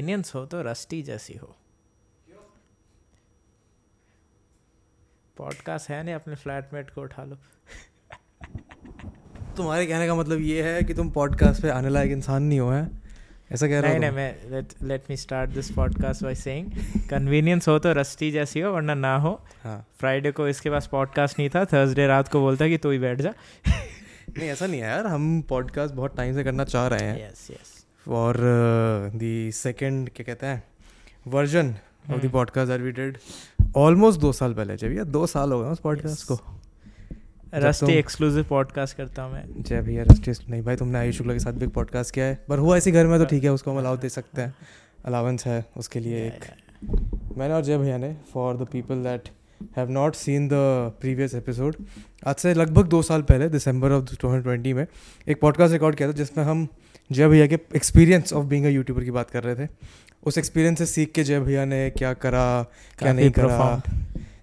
Convenience 0.00 0.34
हो 0.34 0.46
तो 0.46 0.62
rusty 0.62 1.02
जैसी 1.02 1.34
हो। 1.34 1.56
पॉडकास्ट 5.36 5.90
है 5.90 6.04
नहीं 6.04 6.14
अपने 6.14 6.34
फ्लैटमेट 6.34 6.90
को 6.90 7.02
उठा 7.02 7.24
लो। 7.24 7.36
तुम्हारे 9.56 9.86
कहने 9.86 10.06
का 10.06 10.14
मतलब 10.14 10.40
ये 10.40 10.62
है 10.62 10.82
कि 10.82 10.94
तुम 10.94 11.10
पॉडकास्ट 11.10 11.62
पे 11.62 11.68
आने 11.68 11.88
लायक 11.88 12.10
इंसान 12.10 12.42
नहीं 12.42 12.60
हो 12.60 12.70
है? 12.70 12.90
ऐसा 13.52 13.68
कह 13.68 13.80
रहे 13.80 13.90
नहीं 13.90 14.00
नहीं 14.00 14.10
मैं 14.10 14.50
let 14.50 14.82
let 14.82 15.04
me 15.10 15.16
start 15.16 15.50
this 15.50 15.70
podcast 15.70 16.22
by 16.22 16.34
saying 16.34 16.72
convenience 17.10 17.68
हो 17.68 17.78
तो 17.78 17.92
रस्टी 17.92 18.30
जैसी 18.30 18.60
हो 18.60 18.72
वरना 18.72 18.94
ना 18.94 19.16
हो। 19.16 19.44
हाँ। 19.64 19.86
फ्राइडे 19.98 20.32
को 20.32 20.48
इसके 20.48 20.70
पास 20.70 20.86
पॉडकास्ट 20.86 21.38
नहीं 21.38 21.50
था 21.50 21.64
थर्सडे 21.64 22.06
रात 22.06 22.28
को 22.28 22.40
बोलता 22.40 22.68
कि 22.68 22.78
तू 22.78 22.90
ही 22.90 22.98
बैठ 22.98 23.20
जा। 23.20 23.34
नहीं 24.38 24.48
ऐसा 24.48 24.66
नहीं 24.66 24.80
है 24.80 24.88
यार 24.88 25.06
हम 25.06 25.42
पॉडकास्ट 25.42 25.94
बहुत 25.94 26.16
टाइम 26.16 26.34
से 26.34 26.44
करना 26.44 26.64
चाह 26.64 26.86
रहे 26.86 27.00
हैं। 27.00 27.28
यस 27.28 27.50
यस 27.50 27.79
और 28.10 28.36
दी 29.14 29.52
सेकेंड 29.52 30.08
क्या 30.08 30.24
कहते 30.24 30.46
हैं 30.46 30.62
version 31.28 31.74
of 32.10 32.20
the. 32.20 32.30
Podcast 32.30 32.72
that 32.72 32.80
we 32.80 32.92
did 32.92 33.18
almost 33.76 34.20
दो 34.20 34.32
साल 34.32 34.54
पहले 34.54 34.76
जब 34.76 34.92
ये 34.92 35.04
दो 35.04 35.26
साल 35.26 35.52
हो 35.52 35.60
गए 35.60 35.68
उस 35.68 35.80
पॉडकास्ट 35.80 36.26
को। 36.28 36.38
रस्टी 37.54 37.92
एक्सक्लूसिव 37.92 38.44
पॉडकास्ट 38.44 38.96
करता 38.96 39.22
हूँ 39.22 39.32
मैं। 39.32 39.62
जय 39.62 39.80
भैया 39.80 40.02
रस्टिस्ट 40.02 40.48
नहीं 40.48 40.62
भाई 40.62 40.76
तुमने 40.76 40.98
आयुष 40.98 41.16
शुक्ला 41.16 41.32
के 41.32 41.38
साथ 41.38 41.52
भी 41.52 41.64
एक 41.64 41.70
पॉडकास्ट 41.70 42.14
किया 42.14 42.26
है 42.26 42.44
पर 42.48 42.58
हुआ 42.58 42.76
ऐसे 42.76 42.92
घर 42.92 43.06
में 43.06 43.18
तो 43.18 43.24
ठीक 43.24 43.44
है 43.44 43.52
उसको 43.52 43.70
हम 43.70 43.78
अलाउ 43.78 43.96
दे 43.96 44.08
सकते 44.08 44.42
हैं। 44.42 44.54
अलाउंस 45.04 45.46
है 45.46 45.64
उसके 45.76 46.00
लिए 46.00 46.26
एक। 46.26 46.44
मैंने 47.38 47.54
और 47.54 47.62
जय 47.62 47.78
भैया 47.78 47.98
ने 47.98 48.16
for 48.32 48.56
the 48.56 48.66
people 48.72 49.02
that 49.02 49.28
have 49.76 49.90
not 49.90 50.14
seen 50.14 50.48
the 50.48 50.52
previous 51.00 51.34
episode 51.34 51.76
आज 52.26 52.34
से 52.34 52.54
लगभग 52.54 52.86
दो 52.86 53.02
साल 53.02 53.22
पहले 53.22 53.48
दिसंबर 53.48 53.92
ऑफ़ 53.92 54.16
टू 54.16 54.40
ट्वेंटी 54.40 54.72
में 54.72 54.86
एक 55.28 55.40
पॉडकास्ट 55.40 55.72
रिकॉर्ड 55.72 55.96
किया 55.96 56.08
था 56.08 56.12
जिसमें 56.12 56.44
हम 56.44 56.68
जय 57.10 57.28
भैया 57.28 57.46
के 57.46 57.58
experience 57.76 58.32
of 58.32 58.44
being 58.46 58.64
a 58.64 58.68
YouTuber 58.68 59.04
की 59.04 59.10
बात 59.10 59.30
कर 59.30 59.42
रहे 59.44 59.54
थे। 59.56 59.68
उस 60.22 60.38
एक्सपीरियंस 60.38 60.78
से 60.78 60.86
सीख 60.86 61.12
के 61.12 61.22
जय 61.24 61.40
भैया 61.40 61.64
ने 61.64 61.88
क्या 61.90 62.12
करा 62.14 62.62
क्या 62.98 63.12
नहीं 63.12 63.30
करा। 63.30 63.82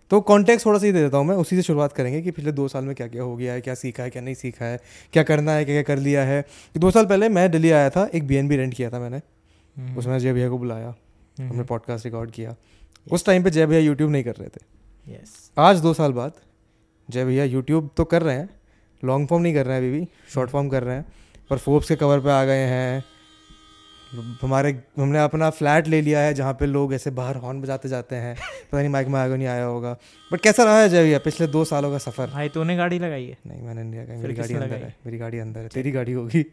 तो 0.09 0.19
कॉन्टेक्स्ट 0.21 0.65
थोड़ा 0.65 0.79
सा 0.79 0.85
ही 0.85 0.91
दे 0.91 1.01
देता 1.01 1.17
हूँ 1.17 1.25
मैं 1.25 1.35
उसी 1.35 1.55
से 1.55 1.61
शुरुआत 1.61 1.93
करेंगे 1.93 2.21
कि 2.21 2.31
पिछले 2.31 2.51
दो 2.51 2.67
साल 2.67 2.83
में 2.83 2.95
क्या 2.95 3.07
क्या 3.07 3.23
हो 3.23 3.35
गया 3.35 3.53
है 3.53 3.61
क्या 3.61 3.73
सीखा 3.73 4.03
है 4.03 4.09
क्या 4.09 4.21
नहीं 4.21 4.35
सीखा 4.35 4.65
है 4.65 4.79
क्या 5.13 5.23
करना 5.23 5.51
है 5.51 5.65
क्या 5.65 5.75
क्या 5.75 5.95
कर 5.95 6.01
लिया 6.01 6.23
है। 6.25 6.43
दो 6.77 6.91
साल 6.91 7.05
पहले 7.05 7.29
मैं 7.29 7.49
दिल्ली 7.51 7.71
आया 7.71 7.89
था 7.89 8.09
एक 8.13 8.27
बी 8.27 8.55
रेंट 8.57 8.73
किया 8.73 8.89
था 8.89 8.99
मैंने। 8.99 9.17
हम्म, 9.17 9.97
उसमें 9.97 10.17
जय 10.19 10.33
भैया 10.33 10.49
को 10.49 10.57
बुलाया 10.57 10.87
हम्म, 10.87 11.49
हमने 11.49 11.63
पॉडकास्ट 11.63 12.05
रिकॉर्ड 12.05 12.31
किया। 12.31 12.55
उस 13.11 13.25
टाइम 13.25 13.43
पे 13.43 13.49
जय 13.49 13.65
भैया 13.65 13.81
यूट्यूब 13.81 14.11
नहीं 14.11 14.23
कर 14.23 14.35
रहे 14.35 14.49
थे। 14.49 14.65
Yes. 15.07 15.29
आज 15.57 15.79
दो 15.81 15.93
साल 15.93 16.11
बाद 16.11 16.31
जय 17.09 17.25
भैया 17.25 17.43
यूट्यूब 17.43 17.89
तो 17.97 18.03
कर 18.03 18.21
रहे 18.21 18.35
हैं 18.35 18.49
लॉन्ग 19.03 19.27
फॉर्म 19.27 19.43
नहीं 19.43 19.53
कर 19.53 19.65
रहे 19.65 19.75
हैं 19.75 19.83
अभी 19.83 19.99
भी 19.99 20.07
शॉर्ट 20.33 20.49
फॉर्म 20.49 20.69
कर 20.69 20.83
रहे 20.83 20.95
हैं। 20.95 21.05
पर 21.49 21.57
फोर्ब्स 21.57 21.87
के 21.87 21.95
कवर 21.95 22.19
पे 22.19 22.29
आ 22.29 22.43
गए 22.45 22.65
हैं। 22.67 23.03
हमारे 24.41 24.71
हमने 24.97 25.19
अपना 25.19 25.49
फ्लैट 25.49 25.87
ले 25.87 26.01
लिया 26.01 26.19
है 26.19 26.33
जहाँ 26.33 26.53
पे 26.53 26.65
लोग 26.65 26.93
ऐसे 26.93 27.11
बाहर 27.11 27.35
हॉर्न 27.35 27.61
बजाते 27.61 27.89
जाते 27.89 28.15
हैं। 28.15 28.35
पता 28.35 28.77
नहीं 28.77 28.89
माइक 28.89 29.07
में 29.07 29.19
आगे 29.19 29.37
नहीं 29.37 29.47
आया 29.47 29.63
होगा। 29.63 29.95
बट 30.31 30.41
कैसा 30.41 30.63
रहा 30.63 30.81
है 30.81 30.89
भैया 30.89 31.19
पिछले 31.19 31.47
दो 31.47 31.63
सालों 31.65 31.91
का 31.91 31.97
सफ़र? 31.97 32.29
भाई 32.29 32.49
तूने 32.49 32.75
गाड़ी 32.77 32.99
लगाई 32.99 33.25
है? 33.25 33.37
नहीं 33.47 33.61
मैंने 33.61 33.83
नहीं 33.83 34.01
लगाई। 34.01 34.17
मेरी 34.17 34.33
गाड़ी 34.33 34.53
अंदर 34.53 34.75
है। 34.75 34.95
मेरी 35.05 35.17
गाड़ी 35.17 35.39
अंदर 35.39 35.61
है। 35.61 35.67
तेरी 35.67 35.91
गाड़ी 35.91 36.11
होगी। 36.11 36.45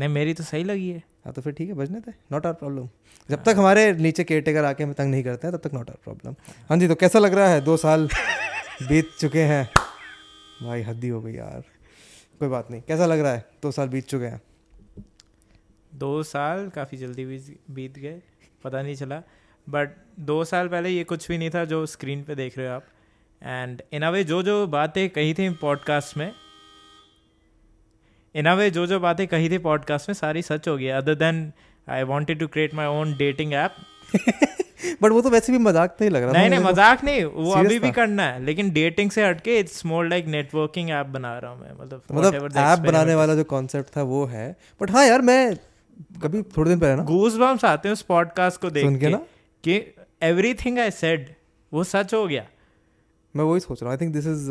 नहीं 0.00 0.08
मेरी 0.08 0.34
तो 0.34 0.44
सही 0.44 0.64
लगी 0.64 0.88
है। 0.88 1.02
हाँ 1.24 1.32
तो 1.32 1.42
फिर 1.42 1.52
ठीक 1.52 1.68
है 1.68 1.74
बजने 1.74 2.00
थे। 2.00 2.12
नॉट 2.32 2.46
आर 2.46 2.52
प्रॉब्लम 2.54 2.88
जब 3.28 3.42
तक 3.44 3.54
हमारे 3.58 3.92
नीचे 3.92 4.24
केयर 4.24 4.42
टेकर 4.42 4.64
आके 4.64 4.84
हमें 4.84 4.94
तंग 4.94 5.10
नहीं 5.10 5.24
करते 5.24 5.46
हैं 5.46 5.56
तब 5.56 5.68
तक 5.68 5.74
नॉट 5.74 5.90
आर 5.90 5.96
प्रॉब्लम 6.04 6.34
हाँ 6.70 6.78
जी 6.78 6.88
तो 6.88 6.94
कैसा 6.94 7.18
लग 7.18 7.34
रहा 7.34 7.48
है? 7.48 7.60
दो 7.60 7.76
साल 7.76 8.08
बीत 8.82 9.10
चुके 9.20 9.42
हैं। 9.44 9.68
भाई 10.62 10.82
हद्दी 10.82 11.08
हो 11.08 11.20
गई 11.22 11.32
यार। 11.34 11.62
कोई 12.38 12.48
बात 12.48 12.70
नहीं। 12.70 12.82
कैसा 12.82 13.06
लग 13.06 13.20
रहा 13.20 13.32
है? 13.32 13.44
दो 13.62 13.70
साल 13.70 13.88
बीत 13.88 14.06
चुके 14.06 14.24
हैं। 14.24 14.40
दो 15.94 16.22
साल 16.22 16.68
काफ़ी 16.68 16.98
जल्दी 16.98 17.24
बीत 17.70 17.98
गए 17.98 18.20
पता 18.64 18.82
नहीं 18.82 18.94
चला। 18.94 19.22
बट 19.68 19.96
दो 20.20 20.44
साल 20.44 20.68
पहले 20.68 20.88
ये 20.88 21.04
कुछ 21.04 21.28
भी 21.28 21.38
नहीं 21.38 21.50
था 21.50 21.64
जो 21.64 21.86
स्क्रीन 21.86 22.22
पे 22.24 22.34
देख 22.34 22.58
रहे 22.58 22.68
हो 22.68 22.74
आप। 22.74 22.84
एंड 23.42 23.82
इन 23.92 24.02
अ 24.02 24.10
वे 24.10 24.24
जो 24.24 24.42
जो 24.42 24.66
बातें 24.66 25.08
कही 25.10 25.34
थी 25.34 25.48
पॉडकास्ट 25.50 26.16
में 26.16 26.32
इन 28.34 28.46
अ 28.46 28.54
वे 28.54 28.70
जो 28.70 28.86
जो 28.86 29.00
बातें 29.00 29.26
कही 29.28 29.50
थी 29.50 29.58
पॉडकास्ट 29.58 30.08
में 30.08 30.14
सारी 30.14 30.42
सच 30.42 30.68
हो 30.68 30.76
गई। 30.76 30.88
Other 30.88 31.14
than 31.14 31.52
I 31.88 32.02
wanted 32.02 32.38
to 32.38 32.48
create 32.48 32.74
my 32.74 32.86
own 32.86 33.16
dating 33.16 33.52
app 33.52 33.74
but 35.02 35.10
वो 35.10 35.20
तो 35.20 35.30
वैसे 35.30 35.52
भी 35.52 35.58
मज़ाक 35.58 35.96
नहीं 36.00 36.10
लग 36.10 36.22
रहा 36.22 36.32
नहीं 36.32 36.50
नहीं। 36.50 36.60
मज़ाक 36.60 37.04
नहीं 37.04 37.24
वो 37.24 37.52
अभी 37.52 37.78
भी 37.78 37.90
करना 37.90 38.22
है 38.22 38.42
लेकिन 38.44 38.70
डेटिंग 38.70 39.10
से 39.10 39.26
हटके 39.26 39.58
it's 39.58 39.84
more 39.86 40.08
like 40.08 40.26
networking 40.26 40.90
app 40.90 41.06
बना 41.06 41.38
रहा 41.38 41.50
हूँ 41.50 41.60
मैं 41.60 41.72
मतलब 41.80 42.02
मतलब 42.12 42.56
ऐप 42.56 42.78
बनाने 42.78 43.14
वाला 43.14 43.34
जो 43.34 43.44
कॉन्सेप्ट 43.44 43.96
था 43.96 44.02
वो 44.02 44.24
है। 44.26 44.50
बट 44.80 44.90
हाँ 44.90 45.04
यार 45.06 45.22
मैं 45.22 45.56
कभी 46.22 46.42
थोड़े 46.56 46.70
दिन 46.70 46.78
पहले 46.80 46.94
ना 46.96 47.02
गूज 47.04 47.36
बम्स 47.36 47.64
आते 47.64 47.88
हैं 47.88 47.92
उस 47.92 48.02
पॉडकास्ट 48.02 48.60
को 48.60 48.70
देख 48.70 48.88
के 48.88 48.98
के 48.98 49.08
ना। 49.08 49.18
कि 49.64 49.80
एवरीथिंग 50.22 50.78
आई 50.78 50.90
सेड 50.90 51.28
वो 51.72 51.84
सच 51.84 52.14
हो 52.14 52.26
गया। 52.26 52.44
मैं 53.34 53.44
वही 53.44 53.60
सोच 53.60 53.82
रहा 53.82 53.90
हूँ। 53.90 53.98
I 53.98 54.00
think 54.00 54.12
this 54.14 54.26
is 54.26 54.50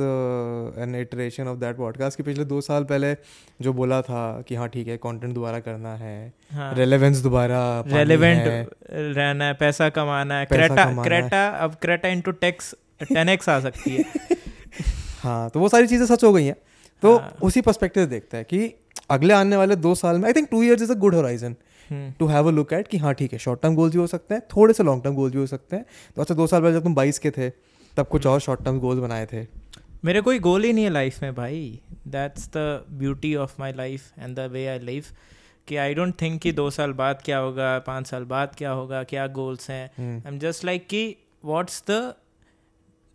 an 0.82 0.96
iteration 0.96 1.48
of 1.48 1.58
that 1.60 1.78
podcast 1.78 2.18
कि 2.18 2.24
पिछले 2.24 2.46
दो 2.46 2.60
साल 2.62 2.84
पहले 2.84 3.14
जो 3.62 3.74
बोला 3.74 4.02
था 4.02 4.20
कि 4.48 4.56
हाँ 4.56 4.68
ठीक 4.70 4.88
है 4.88 4.98
कंटेंट 4.98 5.34
दोबारा 5.34 5.60
करना 5.60 5.94
है 5.96 6.34
हाँ। 6.52 6.74
रेलेवेंस 6.76 7.18
दोबारा 7.18 7.62
रेलेवेंट 7.88 8.70
रहना 8.90 9.46
है 9.46 9.54
पैसा 9.54 9.90
कमाना 9.90 10.40
है। 10.40 10.46
क्रेटा 10.46 10.86
क्रेटा 11.04 11.48
अब 11.50 11.76
Creta 11.82 12.10
into 12.10 12.32
tax 12.44 12.74
ten 13.04 13.30
x 13.30 13.50
आ 13.50 13.60
सकती 13.60 13.96
है। 13.96 14.04
हाँ 15.24 15.50
तो 15.50 15.60
वो 15.60 15.70
सारी 15.70 15.88
चीज़ें 15.88 16.06
सच 16.06 16.24
हो 16.24 16.34
गई 16.34 16.46
हैं। 16.46 16.56
तो 17.04 17.18
हाँ। 17.18 17.36
उसी 17.44 17.62
पर्सपेक्टिव 17.62 18.04
से 18.04 18.10
देखते 18.10 18.38
हैं 18.38 18.46
कि 18.46 18.74
अगले 19.10 19.34
आने 19.34 19.56
वाले 19.56 19.76
दो 19.78 19.96
साल 19.96 20.18
में 20.18 20.26
I 20.26 20.34
think 20.34 20.48
two 20.52 20.62
years 20.64 20.82
is 20.82 20.92
a 20.92 20.96
good 20.96 21.16
horizon 21.16 21.56
to 22.20 22.28
have 22.28 22.48
a 22.48 22.52
look 22.52 22.74
at 22.74 22.88
कि 22.88 22.98
हाँ 22.98 23.14
ठीक 23.14 23.34
है 23.34 23.40
शॉर्ट 23.40 23.62
टर्म 23.62 23.76
गोल्स 23.76 23.94
भी 23.94 24.00
हो 24.00 24.08
सकते 24.08 24.36
हैं 24.36 24.42
थोड़े 24.56 24.74
से 24.74 24.84
लॉन्ग 24.84 25.04
टर्म 25.04 25.16
गोल्स 25.16 25.34
भी 25.34 25.40
हो 25.40 25.46
सकते 25.48 25.76
हैं। 25.76 25.86
तो 26.16 26.22
अच्छा 26.22 26.36
दो 26.36 26.48
साल 26.48 26.62
पहले 26.62 26.74
जब 26.74 26.84
तुम 26.84 26.96
बाईस 26.96 27.20
के 27.20 27.32
थे 27.32 27.50
तब 27.98 28.08
कुछ 28.08 28.26
और 28.28 28.40
शॉर्ट 28.40 28.64
टर्म 28.66 28.80
गोल्स 28.80 29.00
बनाए 29.02 29.26
थे। 29.26 29.46
मेरे 30.06 30.22
कोई 30.22 30.40
गोल 30.40 30.64
ही 30.64 30.74
नहीं 30.74 30.84
है 30.84 30.90
लाइफ 30.90 31.22
में 31.22 31.34
भाई। 31.36 31.80
That's 32.08 32.48
the 32.56 32.86
beauty 32.98 33.34
of 33.36 33.56
my 33.60 33.74
life 33.74 34.20
and 34.20 34.36
the 34.36 34.50
way 34.52 34.66
I 34.68 34.80
live 34.82 35.06
कि 35.68 35.76
आई 35.76 35.94
डोंट 35.94 36.14
थिंक 36.22 36.42
कि 36.42 36.52
दो 36.52 36.70
साल 36.70 36.92
बाद 36.94 37.22
क्या 37.26 37.38
होगा 37.38 37.78
पाँच 37.88 38.08
साल 38.08 38.24
बाद 38.26 38.56
क्या 38.58 38.72
होगा 38.72 39.04
क्या 39.06 39.26
गोल्स 39.34 39.70
हैं। 39.70 39.90
आई 40.00 40.32
एम 40.32 40.40
जस्ट 40.40 40.66
लाइक 40.66 40.88
कि 40.88 41.04
what's 41.46 41.84
the 41.90 42.14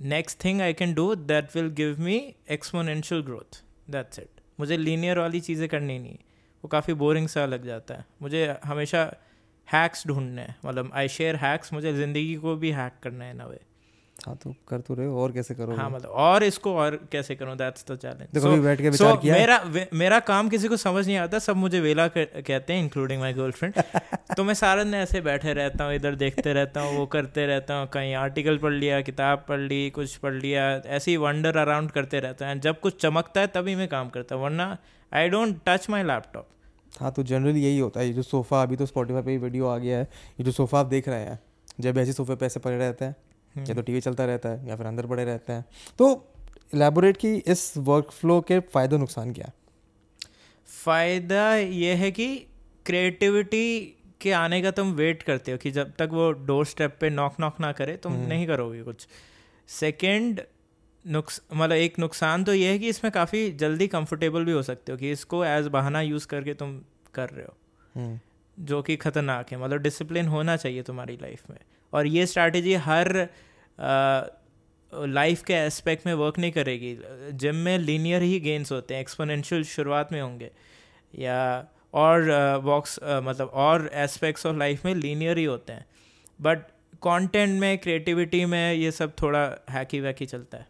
next 0.01 0.45
thing 0.45 0.61
I 0.63 0.73
can 0.73 0.95
do 0.95 1.15
that 1.15 1.57
will 1.57 1.69
give 1.75 2.01
me 2.01 2.19
exponential 2.51 3.23
growth 3.23 3.63
that's 3.91 4.19
it 4.19 4.41
मुझे 4.61 4.77
लीनियर 4.77 5.19
वाली 5.19 5.41
चीज़ें 5.41 5.69
करनी 5.69 5.99
नहीं। 5.99 6.17
वो 6.65 6.69
काफ़ी 6.69 6.95
बोरिंग 6.95 7.29
सा 7.29 7.45
लग 7.47 7.67
जाता 7.67 7.95
है। 7.95 8.05
मुझे 8.23 8.47
हमेशा 8.65 9.11
हैक्स 9.69 10.07
ढूँढने 10.07 10.43
हैं। 10.43 10.57
मतलब 10.67 10.91
आई 10.95 11.09
शेयर 11.09 11.37
हैक्स 11.37 11.73
मुझे 11.73 11.93
ज़िंदगी 11.93 12.35
को 12.37 12.55
भी 12.57 12.71
हैक 12.73 12.93
करना 13.03 13.25
है 13.25 13.35
ना 13.35 13.47
वे 13.47 13.61
हाँ 14.27 14.35
तो 14.43 14.55
कर 14.69 14.81
तो 14.81 14.95
रहे 14.95 15.07
हो 15.07 15.23
और 15.23 15.33
कैसे 15.33 15.55
करो 15.55 15.75
हाँ 15.75 15.89
मतलब 15.91 16.11
और 16.25 16.43
इसको 16.45 16.75
और 16.75 16.97
कैसे 17.13 17.35
करूँ? 17.35 17.57
दैट्स 17.57 17.85
द 17.91 17.97
चैलेंज 17.97 18.29
देखो 18.35 18.47
अभी 18.49 18.61
बैठ 18.61 18.81
के 18.81 18.91
विचार 18.91 19.17
किया 19.17 19.35
है? 19.35 19.41
मेरा 19.41 19.57
वे- 19.67 19.87
मेरा 19.95 20.19
काम 20.21 20.49
किसी 20.49 20.69
को 20.69 20.77
समझ 20.77 21.07
नहीं 21.07 21.17
आता 21.17 21.39
सब 21.39 21.57
मुझे 21.57 21.81
वेला 21.81 22.07
कर- 22.09 22.43
कहते 22.47 22.73
हैं 22.73 22.83
इंक्लूडिंग 22.83 23.21
माई 23.21 23.33
गर्लफ्रेंड 23.33 23.75
तो 24.37 24.45
मैं 24.45 24.55
सारा 24.55 24.85
दिन 24.85 24.95
ऐसे 24.95 25.21
बैठे 25.21 25.53
रहता 25.53 25.85
हूँ 25.85 25.95
इधर 25.95 26.15
देखते 26.15 26.53
रहता 26.53 26.81
हूँ 26.81 26.97
वो 26.99 27.07
करते 27.07 27.47
रहता 27.47 27.75
हूँ 27.75 27.89
कहीं 27.89 28.15
आर्टिकल 28.15 28.59
पढ़ 28.59 28.73
लिया 28.73 29.01
किताब 29.01 29.45
पढ़ 29.49 29.61
ली 29.61 29.89
कुछ 29.91 30.17
पढ़ 30.17 30.35
लिया 30.35 30.71
ऐसे 30.91 31.11
ही 31.11 31.17
वंडर 31.17 31.57
अराउंड 31.57 31.91
करते 31.91 32.21
रहता 32.21 32.47
है। 32.47 32.59
जब 32.61 32.81
कुछ 32.81 33.01
चमकता 33.03 33.41
है 33.41 33.47
तभी 33.47 33.75
मैं 33.75 33.89
काम 33.89 34.09
करता 34.09 34.35
हूँ 34.35 34.45
वरना 34.45 34.77
I 35.13 35.29
don't 35.29 35.59
touch 35.67 35.91
my 35.91 36.03
laptop 36.03 36.49
हाँ 37.01 37.13
तो 37.13 37.23
जनरली 37.23 37.65
यही 37.65 37.79
होता 37.79 38.01
है 38.01 38.07
ये 38.07 38.13
जो 38.13 38.23
सोफ़ा 38.23 38.63
अभी 38.63 38.77
तो 38.77 38.87
स्पॉटीफाई 38.87 39.23
पे 39.23 39.31
ही 39.31 39.37
वीडियो 39.39 39.67
आ 39.67 39.77
गया 39.79 39.99
है 39.99 40.03
ये 40.05 40.45
जो 40.45 40.53
सोफ़ा 40.53 40.81
आप 40.81 40.87
देख 40.87 41.09
रहे 41.09 41.25
हैं 41.25 41.39
जब 41.81 41.99
ऐसे 41.99 42.13
सोफे 42.13 42.35
पे 42.35 42.47
ऐसे 42.47 42.61
पड़े 42.61 42.77
रहते 42.79 43.05
हैं। 43.05 43.15
या 43.59 43.75
तो 43.75 43.83
टीवी 43.83 44.01
चलता 44.01 44.25
रहता 44.25 44.49
है 44.49 44.69
या 44.69 44.77
फिर 44.77 44.87
अंदर 44.87 45.07
पड़े 45.07 45.25
रहते 45.25 45.53
हैं। 45.53 45.65
तो 45.99 46.09
एलेबोरेट 46.73 47.17
की 47.17 47.35
इस 47.37 47.73
वर्क 47.79 48.11
फ्लो 48.11 48.41
के 48.41 48.61
फ़ायदे 48.61 48.99
नुकसान 48.99 49.33
क्या 49.33 49.47
है? 49.47 49.53
फ़ायदा 50.69 51.55
ये 51.55 51.95
है 51.95 52.11
कि 52.11 52.35
क्रिएटिविटी 52.87 53.99
के 54.21 54.33
आने 54.33 54.61
का 54.63 54.71
तुम 54.71 54.93
वेट 54.93 55.23
करते 55.23 55.53
हो 55.53 55.59
कि 55.59 55.71
जब 55.71 55.93
तक 55.99 56.09
वो 56.13 56.31
डोर 56.47 56.67
स्टेप 56.67 56.97
पे 57.01 57.11
नॉक 57.11 57.41
नॉक 57.41 57.61
ना 57.61 57.73
करे 57.73 57.97
तुम 57.97 58.13
हम्म। 58.13 58.29
नहीं 58.29 58.47
करोगे 58.47 58.83
कुछ। 58.83 59.07
सेकंड 59.69 60.41
नुक्स 61.05 61.41
मतलब 61.55 61.77
एक 61.77 61.99
नुकसान 61.99 62.45
तो 62.45 62.55
ये 62.55 62.71
है 62.71 62.79
कि 62.79 62.89
इसमें 62.89 63.11
काफ़ी 63.13 63.51
जल्दी 63.53 63.87
कंफर्टेबल 63.89 64.45
भी 64.45 64.53
हो 64.53 64.63
सकते 64.63 64.93
हो 64.93 64.99
कि 64.99 65.11
इसको 65.11 65.45
एज 65.45 65.67
बहाना 65.69 66.01
यूज़ 66.01 66.27
करके 66.27 66.55
तुम 66.55 66.79
कर 67.15 67.29
रहे 67.29 67.45
हो। 67.45 67.55
हम्म, 67.95 68.19
जो 68.59 68.83
कि 68.83 68.97
ख़तरनाक 68.97 69.53
है 69.53 69.59
मतलब 69.59 69.83
डिसिप्लिन 69.83 70.27
होना 70.27 70.57
चाहिए 70.57 70.83
तुम्हारी 70.83 71.17
लाइफ 71.23 71.51
में। 71.51 71.59
और 71.93 72.07
ये 72.07 72.27
स्ट्रैटेजी 72.27 72.75
हर 72.87 73.13
लाइफ 74.93 75.43
के 75.43 75.55
एस्पेक्ट 75.55 76.07
में 76.07 76.15
वर्क 76.15 76.39
नहीं 76.39 76.53
करेगी। 76.53 76.97
जिम 77.33 77.57
में 77.57 77.79
लीनियर 77.79 78.23
ही 78.23 78.41
गेंस 78.41 78.73
होते 78.73 78.95
हैं 78.95 79.01
एक्सपोनेंशियल 79.01 79.65
शुरुआत 79.65 80.13
में 80.13 80.21
होंगे। 80.21 80.51
या 81.15 81.67
और 81.95 82.31
वॉक्स 82.65 82.99
मतलब 83.05 83.51
और 83.55 83.91
एस्पेक्ट्स 83.95 84.47
ऑफ़ 84.47 84.57
लाइफ 84.57 84.85
में 84.85 84.95
लीनियर 84.95 85.39
ही 85.39 85.45
होते 85.45 85.73
हैं। 85.73 85.85
बट 86.41 86.59
कंटेंट 87.03 87.61
में 87.61 87.77
क्रिएटिविटी 87.79 88.45
में 88.45 88.73
ये 88.75 88.91
सब 88.91 89.13
थोड़ा 89.23 89.41
हैकी 89.71 90.01
वैकी 90.01 90.27
चलता 90.27 90.59
है। 90.59 90.67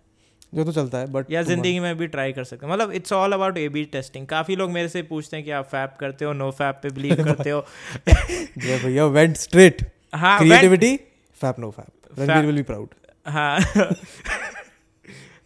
जो 0.55 0.65
तो 0.65 0.73
चलता 0.73 0.99
है 0.99 1.07
बट 1.13 1.31
या 1.31 1.43
ज़िंदगी 1.43 1.79
में 1.81 1.97
भी 1.99 2.07
ट्राई 2.07 2.33
कर 2.33 2.45
सकते 2.45 2.67
हैं। 2.67 2.73
मतलब 2.73 2.93
it's 2.93 3.13
all 3.13 3.33
about 3.33 3.59
A 3.59 3.69
B 3.69 3.85
testing 3.93 4.27
काफ़ी 4.27 4.57
लोग 4.57 4.71
मेरे 4.71 4.89
से 4.89 5.03
पूछते 5.03 5.37
हैं 5.37 5.45
कि 5.45 5.51
आप 5.51 5.67
फैप 5.67 5.97
करते 6.01 6.25
हो 6.25 6.33
नो 6.33 6.51
फैप 6.51 6.81
पे 6.83 6.91
बिलीव 6.91 7.25
करते 7.25 7.51
हो? 7.51 7.61
भैया 8.09 9.07
वेंट 9.07 9.37
स्ट्रेट 9.37 9.83
हाँ 10.15 10.39
creativity 10.39 10.99
fap 11.43 11.59
no 11.61 11.71
fap 11.71 12.19
Ranveer 12.19 12.47
will 12.47 12.57
be 12.57 12.63
proud 12.71 12.95
हाँ 13.27 13.59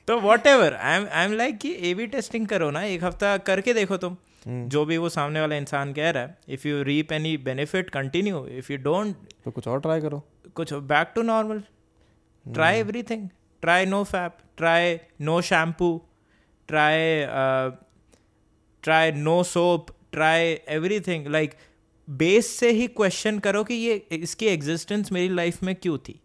तो 0.09 0.19
whatever 0.47 0.75
I 0.75 0.97
am 0.97 1.07
I 1.11 1.25
am 1.25 1.33
like 1.37 1.59
कि 1.59 1.75
ए 1.81 1.93
बी 1.95 2.07
टेस्टिंग 2.09 2.47
करो 2.49 2.71
ना 2.71 2.83
एक 2.85 3.05
हफ़्ता 3.05 3.37
करके 3.47 3.73
देखो 3.75 3.97
तुम। 3.97 4.17
हम्म। 4.47 4.69
जो 4.69 4.85
भी 4.85 4.97
वो 4.97 5.09
सामने 5.09 5.41
वाला 5.41 5.57
इंसान 5.57 5.93
कह 5.93 6.11
रहा 6.11 6.23
है 6.23 6.55
if 6.55 6.67
you 6.69 6.83
reap 6.85 7.13
any 7.13 7.37
benefit 7.45 7.91
continue 7.91 8.47
if 8.59 8.73
you 8.73 8.79
don't 8.83 9.15
तो 9.45 9.51
कुछ 9.51 9.69
और 9.69 9.81
ट्राई 9.81 10.01
करो। 10.01 10.23
कुछ 10.57 10.73
back 10.93 11.13
to 11.15 11.23
normal 11.23 11.63
try 12.47 12.79
everything 12.79 13.29
try 13.63 13.87
no 13.87 14.03
fap 14.05 14.37
try 14.57 14.99
no 15.21 15.41
shampoo 15.49 15.91
try 16.69 17.25
try 18.85 19.13
no 19.13 19.43
soap 19.45 19.87
try 20.13 20.57
everything 20.77 21.27
like 21.29 21.55
base 22.09 22.47
से 22.57 22.71
ही 22.71 22.87
क्वेश्चन 22.89 23.39
करो 23.39 23.63
कि 23.65 23.75
ये 23.75 23.95
इसकी 24.13 24.47
एग्जिस्टेंस 24.47 25.13
मेरी 25.13 25.29
लाइफ 25.29 25.63
में 25.63 25.75
क्यों 25.75 25.97
थी? 25.99 26.21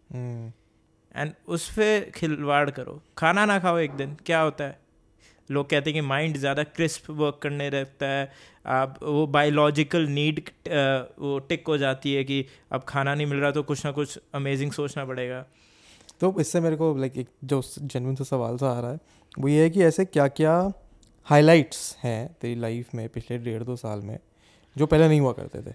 एंड 1.14 1.32
उस 1.48 1.68
पर 1.70 2.10
खिलवाड़ 2.14 2.70
करो। 2.70 3.00
खाना 3.18 3.44
ना 3.46 3.58
खाओ 3.58 3.78
एक 3.78 3.92
दिन 3.92 4.16
क्या 4.26 4.40
होता 4.40 4.64
है? 4.64 4.80
लोग 5.48 5.68
कहते 5.70 5.90
हैं 5.90 5.94
कि 5.94 6.06
माइंड 6.06 6.36
ज़्यादा 6.36 6.62
क्रिस्प 6.66 7.10
वर्क 7.10 7.38
करने 7.42 7.68
रहता 7.70 8.06
है। 8.06 8.30
आप 8.66 8.98
वो 9.02 9.26
बायोलॉजिकल 9.28 10.06
नीड 10.08 10.40
वो 10.68 11.38
टिक 11.48 11.68
हो 11.68 11.76
जाती 11.78 12.14
है 12.14 12.24
कि 12.24 12.44
अब 12.72 12.84
खाना 12.88 13.14
नहीं 13.14 13.26
मिल 13.26 13.38
रहा 13.38 13.50
तो 13.50 13.62
कुछ 13.62 13.84
ना 13.86 13.92
कुछ 13.92 14.18
अमेजिंग 14.34 14.72
सोचना 14.72 15.04
पड़ेगा। 15.04 15.44
तो 16.20 16.34
इससे 16.40 16.60
मेरे 16.60 16.76
को 16.76 16.94
लाइक 16.96 17.16
एक 17.18 17.28
जो 17.44 17.62
जेनविन 17.78 18.14
सा 18.14 18.24
सवाल 18.24 18.56
सा 18.56 18.70
आ 18.70 18.80
रहा 18.80 18.90
है 18.92 18.98
वो 19.38 19.48
ये 19.48 19.62
है 19.62 19.70
कि 19.70 19.82
ऐसे 19.84 20.04
क्या 20.04 20.26
क्या 20.30 20.52
हाइलाइट्स 21.26 21.96
हैं 22.02 22.34
तेरी 22.40 22.54
लाइफ 22.60 22.94
में 22.94 23.08
पिछले 23.08 23.38
डेढ़ 23.38 23.62
दो 23.62 23.76
साल 23.76 24.00
में? 24.00 24.18
जो 24.76 24.86
पहले 24.86 25.08
नहीं 25.08 25.20
हुआ 25.20 25.32
करते 25.32 25.62
थे 25.62 25.74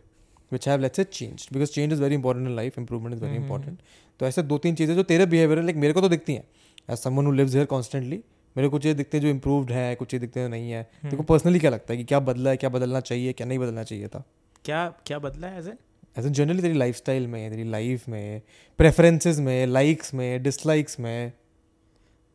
which 0.51 0.67
have 0.67 0.81
let's 0.81 0.99
change 1.01 1.47
because 1.53 1.71
change 1.71 1.94
is 1.94 2.01
very 2.01 2.15
important 2.15 2.47
in 2.47 2.55
life 2.55 2.77
improvement 2.79 3.15
is 3.15 3.23
very 3.23 3.35
important 3.35 3.79
तो 4.19 4.25
ऐसे 4.25 4.44
दो 4.44 4.57
तीन 4.57 4.75
चीज़ें 4.75 4.95
जो 4.95 5.03
तेरे 5.03 5.25
बिहेवियर 5.25 5.61
लाइक 5.63 5.75
मेरे 5.75 5.94
को 5.94 6.01
तो 6.01 6.09
दिखती 6.09 6.33
हैं। 6.33 6.44
As 6.89 6.97
someone 6.97 7.25
who 7.25 7.31
lives 7.31 7.53
here 7.53 7.65
constantly 7.65 8.23
मेरे 8.55 8.67
को 8.67 8.71
कुछ 8.71 8.81
चीज़ें 8.83 8.97
दिखते 8.97 9.17
हैं 9.17 9.23
जो 9.23 9.29
इम्प्रूव्ड 9.29 9.71
है 9.71 9.95
कुछ 9.95 10.09
चीज़ें 10.11 10.21
दिखते 10.21 10.39
हैं 10.39 10.49
नहीं 10.49 10.71
है। 10.71 10.81
हम्म। 10.81 11.09
तेरे 11.09 11.23
पर्सनली 11.23 11.59
क्या 11.59 11.71
लगता 11.71 11.94
है 11.94 11.97
कि 11.97 12.03
क्या 12.03 12.19
बदला 12.21 12.49
है 12.49 12.57
क्या 12.57 12.69
बदलना 12.69 12.99
चाहिए 13.01 13.33
क्या 13.33 13.47
नहीं 13.47 13.59
बदलना 13.59 13.83
चाहिए 13.83 14.07
था? 14.07 14.23
क्या 14.65 14.88
क्या 15.05 15.19
बदला 15.19 15.47
है 15.47 15.59
एज 15.59 15.67
एज 15.67 16.25
एन 16.25 16.33
जनरली 16.33 16.61
तेरी 16.61 16.77
लाइफ 16.77 16.95
स्टाइल 16.95 17.27
में 17.27 17.49
तेरी 17.51 17.63
लाइफ 17.71 18.07
में 18.09 18.41
प्रेफरेंसेज 18.79 19.39
में 19.39 19.65
लाइक्स 19.67 20.13
में 20.13 20.44
डिसलाइक्स 20.44 20.99
में। 20.99 21.31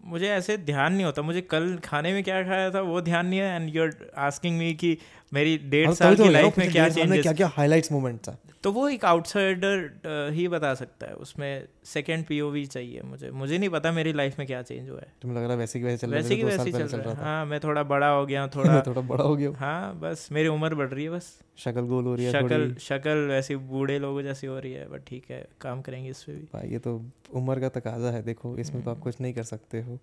मुझे 0.01 0.29
ऐसे 0.29 0.57
ध्यान 0.59 0.93
नहीं 0.93 1.05
होता। 1.05 1.23
मुझे 1.23 1.41
कल 1.41 1.77
खाने 1.85 2.13
में 2.13 2.23
क्या 2.25 2.43
खाया 2.43 2.71
था 2.71 2.81
वो 2.83 3.01
ध्यान 3.01 3.27
नहीं 3.27 3.41
है 3.41 3.55
and 3.57 3.75
you 3.77 3.83
are 3.83 4.11
asking 4.19 4.59
me 4.59 4.73
कि 4.75 4.97
मेरी 5.33 5.57
डेढ़ 5.59 5.91
साल 5.93 6.15
तो 6.17 6.23
की 6.23 6.23
हूँ, 6.23 6.33
लाइफ 6.33 6.59
में 6.59 6.71
क्या 6.71 6.89
चेंजेस 6.89 7.23
क्या 7.23 7.33
क्या 7.33 7.47
हाइलाइट्स 7.49 7.93
मोमेंट्स 7.93 8.29
हैं। 8.29 8.39
तो 8.65 8.73
वो 8.73 8.89
एक 8.89 9.05
आउटसाइडर 9.05 10.31
ही 10.35 10.47
बता 10.49 10.73
सकता 10.75 11.07
है 11.07 11.15
उसमें 11.17 11.65
सेकंड 11.85 12.25
पीओवी 12.25 12.65
चाहिए 12.67 13.03
मुझे। 13.05 13.31
मुझे 13.31 13.59
नहीं 13.59 13.69
पता 13.69 13.93
मेरी 13.93 14.13
लाइफ 14.13 14.39
में 14.39 14.47
क्या 14.47 14.63
चेंज 14.63 14.89
हुआ 14.91 15.01
है। 15.01 15.13
तुम्हें 15.23 15.39
लग 15.39 15.47
रहा 15.47 15.57
वैसे 15.57 15.79
की 15.79 15.85
वैसे 15.85 15.97
चल 15.97 16.11
रहा 16.11 16.17
है 16.17 16.23
वैसे 16.23 16.37
की 16.37 16.43
वैसे 16.43 16.73
चल 16.73 16.99
रहा 16.99 17.11
है। 17.11 17.17
था। 17.17 17.25
हाँ 17.25 17.47
मैं 17.47 17.61
थोड़ा 17.61 17.83
बड़ा 17.83 18.09
हो 18.09 18.27
गया 18.27 18.47
थोड़ा। 18.49 18.81
थोड़ा 18.87 19.01
बड़ा 19.01 19.25
हो 19.25 19.37
गया 19.37 19.49
हूँ। 19.49 19.57
हाँ 19.57 19.99
बस 20.01 20.29
मेरी 20.33 20.49
उम्र 20.49 20.75
बढ़ 20.75 20.89
रही 20.89 21.05
है 21.05 21.11
बस। 21.11 21.33
शक्ल 21.59 21.81
गोल 21.87 22.05
हो 22.05 22.15
रही 22.15 22.25
है 22.25 22.33
शक्ल 22.33 22.75
शक्ल 22.81 23.27
वैसी 23.29 23.57
बूढ़े 23.73 23.99
लोगों 23.99 24.23
जैसी 24.23 24.47
हो 24.47 24.59
रही 24.59 24.73
है 24.73 24.89
बट 24.89 25.07
ठीक 25.07 25.31
है 25.31 25.47
काम 25.61 25.81
करेंगे 25.83 26.11
इस 26.11 26.23
पे 26.23 26.33
भी 26.33 26.73
ये 26.73 26.79
तो 26.79 26.95
उम्र 27.35 27.61
का 27.61 27.69
तकाजा 27.81 28.11
है 28.11 28.23
देखो 28.23 28.57
इसमें 28.59 28.83
तो 28.85 28.91
आप 28.91 28.99
कुछ 28.99 29.21
नहीं 29.21 29.33
कर 29.33 29.43
सकते 29.43 29.81
हो। 29.83 29.99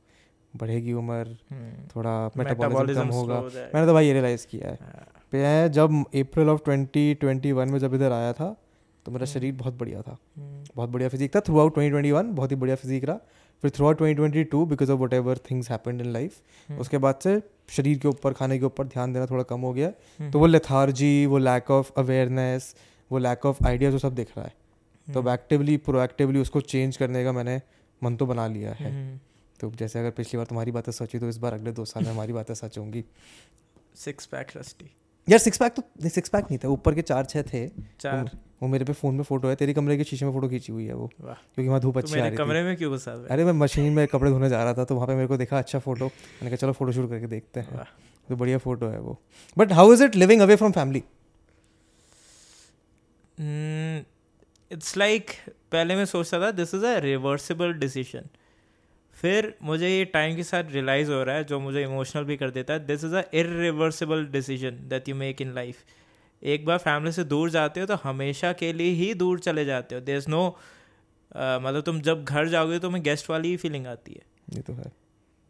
बढ़ेगी 0.53 0.93
उम्र 0.93 1.37
हम्म, 1.49 1.87
थोड़ा 1.95 2.31
मेटाबॉलिज्म 2.37 3.01
कम 3.01 3.09
होगा। 3.09 3.39
मैंने 3.41 3.85
तो 3.85 3.93
भाई 3.93 4.05
ये 4.05 4.13
रियलाइज़ 4.13 4.47
किया 4.47 4.69
है। 4.69 4.77
हाँ, 4.81 5.07
मैं 5.33 5.71
जब 5.71 6.03
April 6.15 6.49
of 6.49 6.61
twenty 6.65 7.13
twenty 7.13 7.51
one 7.51 7.69
में 7.69 7.79
जब 7.79 7.93
इधर 7.93 8.11
आया 8.11 8.33
था 8.33 8.55
तो 9.05 9.11
मेरा 9.11 9.25
शरीर 9.25 9.53
बहुत 9.53 9.73
बढ़िया 9.73 10.01
था। 10.01 10.17
हम्म, 10.37 10.63
बहुत 10.75 10.89
बढ़िया 10.89 11.09
फिजिक 11.09 11.35
था। 11.35 11.39
Through 11.39 11.59
out 11.59 11.73
twenty 11.73 11.89
twenty 11.89 12.11
one 12.11 12.33
बहुत 12.33 12.51
ही 12.51 12.55
बढ़िया 12.55 12.75
फिजिक 12.75 13.03
रहा। 13.03 13.19
फिर 13.63 13.71
throughout 13.85 13.97
twenty 13.97 14.15
twenty 14.15 14.43
two 14.43 14.65
because 14.65 14.91
of 14.91 14.99
whatever 15.13 15.37
things 15.51 15.69
happened 15.71 16.01
in 16.01 16.11
life 16.13 16.37
hmm, 16.69 16.79
उसके 16.79 16.97
बाद 16.97 17.15
से 17.23 17.41
शरीर 17.69 17.97
के 17.97 18.07
ऊपर 18.07 18.33
खाने 18.33 18.59
के 18.59 18.65
ऊपर 18.65 18.87
ध्यान 18.87 19.13
देना 19.13 19.25
थोड़ा 19.25 19.43
कम 19.43 19.59
हो 19.59 19.73
गया। 19.73 19.87
हम्म, 19.87 20.31
तो 20.31 20.39
वो 20.39 20.45
लेथार्जी 20.45 21.25
वो 21.25 21.37
लैक 21.37 21.71
ऑफ़ 21.71 21.91
अवेयरनेस 21.97 22.75
वो 23.11 23.17
लैक 23.17 23.45
ऑफ़ 23.45 23.63
आइडियाज़ 23.67 23.93
वो 23.93 23.99
सब 23.99 24.15
दिख 24.15 24.37
रहा 24.37 24.45
है। 24.45 24.53
तो 25.07 25.19
हम्म, 25.19 25.31
एक्टिवली 25.31 25.77
प्रोएक्टिवली 25.77 26.39
उसको 26.39 26.61
चेंज 26.61 26.97
करने 26.97 27.23
का 27.23 27.31
मैंने 27.31 27.61
मन 28.01 28.15
तो 28.15 28.25
बना 28.25 28.47
लिया 28.47 28.73
है। 28.73 28.91
हम्म, 28.91 29.19
तो 29.59 29.71
जैसे 29.79 29.99
अगर 29.99 30.11
पिछली 30.17 30.37
बार 30.37 30.45
तुम्हारी 30.45 30.71
बातें 30.71 30.91
सच 30.91 31.15
तो 31.15 31.29
इस 31.29 31.37
बार 31.37 31.53
अगले 31.53 31.71
दो 31.71 31.85
साल 31.85 32.03
में 32.03 32.11
हमारी 32.11 32.33
बातें 32.33 32.53
सच 32.53 32.77
होंगी। 32.77 33.03
सिक्स 33.97 34.25
पैक 34.25 34.57
रस्टी 34.57 34.89
यार 35.27 35.39
सिक्स 35.39 35.57
पैक 35.57 35.73
तो 35.73 35.81
नहीं 36.01 36.09
सिक्स 36.09 36.29
पैक 36.29 36.45
नहीं 36.45 36.57
था 36.59 36.67
ऊपर 36.69 36.95
के 36.95 37.01
चार 37.01 37.25
छः 37.25 37.43
थे। 37.43 37.67
चार? 37.99 38.29
वो, 38.61 38.67
मेरे 38.67 38.85
पे 38.85 38.93
फ़ोन 38.93 39.15
में 39.15 39.23
फ़ोटो 39.23 39.47
है 39.49 39.55
तेरी 39.55 39.73
कमरे 39.73 39.97
के 39.97 40.03
शीशे 40.03 40.25
में 40.25 40.31
फ़ोटो 40.33 40.47
खींची 40.49 40.71
हुई 40.71 40.85
है 40.85 40.93
वो 40.93 41.07
क्योंकि 41.17 41.67
वहाँ 41.67 41.79
धूप 41.81 41.93
तो 41.93 41.99
अच्छी 41.99 42.19
आ 42.19 42.25
रही 42.25 42.37
कमरे 42.37 42.63
में 42.63 42.75
क्यों 42.77 42.91
घुसा 42.91 43.11
अरे 43.31 43.43
मैं 43.45 43.53
मशीन 43.53 43.93
में 43.93 44.07
कपड़े 44.07 44.31
धोने 44.31 44.49
जा 44.49 44.63
रहा 44.63 44.73
था 44.73 44.83
तो 44.85 44.95
वहाँ 44.95 45.07
पे 45.07 45.15
मेरे 45.15 45.27
को 45.27 45.37
देखा 45.37 45.57
अच्छा 45.59 45.79
फ़ोटो। 45.79 46.05
मैंने 46.05 46.49
कहा 46.49 46.55
चलो 46.55 46.73
फ़ोटो 46.73 46.91
शूट 46.91 47.09
करके 47.09 47.27
देखते 47.27 47.59
हैं। 47.59 47.85
तो 48.29 48.35
बढ़िया 48.35 48.57
फ़ोटो 48.57 48.87
है 48.87 48.99
वो। 48.99 49.17
But 49.57 49.71
how 49.73 49.93
is 49.93 50.03
it 50.03 50.15
living 50.15 50.41
away 50.41 50.55
from 50.55 50.71
family 50.71 51.03
it's 54.71 54.97
like 54.97 55.31
पहले 55.71 55.95
मैं 55.95 56.05
सोचता 56.05 56.39
था 56.41 56.51
this 56.51 56.73
is 56.75 56.85
a 56.85 56.97
reversible 57.01 57.73
decision 57.79 58.29
फिर 59.19 59.53
मुझे 59.63 59.89
ये 59.89 60.03
टाइम 60.05 60.35
के 60.35 60.43
साथ 60.43 60.71
रियलाइज़ 60.71 61.11
हो 61.11 61.23
रहा 61.23 61.35
है 61.35 61.43
जो 61.43 61.59
मुझे 61.59 61.83
इमोशनल 61.83 62.23
भी 62.23 62.37
कर 62.37 62.49
देता 62.49 62.73
है 62.73 62.85
this 62.85 63.03
is 63.03 63.15
a 63.15 63.23
irreversible 63.35 64.25
decision 64.31 64.77
that 64.89 65.09
you 65.09 65.15
make 65.15 65.41
in 65.41 65.53
life 65.55 65.83
एक 66.41 66.65
बार 66.65 66.77
फैमिली 66.77 67.11
से 67.11 67.23
दूर 67.25 67.49
जाते 67.49 67.79
हो 67.79 67.85
तो 67.85 67.95
हमेशा 68.03 68.51
के 68.53 68.71
लिए 68.73 68.91
ही 68.93 69.13
दूर 69.13 69.39
चले 69.39 69.65
जाते 69.65 69.95
हो. 69.95 70.01
देर 70.01 70.17
इज़ 70.17 70.29
नो 70.29 70.45
मतलब 71.35 71.81
तुम 71.85 71.99
जब 72.01 72.23
घर 72.23 72.47
जाओगे 72.47 72.73
तो 72.73 72.87
तुम्हें 72.87 73.03
गेस्ट 73.03 73.29
वाली 73.29 73.49
ही 73.49 73.57
फीलिंग 73.57 73.87
आती 73.87 74.13
है. 74.13 74.21
ये 74.55 74.61
तो 74.61 74.73
है। 74.73 74.91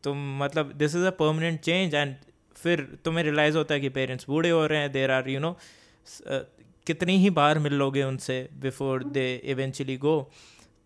तुम 0.03 0.17
मतलब 0.39 0.71
this 0.77 0.95
is 0.95 1.05
a 1.05 1.11
permanent 1.19 1.59
change 1.59 1.95
and 1.95 2.15
फिर 2.55 2.81
तुम्हें 3.05 3.23
रियलाइज़ 3.23 3.57
होता 3.57 3.73
है 3.73 3.79
कि 3.79 3.89
पेरेंट्स 3.89 4.25
बूढ़े 4.29 4.49
हो 4.49 4.65
रहे 4.65 4.79
हैं 4.79 4.91
देर 4.91 5.11
आर 5.11 5.29
यू 5.29 5.39
नो 5.39 5.55
कितनी 6.87 7.17
ही 7.17 7.29
बार 7.29 7.59
मिल 7.59 7.73
लोगे 7.73 8.03
उनसे 8.03 8.37
बिफोर 8.61 9.03
दे 9.03 9.25
इवेंचुअली 9.45 9.97
गो 9.97 10.15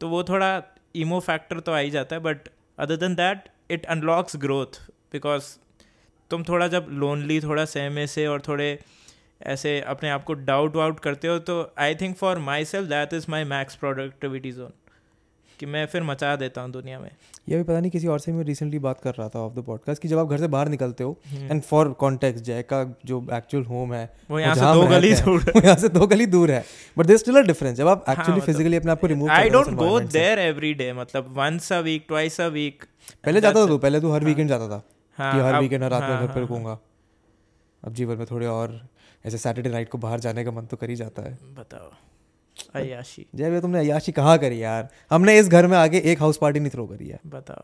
तो 0.02 0.10
वो 0.10 0.24
थोड़ा 0.24 0.52
ईमो 0.96 1.20
फैक्टर 1.20 1.60
तो 1.60 1.72
आ 1.72 1.78
ही 1.78 1.90
जाता 1.90 2.16
है 2.16 2.22
but 2.22 2.50
other 2.78 2.96
than 2.96 3.16
that 3.16 3.50
it 3.72 3.86
unlocks 3.86 4.36
growth 4.38 4.80
because 5.12 5.56
तुम 6.32 6.44
थोड़ा 6.44 6.68
जब 6.68 6.88
लोनली 6.92 7.40
थोड़ा 7.42 7.66
सहमे 7.66 8.06
से 8.08 8.26
और 8.28 8.42
थोड़े 8.48 8.78
ऐसे 9.48 9.80
अपने 9.88 10.10
आप 10.10 10.24
को 10.24 10.34
डाउट 10.46 10.76
वाउट 10.76 11.00
करते 11.00 11.28
हो 11.28 11.40
तो 11.40 11.56
I 11.80 11.96
think 11.96 12.16
for 12.18 12.40
myself 12.66 12.90
that 12.90 13.14
is 13.14 13.26
my 13.30 13.44
max 13.44 13.76
productivity 13.76 14.52
zone 14.52 14.74
कि 15.60 15.66
मैं 15.66 15.86
फिर 15.86 16.04
मचा 16.04 16.36
देता 16.36 16.62
हूँ 16.62 16.72
दुनिया 16.72 17.00
में। 17.00 17.10
ये 17.50 17.58
भी 17.58 17.64
पता 17.64 17.80
नहीं 17.80 17.92
किसी 17.92 18.08
और 18.08 18.20
से 18.20 18.32
मैं 18.32 18.44
रिसेंटली 18.44 18.80
बात 18.80 19.00
कर 19.02 19.14
रहा 19.20 19.30
था 19.30 19.40
ऑफ़ 19.40 19.54
द 19.54 19.64
पॉडकास्ट 19.64 20.02
कि 20.02 20.08
जब 20.08 20.20
आप 20.20 20.28
घर 20.28 20.38
से 20.38 20.48
बाहर 20.48 20.68
निकलते 20.68 21.04
हो। 21.04 21.18
एंड 21.34 21.62
फॉर 21.62 21.92
कॉन्टेक्स्ट 21.94 22.46
जय 22.46 22.62
का 22.64 22.84
जो 23.06 23.26
एक्चुअल 23.34 23.64
होम 23.64 23.94
है 23.94 24.04
वो 24.32 24.40
यहाँ 24.40 24.56
से 24.56 24.62
दो 24.74 24.88
गली 24.88 25.14
दूर 25.14 25.40
वो 25.56 25.62
यहाँ 25.64 25.76
से 25.76 25.90
दो 25.90 26.08
गली 26.08 26.26
दूर 26.26 26.52
है। 26.52 26.64
But 26.98 27.06
there 27.06 27.18
still 27.18 27.36
a 27.36 27.42
difference 27.42 27.78
जब 27.78 27.88
आप 27.88 28.04
हाँ, 28.08 28.16
एक्चुअली 28.16 28.42
मतलब- 28.42 28.46
फिजिकली 28.46 28.78
अपने 28.78 28.92
आप 28.92 29.00
को 29.02 29.08
remove 29.08 29.30
I 29.32 29.50
don't 29.50 29.70
go 29.76 30.00
there 30.00 30.40
every 30.40 30.74
day 30.74 30.92
मतलब 30.94 31.34
once 31.38 31.72
a 31.74 31.80
week 31.80 32.06
twice 32.08 32.42
a 32.42 32.48
week 32.48 32.84
पहले 33.26 33.42
जाता 33.42 33.62
था 33.62 33.68
तू 33.68 33.78
पहले 33.78 34.02
तू 34.02 34.12
हर 34.12 34.24
वीकेंड 34.24 34.50
जाता 34.50 34.68
था 34.70 34.82
हाँ, 35.18 35.34
कि 35.34 35.40
हर 35.40 35.60
वीकेंड 35.62 35.84
हर 35.84 35.90
रात 35.92 36.02
में 36.02 36.10
हाँ, 36.10 36.20
घर 36.22 36.28
पे 36.28 36.34
हाँ, 36.34 36.42
रुकूँगा। 36.42 36.78
अब 37.84 37.94
जीवन 37.94 38.18
में 38.18 38.26
थोड़े 38.32 38.48
और 38.48 38.80
ऐसे 39.26 39.38
सैटरडे 39.38 39.70
नाइट 39.70 39.90
को 39.90 39.98
बाहर 39.98 40.20
जाने 40.20 40.44
का 40.44 40.52
मन 40.52 40.66
तो 40.66 40.78
कर 40.78 40.90
ही 40.90 40.96
जाता 40.96 41.22
है। 41.22 41.38
बताओ। 41.58 41.92
अयाशी 42.76 43.26
जय 43.36 43.50
भैया 43.50 43.62
तुमने 43.62 43.80
अयाशी 43.80 44.12
कहाँ 44.12 44.38
करी 44.38 44.62
यार? 44.64 44.88
हमने 45.12 45.38
इस 45.40 45.48
घर 45.50 45.68
में 45.68 45.78
आगे 45.78 46.00
एक 46.06 46.20
हाउस 46.20 46.38
पार्टी 46.38 46.60
नहीं 46.60 46.72
थ्रो 46.72 46.86
करी 46.88 47.08
है 47.08 47.20
बताओ। 47.28 47.64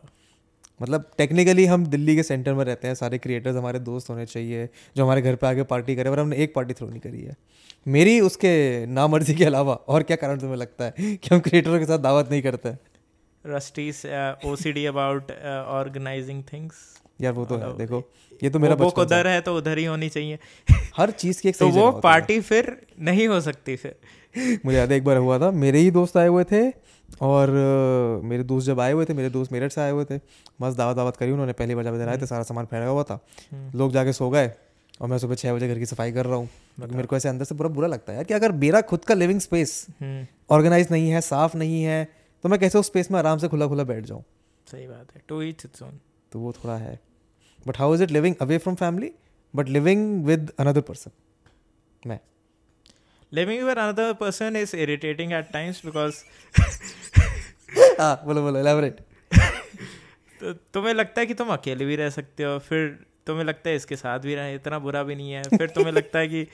मतलब 0.80 1.04
टेक्निकली 1.18 1.64
हम 1.66 1.86
दिल्ली 1.86 2.14
के 2.16 2.22
सेंटर 2.22 2.54
में 2.54 2.64
रहते 2.64 2.88
हैं 2.88 2.94
सारे 2.94 3.18
क्रिएटर्स 3.18 3.56
हमारे 3.56 3.78
दोस्त 3.80 4.10
होने 4.10 4.26
चाहिए 4.26 4.68
जो 4.96 5.04
हमारे 5.04 5.22
घर 5.22 5.34
पे 5.34 5.46
आके 5.46 5.62
पार्टी 5.72 5.96
करे 5.96 6.10
और 6.10 6.20
हमने 6.20 6.36
एक 6.36 6.54
पार्टी 6.54 6.74
थ्रो 6.74 6.88
नहीं 6.88 7.00
करी 7.00 7.20
है। 7.22 7.36
मेरी 7.86 8.20
उसके 8.20 8.52
नामर्जी 8.86 9.34
के 9.34 9.44
अलावा 9.44 9.74
और 9.88 10.02
क्या 10.02 10.16
कारण 10.16 10.38
तुम्हें 10.38 10.56
लगता 10.56 10.84
है 10.84 11.16
कि 11.16 11.34
हम 11.34 11.40
क्रिएटरों 11.40 11.78
के 11.78 11.86
साथ 11.86 11.98
दावत 11.98 12.30
नहीं 12.30 12.42
करते? 12.42 12.74
Rusty's 13.44 14.02
OCD 14.46 14.84
about 14.86 15.30
organising 15.70 16.42
things 16.52 16.74
यार 17.20 17.32
वो 17.32 17.44
तो 17.44 17.56
है 17.56 17.76
देखो 17.78 18.02
ये 18.42 18.50
तो 18.50 18.58
मेरा 18.58 18.74
वो 18.74 18.88
उधर 18.98 19.26
है 19.26 19.40
तो 19.40 19.56
उधर 19.56 19.78
ही 19.78 19.84
होनी 19.84 20.08
चाहिए। 20.08 20.38
हर 20.96 21.10
चीज़ 21.10 21.40
की 21.42 21.48
एक 21.48 21.56
तो 21.58 21.68
वो 21.68 21.90
पार्टी 22.00 22.40
फिर 22.40 22.76
नहीं 23.00 23.26
हो 23.28 23.40
सकती 23.40 23.76
फिर। 23.76 23.94
मुझे 24.34 24.76
याद 24.76 24.90
है 24.90 24.96
एक 24.96 25.04
बार 25.04 25.16
हुआ 25.16 25.38
था। 25.38 25.50
मेरे 25.52 25.78
ही 25.78 25.90
दोस्त 25.90 26.16
आए 26.16 26.28
हुए 26.28 26.44
थे 26.44 26.62
और 27.22 27.50
मेरे 28.24 28.42
दोस्त 28.44 28.66
जब 28.66 28.80
आए 28.80 28.92
हुए 28.92 29.04
थे 29.04 29.14
मेरे 29.14 29.30
दोस्त 29.30 29.52
मेरठ 29.52 29.72
से 29.72 29.80
आए 29.80 29.90
हुए 29.90 30.04
थे 30.04 30.16
मस्त 30.62 30.78
दावत 30.78 30.96
दावत 30.96 31.16
करी 31.16 31.32
उन्होंने। 31.32 31.52
पहली 31.52 31.74
बार 31.74 31.84
जब 31.84 31.94
इधर 31.94 32.08
आए 32.08 32.18
थे 32.18 32.26
सारा 32.26 32.42
सामान 32.44 32.66
फैला 32.66 32.86
हुआ 32.86 33.02
था। 33.02 33.18
हम्म, 33.52 33.78
लोग 33.78 33.92
जाके 33.92 34.12
सो 34.12 34.30
गए 34.30 34.52
और 35.00 35.08
मैं 35.08 35.18
सुबह 35.18 35.34
छः 35.34 35.54
बजे 35.54 35.68
घर 35.68 35.78
की 35.78 35.86
सफ़ाई 35.86 36.12
कर 36.12 36.26
रहा 36.26 36.36
हूँ। 36.36 36.48
मेरे 36.78 37.06
को 37.06 37.16
ऐसे 37.16 37.28
अंदर 37.28 37.44
से 37.44 37.54
पूरा 37.54 37.68
बुरा 37.70 37.88
लगता 37.88 38.12
है 38.12 38.16
यार 38.16 38.24
कि 38.24 38.34
अगर 38.34 38.52
मेरा 38.54 38.80
खुद 38.82 39.04
का 39.04 39.14
लिविंग 39.14 39.40
स्पेस 39.40 39.86
ऑर्गेनाइज 40.50 40.88
नहीं 40.90 41.10
है 41.10 41.20
साफ़ 41.22 41.56
नहीं 41.56 41.82
है 41.84 42.04
तो 42.44 42.48
मैं 42.48 42.58
कैसे 42.60 42.78
उस 42.78 42.86
स्पेस 42.86 43.10
में 43.10 43.18
आराम 43.18 43.38
से 43.38 43.48
खुला 43.48 43.66
खुला 43.66 43.84
बैठ 43.84 44.04
जाऊँ? 44.04 44.22
सही 44.66 44.86
बात 44.86 45.14
है। 45.14 45.22
टू 45.28 45.42
ईच 45.42 45.64
इट्स 45.64 45.82
ओन 45.82 45.98
तो 46.32 46.40
वो 46.40 46.52
थोड़ा 46.54 46.76
है। 46.76 46.98
But 47.66 47.78
how 47.78 47.94
is 47.94 48.02
it 48.02 48.10
living 48.10 48.34
away 48.40 48.58
from 48.58 48.74
family 48.76 49.10
but 49.54 49.68
living 49.68 50.24
with 50.24 50.50
another 50.58 50.80
person 50.80 51.10
मैं। 52.02 52.18
Living 53.32 53.64
with 53.64 53.78
another 53.78 54.14
person 54.14 54.56
is 54.56 54.74
irritating 54.74 55.32
at 55.32 55.52
times 55.52 55.80
because 55.80 56.24
हाँ 58.00 58.22
बोलो 58.26 58.42
बोलो 58.42 58.60
elaborate. 58.62 59.00
तो 60.40 60.52
तुम्हें 60.74 60.94
लगता 60.94 61.20
है 61.20 61.26
कि 61.26 61.34
तुम 61.34 61.48
अकेले 61.48 61.84
भी 61.84 61.96
रह 61.96 62.10
सकते 62.10 62.42
हो 62.42 62.58
फिर 62.58 63.06
तुम्हें 63.26 63.44
लगता 63.44 63.70
है 63.70 63.76
इसके 63.76 63.96
साथ 63.96 64.18
भी 64.18 64.34
रहे 64.34 64.54
इतना 64.54 64.78
बुरा 64.78 65.02
भी 65.02 65.14
नहीं 65.14 65.32
है 65.32 65.42
फिर 65.42 65.70
तुम्हें 65.70 65.92
लगता 65.92 66.18
है 66.18 66.28
कि 66.28 66.46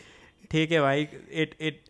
ठीक 0.50 0.72
है 0.72 0.80
भाई 0.80 1.08
it 1.32 1.56
it 1.60 1.80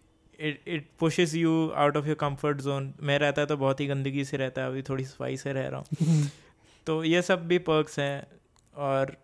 it 0.40 0.60
it 0.68 0.88
pushes 0.98 1.34
you 1.34 1.68
out 1.76 1.96
of 1.96 2.06
your 2.06 2.16
comfort 2.20 2.60
zone 2.60 2.94
मैं 3.00 3.18
रहता 3.18 3.40
है 3.40 3.46
तो 3.46 3.56
बहुत 3.56 3.80
ही 3.80 3.86
गंदगी 3.86 4.24
से 4.24 4.36
रहता 4.36 4.62
है 4.62 4.68
अभी 4.68 4.82
थोड़ी 4.82 5.04
सफ़ाई 5.04 5.36
से 5.36 5.52
रह 5.52 5.68
रहा 5.68 5.80
हूँ। 5.80 6.30
तो 6.86 7.04
ये 7.04 7.22
सब 7.22 7.48
भी 7.48 7.58
पर्क्स 7.58 7.98
हैं 7.98 8.26
और 8.74 9.16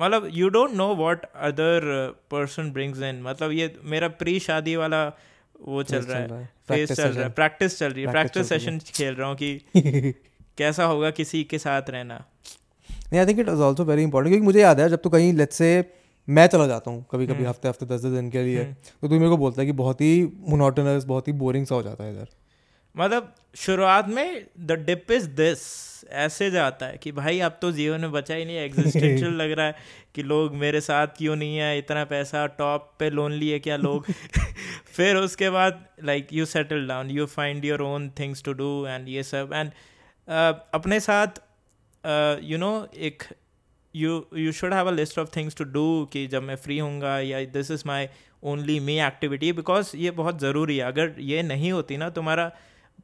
मतलब 0.00 0.28
you 0.32 0.48
don't 0.48 0.70
know 0.70 0.94
what 0.94 1.24
other 1.24 1.80
person 2.30 2.70
brings 2.70 3.02
in 3.02 3.22
मतलब 3.22 3.52
ये 3.52 3.74
मेरा 3.84 4.08
प्री 4.20 4.38
शादी 4.40 4.76
वाला 4.76 5.04
वो 5.60 5.82
चल 5.82 5.98
रहा 5.98 6.18
है। 6.18 6.48
फेस 6.68 6.92
चल 6.92 7.08
रहा 7.08 7.24
है। 7.24 7.30
प्रैक्टिस 7.32 7.78
चल 7.78 7.92
रही 7.92 8.04
है। 8.04 8.10
प्रैक्टिस 8.12 8.48
सेशन 8.48 8.78
खेल 8.86 9.14
रहा 9.14 9.28
हूँ 9.28 9.36
कि 9.36 9.52
कैसा 10.58 10.84
होगा 10.84 11.10
किसी 11.10 11.42
के 11.44 11.58
साथ 11.58 11.90
रहना। 11.90 12.24
नहीं 12.88 13.20
I 13.20 13.26
think 13.26 13.38
it 13.38 13.48
is 13.48 13.60
also 13.60 13.84
very 13.84 14.02
important 14.02 14.32
क्योंकि 14.32 14.44
मुझे 14.44 14.60
याद 14.60 14.80
है 14.80 14.88
जब 14.88 15.00
तो 15.02 15.10
कहीं 15.10 15.32
लेट्स 15.32 15.56
से 15.56 15.68
मैं 16.28 16.46
चला 16.46 16.66
जाता 16.66 16.90
हूँ 16.90 17.04
कभी 17.10 17.26
कभी 17.26 17.34
हम्म। 17.34 17.48
हफ़्ते 17.48 17.68
हफ़्ते 17.68 17.86
दस 17.86 18.04
दस 18.04 18.10
दिन 18.10 18.30
के 18.30 18.42
लिए 18.42 18.62
हम्म। 18.62 18.74
तो 19.02 19.08
तू 19.08 19.14
मेरे 19.14 19.28
को 19.28 19.36
बोलता 19.36 19.62
है 19.62 19.66
कि 19.66 19.72
बहुत 19.72 20.00
ही 20.00 20.32
मोनोटनस 20.48 21.04
बहुत 21.04 21.28
ही 21.28 21.32
बोरिंग 21.32 21.66
सा 21.66 21.74
हो 21.74 21.82
जाता 21.82 22.04
है 22.04 22.12
इधर। 22.12 22.28
मतलब 22.98 23.34
शुरुआत 23.56 24.08
में 24.08 24.46
द 24.60 24.72
डिप 24.72 25.10
इज़ 25.10 25.28
दिस 25.28 25.58
ऐसे 26.10 26.50
जाता 26.50 26.86
है 26.86 26.96
कि 26.96 27.12
भाई 27.12 27.40
अब 27.40 27.58
तो 27.62 27.72
जीवन 27.72 28.00
में 28.00 28.12
बचा 28.12 28.34
ही 28.34 28.44
नहीं 28.44 28.56
एग्जिस्टेंशियल 28.56 29.30
लग 29.42 29.50
रहा 29.50 29.66
है 29.66 29.74
कि 30.14 30.22
लोग 30.22 30.54
मेरे 30.54 30.80
साथ 30.80 31.06
क्यों 31.06 31.36
नहीं 31.36 31.56
है 31.56 31.78
इतना 31.78 32.04
पैसा 32.04 32.46
टॉप 32.46 32.96
पे 32.98 33.10
लोन 33.10 33.32
लिए 33.32 33.58
क्या 33.58 33.76
लोग? 33.76 34.06
फिर 34.96 35.16
उसके 35.16 35.50
बाद 35.50 35.86
like 36.04 36.28
you 36.32 36.44
settle 36.44 36.86
down 36.86 37.10
you 37.10 37.26
find 37.26 37.64
your 37.64 37.82
own 37.82 38.10
things 38.10 38.42
to 38.42 38.52
do 38.52 38.86
and 38.86 39.08
ये 39.08 39.22
सब. 39.22 39.50
एंड 39.54 39.70
अपने 40.74 41.00
साथ 41.00 41.26
you 42.42 42.56
uh, 42.56 42.60
know 42.60 42.78
you 42.78 42.86
know, 42.86 42.98
एक 42.98 43.22
you 43.96 44.26
you 44.36 44.52
should 44.52 44.74
have 44.74 44.88
a 44.88 44.90
list 44.90 45.18
of 45.18 45.28
things 45.36 45.56
to 45.56 45.64
do 45.64 46.08
कि 46.12 46.26
जब 46.26 46.42
मैं 46.42 46.56
फ्री 46.56 46.78
होऊँगा 46.78 47.20
या 47.20 47.44
this 47.44 47.70
is 47.70 47.82
my 47.86 48.08
only 48.42 48.80
me 48.80 49.00
activity 49.00 49.52
because 49.52 49.96
ये 49.96 50.10
बहुत 50.10 50.40
ज़रूरी 50.40 50.76
है। 50.76 50.84
अगर 50.84 51.14
ये 51.18 51.42
नहीं 51.42 51.72
होती 51.72 51.96
ना 51.96 52.10
तुम्हारा 52.10 52.52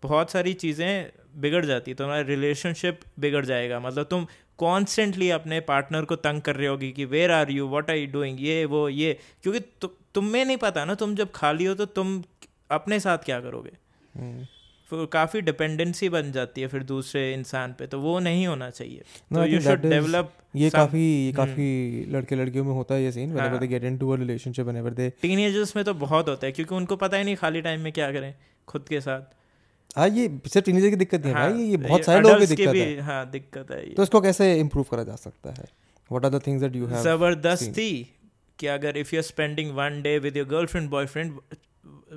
बहुत 0.02 0.30
सारी 0.30 0.52
चीज़ें 0.52 1.12
बिगड़ 1.37 1.64
जाती 1.64 1.94
तुम्हारा 1.94 2.22
रिलेशनशिप 2.22 3.00
बिगड़ 3.18 3.44
जाएगा। 3.44 3.80
मतलब 3.80 4.06
तुम 4.11 4.26
कॉन्स्टेंटली 4.58 5.30
अपने 5.30 5.61
पार्टनर 5.61 6.04
को 6.04 6.16
तंग 6.16 6.42
कर 6.42 6.56
रहे 6.56 6.66
होगी 6.66 6.92
कि 6.92 7.04
where 7.04 7.30
are 7.30 7.50
you 7.50 7.68
what 7.68 7.90
are 7.90 7.96
you 7.96 8.06
doing 8.06 8.40
ये 8.40 8.64
वो 8.64 8.88
ये। 8.88 9.18
क्योंकि 9.42 9.61
तु, 9.61 9.87
तुम्हें 10.14 10.44
नहीं 10.44 10.56
पता 10.56 10.84
ना 10.84 10.94
तुम 10.94 11.14
जब 11.14 11.30
खाली 11.34 11.64
हो 11.64 11.75
तो 11.75 11.84
तुम 11.84 12.22
अपने 12.70 13.00
साथ 13.00 13.18
क्या 13.18 13.40
करोगे? 13.40 13.70
हम्म। 14.16 14.46
फिर 14.90 15.06
काफ़ी 15.06 15.40
डिपेंडेंसी 15.40 16.08
बन 16.08 16.32
जाती 16.32 16.61
है 16.61 16.66
फिर 16.66 16.82
दूसरे 16.82 17.34
इंसान 17.34 17.75
पे 17.78 17.87
तो 17.87 18.00
वो 18.00 18.18
नहीं 18.18 18.46
होना 18.46 18.70
चाहिए। 18.70 19.00
No, 19.00 19.34
तो 19.34 19.44
यू 19.44 19.61
शुड 19.61 19.80
डेवलप 19.80 20.32
ये 20.56 20.70
काफ़ी 20.70 21.26
ये 21.26 21.32
हम्म। 21.32 21.37
काफ़ी 21.37 22.06
लड़के 22.08 22.37
लड़कियों 22.37 22.64
में 22.64 22.72
होता 22.72 22.94
है 22.94 23.04
ये 23.04 23.12
scene 23.12 23.34
they 23.34 23.70
get 23.70 23.84
into 23.84 24.11
a 24.12 24.18
relationship 24.20 24.70
whenever 24.70 24.94
they 24.96 25.11
teenagers 25.22 25.76
में 25.76 25.84
तो 25.84 25.94
बहुत 25.94 26.28
होता 26.28 26.46
है 26.46 26.52
क्योंकि 26.52 26.75
उनको 26.75 26.96
पता 26.96 27.16
ही 27.16 27.25
नहीं 27.25 27.37
खाली 27.37 27.61
टाइम 27.61 27.80
में 27.80 27.92
क्या 27.92 28.12
करें 28.12 28.34
खुद 28.66 28.88
के 28.88 29.00
साथ। 29.00 29.41
हाँ 29.96 30.08
ये 30.08 30.28
सिर्फ़ 30.46 30.66
टीनेजर 30.66 30.90
की 30.90 30.96
दिक्कत 30.96 31.25
नहीं 31.25 31.34
है 31.34 31.40
हाँ, 31.40 31.50
भाई 31.52 31.62
ये 31.62 31.76
बहुत 31.76 32.04
सारे 32.04 32.20
लोगों 32.20 32.38
की 32.38 32.46
दिक्कत 32.46 32.75
है। 32.75 33.00
हाँ 33.00 33.30
दिक्कत 33.30 33.70
है 33.70 33.88
ये। 33.88 33.94
तो 33.94 34.02
इसको 34.02 34.20
कैसे 34.20 34.54
इम्प्रूव 34.61 34.84
करा 34.90 35.02
जा 35.02 35.16
सकता 35.16 35.50
है? 35.50 35.64
What 36.11 36.25
are 36.25 36.30
the 36.30 36.42
things 36.46 36.62
that 36.62 36.76
you 36.76 36.87
have 36.87 37.02
ज़बरदस्ती 37.02 37.90
कि 38.58 38.66
अगर 38.66 38.96
if 38.96 39.14
you 39.14 39.18
are 39.18 39.22
spending 39.22 39.70
one 39.70 40.00
day 40.02 40.18
with 40.18 40.37
your 40.37 40.46
girlfriend 40.46 40.88
boyfriend 40.90 41.38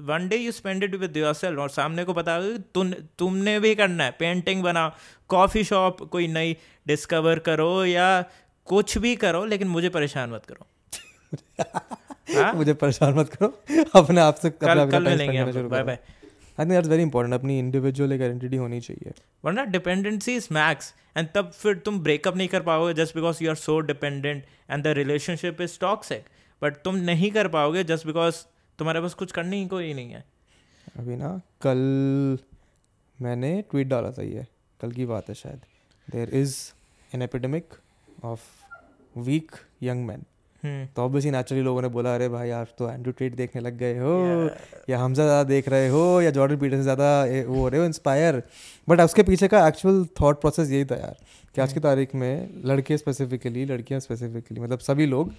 one 0.08 0.28
day 0.28 0.38
you 0.38 0.52
spend 0.52 0.84
it 0.84 0.96
with 0.96 1.18
yourself 1.18 1.60
और 1.60 1.70
सामने 1.70 2.04
को 2.04 2.14
कि 2.14 2.64
तुम 2.74 2.94
तुमने 3.20 3.60
भी 3.60 3.76
करना 3.76 4.04
है 4.04 4.12
पेंटिंग 4.12 4.64
बनाओ 4.64 4.92
कॉफ़ी 5.30 5.64
शॉप 5.64 6.04
कोई 6.12 6.28
नई 6.28 6.58
डिस्कवर 6.88 7.40
करो 7.40 7.86
या 7.86 8.10
कुछ 8.68 8.98
भी 8.98 9.16
करो 9.16 9.46
लेकिन 9.46 9.68
मुझे 9.68 9.90
परेशान 9.90 10.30
मत 10.30 10.46
करो। 10.46 10.68
हाँ? 12.36 12.54
मुझे 12.54 12.74
परेशान 12.74 13.14
मत 13.14 13.30
करो 13.30 13.48
अपने 13.96 14.22
आप 14.22 14.36
से 14.36 14.50
कल 14.50 14.90
कल 14.92 15.04
मिलेंगे 15.04 15.44
bye 15.44 15.84
bye 15.84 16.00
I 16.60 16.66
think 16.66 16.72
that's 16.72 16.90
very 16.90 17.04
important 17.04 17.34
अपनी 17.34 17.58
इंडिविजुअल 17.60 18.12
एक 18.12 18.22
आइडेंटिटी 18.22 18.58
होनी 18.58 18.80
चाहिए। 18.82 19.14
वरना 19.46 19.64
डिपेंडेंसी 19.66 20.36
इज़ 20.36 20.48
मैक्स 20.52 20.94
एंड 21.18 21.28
तब 21.36 21.52
फिर 21.52 21.78
तुम 21.78 22.00
ब्रेकअप 22.00 22.36
नहीं 22.36 22.48
कर 22.48 22.62
पाओगे 22.62 22.94
just 22.94 23.16
because 23.16 23.44
you 23.44 23.50
are 23.50 23.56
so 23.56 23.80
dependent 23.80 24.44
and 24.70 24.84
the 24.84 24.88
relationship 24.98 25.62
is 25.62 25.80
toxic 25.80 26.26
but 26.62 26.76
तुम 26.84 26.96
नहीं 26.96 27.32
कर 27.32 27.48
पाओगे 27.48 27.84
जस्ट 27.84 28.08
बिकॉज़ 28.08 28.44
तुम्हारे 28.80 29.02
पास 29.02 29.14
कुछ 29.14 29.32
करने 29.32 29.58
ही 29.58 29.68
कोई 29.68 29.94
नहीं 29.94 30.12
है। 30.12 30.24
अभी 30.98 31.16
ना 31.16 31.30
कल 31.62 32.38
मैंने 33.20 33.50
ट्वीट 33.72 33.88
डाला 33.88 34.12
था 34.12 34.24
ये। 34.24 34.46
कल 34.80 34.92
की 34.92 35.06
बात 35.06 35.30
है 35.30 35.36
शायद। 35.36 35.60
There 36.08 36.30
is 36.36 36.58
an 37.16 37.22
epidemic 37.22 37.74
of 38.24 38.42
weak 39.20 39.52
young 39.84 40.06
man 40.06 40.24
तो 40.96 41.02
ऑब्वियसली 41.02 41.32
नेचुरली 41.32 41.64
लोगों 41.64 41.82
ने 41.82 41.88
बोला 41.88 42.14
अरे 42.16 42.30
भाई 42.30 42.50
आप 42.52 42.68
तो 42.78 42.90
एंड्रू 42.92 43.12
टेट 43.12 43.36
देखने 43.36 43.62
लग 43.62 43.78
गए 43.78 43.98
हो 43.98 44.14
Yeah. 44.16 44.90
या 44.90 45.00
हमसे 45.00 45.22
ज़्यादा 45.22 45.44
देख 45.44 45.70
रहे 45.70 45.88
हो 45.88 46.22
या 46.22 46.32
जॉर्डन 46.32 46.58
पीटर 46.58 46.76
से 46.78 46.84
ज़्यादा 46.84 47.10
वो 47.48 47.60
हो 47.60 47.68
रहे 47.70 47.80
हो 47.80 47.86
इंस्पायर 47.86 48.42
बट 48.88 49.02
उसके 49.02 49.24
पीछे 49.24 49.48
का 49.48 49.68
एक्चुअल 49.68 50.06
थॉट 50.22 50.42
प्रोसेस 50.42 50.72
यही 50.72 50.86
था 50.86 50.96
यार 50.96 51.16
कि 51.56 51.62
आज 51.62 51.74
की 51.74 51.80
तारीख 51.80 52.16
में 52.16 52.50
लड़के 52.66 52.98
स्पेसिफिकली 52.98 53.66
लड़कियाँ 53.66 54.00
स्पेसिफिकली 54.00 54.60
मतलब 54.60 54.80
सभी 54.80 55.06
लोग 55.06 55.32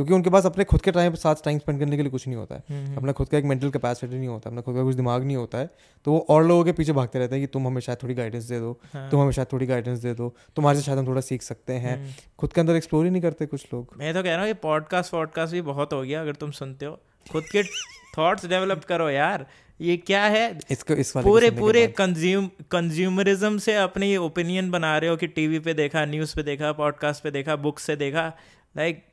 क्योंकि 0.00 0.14
उनके 0.14 0.30
पास 0.30 0.46
अपने 0.46 0.64
खुद 0.64 0.80
के 0.80 0.90
टाइम 0.90 1.14
साथ 1.14 1.34
टाइम 1.44 1.58
स्पेंड 1.58 1.80
करने 1.80 1.96
के 1.96 2.02
लिए 2.02 2.10
कुछ 2.10 2.26
नहीं 2.26 2.36
होता 2.36 2.54
है। 2.54 2.62
हम्म, 2.70 2.96
अपना 2.96 3.12
खुद 3.12 3.28
का 3.28 3.38
एक 3.38 3.44
मेंटल 3.44 3.70
कैपेसिटी 3.70 4.16
नहीं 4.16 4.28
होता 4.28 4.50
अपना 4.50 4.60
खुद 4.60 4.74
का 4.76 4.82
कुछ 4.82 4.94
दिमाग 4.94 5.24
नहीं 5.24 5.36
होता 5.36 5.58
है। 5.58 5.70
तो 6.04 6.12
वो 6.12 6.26
और 6.28 6.44
लोगों 6.46 6.64
के 6.64 6.72
पीछे 6.72 6.92
भागते 6.92 7.18
रहते 7.18 7.34
हैं 7.34 7.42
कि 7.42 7.46
तुम 7.46 7.66
हमें 7.66 7.80
शायद 7.80 7.98
थोड़ी 8.02 8.14
गाइडेंस 8.14 8.44
दे 8.44 8.58
दो 8.60 8.80
हाँ, 8.94 9.10
तुम 9.10 9.20
हमें 9.20 9.32
शायद 9.32 9.48
थोड़ी 9.52 9.66
गाइडेंस 9.66 9.98
दे 9.98 10.14
दो 10.14 10.34
तुम्हारे 10.56 10.78
से 10.78 10.84
शायद 10.84 10.98
हम 10.98 11.06
थोड़ा 11.06 11.20
सीख 11.20 11.42
सकते 11.42 11.72
हैं। 11.72 11.96
हम्म। 11.96 12.12
खुद 12.38 12.52
के 12.52 12.60
अंदर 12.60 12.76
एक्सप्लोर 12.76 13.04
ही 13.04 13.10
नहीं 13.10 13.22
करते 13.22 13.46
कुछ 13.46 13.66
लोग। 13.74 13.88
मैं 13.96 14.14
तो 14.14 14.22
कह 14.22 14.30
रहा 14.30 14.38
हूँ 14.38 14.46
ये 14.46 14.54
पॉडकास्ट 14.54 15.14
वॉडकास्ट 15.14 15.52
भी 15.52 15.62
बहुत 15.62 15.92
हो 15.92 16.02
गया 16.02 16.20
अगर 16.20 16.34
तुम 16.34 16.50
सुनते 16.50 16.86
हो। 16.86 17.00
खुद 17.32 17.44
के 17.52 17.62
थॉट्स 18.18 18.46
डेवलप 18.46 18.84
करो 18.84 19.10
यार। 19.10 19.46
ये 19.80 19.96
क्या 19.96 20.24
है? 20.24 20.58
इसको 20.70 20.94
इस 20.94 21.16
वाले 21.16 21.28
पूरे 21.28 21.50
पूरे 21.50 21.86
कंज्यूम 21.86 22.46
कंज्यूमरिज्म 22.70 23.58
से 23.58 23.74
अपने 23.76 24.06
ये 24.06 24.16
ओपिनियन 24.16 24.70
बना 24.70 24.98
रहे 24.98 25.10
हो 25.10 25.16
कि 25.16 25.26
टीवी 25.26 25.58
पे 25.58 25.74
देखा 25.74 26.04
न्यूज़ 26.04 26.36
पे 26.36 26.42
देखा 26.42 26.72
पॉडकास्ट 26.72 27.22
पे 27.22 27.30
देखा 27.30 27.56
बुक 27.56 27.78
से 27.78 27.96
देखा। 27.96 28.32
लाइक 28.76 29.04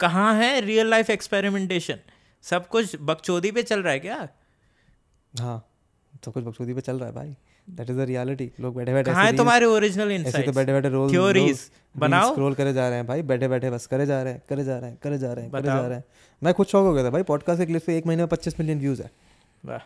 कहाँ 0.00 0.34
है 0.34 0.60
रियल 0.60 0.86
लाइफ 0.86 1.10
एक्सपेरिमेंटेशन 1.10 1.98
सब 2.44 2.68
कुछ 2.68 2.96
बकचोदी 3.00 3.50
पे 3.50 3.62
चल 3.62 3.82
रहा 3.82 3.92
है 3.92 4.00
क्या? 4.00 4.28
हाँ 5.34 5.66
सब 6.24 6.32
कुछ 6.32 6.44
बकचोदी 6.44 6.74
पे 6.74 6.80
चल 6.80 6.98
रहा 6.98 7.08
है 7.08 7.14
भाई। 7.14 7.36
दैट 7.70 7.90
इज़ 7.90 7.96
द 7.96 8.00
रियलिटी 8.00 8.50
लोग 8.60 8.76
बैठे 8.76 8.92
बैठे 8.92 9.10
कहाँ 9.10 9.24
है 9.24 9.36
तुम्हारे 9.36 9.66
ओरिजिनल 9.66 10.12
ऐसे 10.12 10.42
तो 10.42 10.52
बैठे 10.52 10.72
बैठे 10.72 10.88
रोल 10.88 11.10
Theories 11.10 11.60
बनाओ। 11.96 12.30
स्क्रॉल 12.30 12.54
करे 12.54 12.72
जा 12.72 12.88
रहे 12.88 12.98
हैं 12.98 13.06
भाई। 13.06 13.22
बैठे 13.22 13.48
बैठे 13.48 13.70
बस 13.70 13.86
करे 13.86 14.06
जा 14.06 14.22
रहे 14.22 14.32
हैं 14.32 14.42
करे 14.48 14.64
जा 14.64 14.78
रहे 14.78 14.90
हैं 14.90 14.98
करे 15.02 15.18
जा 15.18 15.32
रहे 15.32 15.44
हैं 15.44 15.52
करे 15.52 15.62
जा 15.62 15.86
रहे 15.86 15.96
हैं। 15.96 16.04
मैं 16.42 16.54
खुद 16.54 16.66
शौक 16.66 16.84
हो 16.84 16.92
गया 16.92 17.04
था 17.04 17.10
भाई। 17.10 17.22
पॉडकास्ट 17.22 17.60
के 17.60 17.66
क्लिप 17.66 17.82
पे 17.86 17.98
एक 17.98 18.06
महीने 18.06 18.22
में 18.22 18.28
पच्चीस 18.28 18.60
मिलियन 18.60 18.78
व्यूज़ 18.78 19.02
है। 19.02 19.10
वाह। 19.64 19.78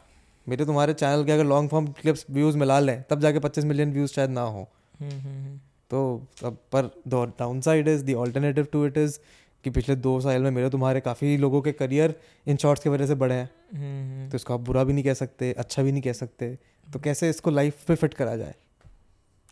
मेरे 0.49 0.67
तुम्हारे 0.67 0.95
चैनल 0.95 1.25
के 1.25 1.33
अगर 1.33 1.45
लॉन्ग 1.45 1.71
फॉर्म 1.71 1.87
क्लिप्स 1.87 2.27
व्यूज़ 2.31 2.57
मिला 2.59 2.81
लें 2.81 3.05
तब 3.11 3.21
जाके 3.21 3.39
पच्चीस 3.39 3.65
मिलियन 3.65 3.93
व्यूज़ 3.93 4.13
शायद 4.13 4.31
ना 4.31 4.41
हो। 4.41 4.69
हम्म, 5.01 5.11
हम्म, 5.11 5.45
हम्म। 5.45 5.61
तो 5.91 6.27
अब 6.45 6.59
पर 6.73 7.03
the 7.09 7.33
downside 7.61 7.89
is 7.89 8.05
the 8.05 8.15
alternative 8.15 8.67
to 8.73 8.87
it 8.87 8.99
is 8.99 9.19
कि 9.65 9.71
पिछले 9.71 9.97
दो 9.97 10.21
साल 10.21 10.43
में 10.43 10.51
मेरे 10.51 10.71
तुम्हारे 10.71 11.01
काफ़ी 11.01 11.37
लोगों 11.37 11.63
के 11.63 11.73
करियर 11.73 12.15
इन 12.47 12.57
शॉर्ट्स 12.57 12.83
की 12.83 12.91
वजह 12.91 13.07
से 13.07 13.15
बढ़े 13.15 13.35
हैं। 13.35 13.51
हम्म, 13.75 14.31
तो 14.31 14.37
इसको 14.37 14.55
आप 14.55 14.61
बुरा 14.61 14.85
भी 14.85 14.93
नहीं 14.93 15.05
कह 15.05 15.15
सकते 15.15 15.53
अच्छा 15.53 15.83
भी 15.83 15.93
नहीं 15.93 16.03
कह 16.03 16.13
सकते। 16.13 16.59
तो 16.93 16.99
कैसे 16.99 17.31
इसको 17.31 17.51
लाइफ 17.51 17.85
पे 17.85 17.95
फिट 17.95 18.15
करा 18.15 18.37
जाए? 18.37 18.55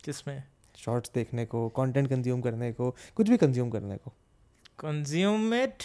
किसमें 0.03 0.43
शॉर्ट्स 0.75 1.11
देखने 1.15 1.45
को 1.45 1.69
कंटेंट 1.69 2.09
कंज्यूम 2.09 2.41
करने 2.41 2.71
को 2.73 2.95
कुछ 3.15 3.29
भी 3.29 3.37
कंज्यूम 3.37 3.69
करने 3.69 3.97
को। 3.97 4.13
Consume 4.79 5.53
it 5.53 5.83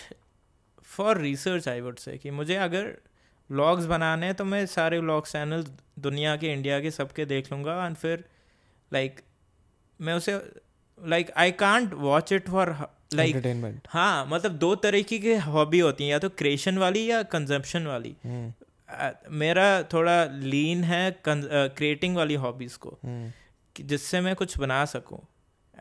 for 0.83 1.19
research 1.19 1.69
I 1.69 1.81
would 1.81 1.99
say 1.99 2.19
कि 2.19 2.31
मुझे 2.31 2.55
अगर 2.55 2.97
व्लॉग्स 3.51 3.85
बनाने 3.85 4.27
हैं 4.27 4.35
तो 4.35 4.45
मैं 4.45 4.67
सारे 4.67 4.99
व्लॉग 4.99 5.27
चैनल 5.27 5.65
दुनिया 5.99 6.37
के 6.37 6.53
इंडिया 6.53 6.81
के 6.81 6.91
सबके 6.91 7.25
देख 7.25 7.53
लूँगा 7.53 7.87
एंड 7.87 7.97
फिर 7.97 8.25
लाइक 8.93 9.15
like, 9.15 9.27
मैं 10.01 10.15
उसे 10.15 10.41
like 11.05 11.31
I 11.37 11.53
can't 11.53 11.95
watch 11.95 12.33
it 12.33 12.49
for 12.49 12.73
like 13.15 13.35
entertainment 13.37 13.89
हाँ 13.89 14.27
मतलब 14.27 14.53
दो 14.53 14.75
तरीके 14.77 15.19
की 15.19 15.35
हॉबी 15.35 15.79
होती 15.79 16.05
हैं 16.05 16.11
या 16.11 16.19
तो 16.19 16.29
क्रिएशन 16.29 16.79
वाली 16.79 17.11
या 17.11 17.23
कंजम्पशन 17.23 17.87
वाली। 17.87 18.17
हम्म, 18.25 18.53
अ, 18.89 19.11
मेरा 19.31 19.83
थोड़ा 19.83 20.25
लीन 20.25 20.85
है 20.85 21.21
क्रिएटिंग 21.29 22.17
वाली 22.17 22.35
हॉबीज़ 22.35 22.79
को 22.79 22.99
कि 23.77 23.83
जिससे 23.83 24.21
मैं 24.21 24.35
कुछ 24.37 24.59
बना 24.59 24.85
सकूँ 24.85 25.19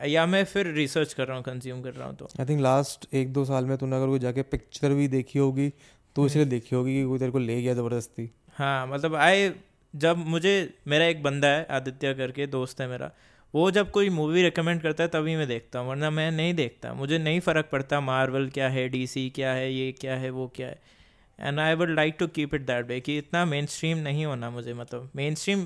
या 0.06 0.26
मैं 0.26 0.44
फिर 0.44 0.66
रिसर्च 0.66 1.12
कर 1.12 1.26
रहा 1.26 1.36
हूँ 1.36 1.44
कंज्यूम 1.44 1.82
कर 1.82 1.92
रहा 1.92 2.08
हूँ 2.08 2.16
तो। 2.16 2.28
आई 2.40 2.46
थिंक 2.46 2.60
लास्ट 2.60 3.14
एक 3.14 3.32
दो 3.32 3.44
साल 3.44 3.64
में 3.64 3.76
तूने 3.78 3.96
अगर 3.96 4.06
कोई 4.06 4.18
जाके 4.18 4.42
पिक्चर 4.42 4.92
भी 4.92 5.08
देखी 5.08 5.38
होगी 5.38 5.72
तो 6.16 6.26
इसलिए 6.26 6.44
देखी 6.44 6.76
होगी 6.76 6.94
कि 6.94 7.04
कोई 7.04 7.18
तेरे 7.18 7.30
को 7.30 7.38
ले 7.38 7.62
गया 7.62 7.74
ज़बरदस्ती। 7.74 8.30
हाँ 8.52 8.86
मतलब 8.86 9.14
आए 9.14 9.52
जब 9.96 10.16
मुझे 10.16 10.74
मेरा 10.86 11.04
एक 11.04 11.22
बंदा 11.22 11.48
है 11.48 11.66
आदित्य 11.70 12.14
करके 12.14 12.46
दोस्त 12.46 12.80
है 12.80 12.88
मेरा 12.88 13.10
वो 13.54 13.70
जब 13.70 13.90
कोई 13.90 14.08
मूवी 14.10 14.42
रिकमेंड 14.42 14.80
करता 14.82 15.02
है 15.02 15.08
तभी 15.08 15.36
मैं 15.36 15.46
देखता 15.48 15.78
हूँ 15.78 15.88
वरना 15.88 16.10
मैं 16.10 16.30
नहीं 16.32 16.54
देखता। 16.54 16.92
मुझे 16.94 17.18
नहीं 17.18 17.40
फ़र्क 17.40 17.68
पड़ता 17.72 18.00
मार्वल 18.00 18.48
क्या 18.48 18.68
है 18.68 18.88
डीसी 18.88 19.28
क्या 19.30 19.52
है 19.52 19.72
ये 19.72 19.90
क्या 19.92 20.16
है 20.16 20.30
वो 20.30 20.46
क्या 20.56 20.68
है। 20.68 20.78
And 21.38 21.60
I 21.60 21.74
would 21.74 21.90
like 21.90 22.16
to 22.18 22.26
keep 22.26 22.54
it 22.54 22.66
that 22.66 22.86
way 22.86 23.00
कि 23.00 23.16
इतना 23.18 23.44
मेन 23.44 23.66
स्ट्रीम 23.66 23.98
नहीं 23.98 24.24
होना 24.26 24.50
मुझे 24.50 24.74
मतलब 24.74 25.10
मेन 25.16 25.34
स्ट्रीम 25.34 25.64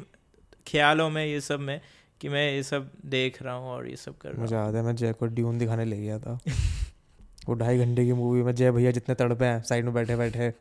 ख्यालों 0.67 1.11
में 1.11 1.25
ये 1.27 1.41
सब 1.41 1.61
में 1.61 1.81
कि 2.21 2.29
मैं 2.29 2.51
ये 2.53 2.63
सब 2.63 2.91
देख 3.07 3.43
रहा 3.43 3.55
हूँ 3.55 3.71
और 3.71 3.89
ये 3.89 3.97
सब 3.97 4.19
कर 4.19 4.29
रहा 4.29 4.37
हूँ। 4.37 4.43
मुझे 4.43 4.57
याद 4.57 4.75
है 4.75 4.83
मैं 4.83 4.97
जय 4.97 5.15
ड्यून 5.23 5.59
दिखाने 5.59 5.85
ले 5.85 5.97
गया 5.97 6.19
था। 6.19 6.39
वो 7.49 7.55
ढाई 7.55 7.79
घंटे 7.79 8.05
की 8.05 8.13
मूवी 8.13 8.43
में 8.43 8.55
जय 8.55 8.71
भैया 8.71 8.91
जितने 8.91 9.15
तड़पे 9.15 9.45
हैं 9.45 9.63
साइड 9.63 9.85
में 9.85 9.95
बैठे 9.95 10.17
बैठे। 10.17 10.53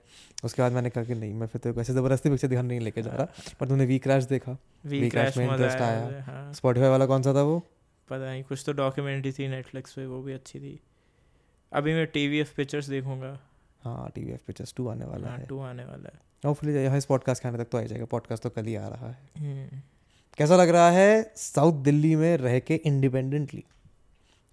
उसके 0.43 0.61
बाद 0.61 0.71
मैंने 0.71 0.89
कहा 0.89 1.03
कि 1.03 1.15
नहीं 1.15 1.33
मैं 1.33 1.47
फिर 1.47 1.61
तेरे 1.61 1.73
को 1.73 1.81
ऐसे 1.81 1.93
ज़बरदस्ती 1.93 2.29
पिक्चर 2.29 2.47
दिखाने 2.47 2.67
नहीं 2.67 2.79
लेके 2.79 3.01
जा 3.01 3.11
रहा 3.11 3.27
पर 3.59 3.67
तूने 3.67 3.85
वी 3.85 3.99
क्रैश 3.99 4.23
देखा। 4.23 4.57
वी 4.85 5.09
क्रैश 5.09 5.37
में 5.37 5.49
interest 5.49 5.75
आया। 5.75 6.05
मुझे, 6.05 6.19
हाँ। 6.19 6.53
स्पॉटिफाई 6.53 6.89
वाला 6.89 7.05
कौन 7.05 7.21
सा 7.21 7.33
था 7.33 7.41
वो? 7.41 7.59
पता 8.09 8.31
नहीं 8.31 8.43
कुछ 8.43 8.63
तो 8.65 8.73
डॉक्यूमेंट्री 8.73 9.31
थी 9.31 9.47
नेटफ्लिक्स 9.47 9.93
पे 9.93 10.05
वो 10.05 10.21
भी 10.21 10.33
अच्छी 10.33 10.59
थी। 10.59 10.79
अभी 11.73 11.93
मैं 11.93 12.07
टी 12.07 12.27
वी 12.27 12.39
एफ़ 12.39 12.55
पिक्चर्स 12.55 12.85
देखूँगा। 12.85 13.39
हाँ 13.81 14.11
T 14.15 14.23
V 14.23 14.31
F 14.31 14.41
Pitchers 14.47 14.73
two 14.77 14.87
आने 14.87 15.05
वाला 15.05 15.27
हाँ 15.27 15.39
टू 15.39 15.59
आने 15.59 15.85
वाला 15.85 16.09
है। 16.13 16.19
होपफुली 16.45 16.73
यहाँ 16.73 16.97
इस 16.97 17.05
पॉडकास्ट 17.05 17.45
आने 17.45 17.57
तक 17.57 17.65
तो 17.65 17.77
आ 17.77 17.81
जाएगा। 17.81 18.05
पॉडकास्ट 18.05 18.43
तो 18.43 18.49
कल 18.49 18.65
ही 18.65 18.75
आ 18.75 18.87
रहा 18.87 19.09
है। 19.09 19.17
हम्म। 19.37 19.81
कैसा 20.37 20.55
लग 20.55 20.69
रहा 20.69 20.91
है 20.91 21.33
साउथ 21.35 21.73
दिल्ली 21.73 22.15
में 22.15 22.37
रह 22.37 22.59
के 22.59 22.75
इंडिपेंडेंटली 22.75 23.63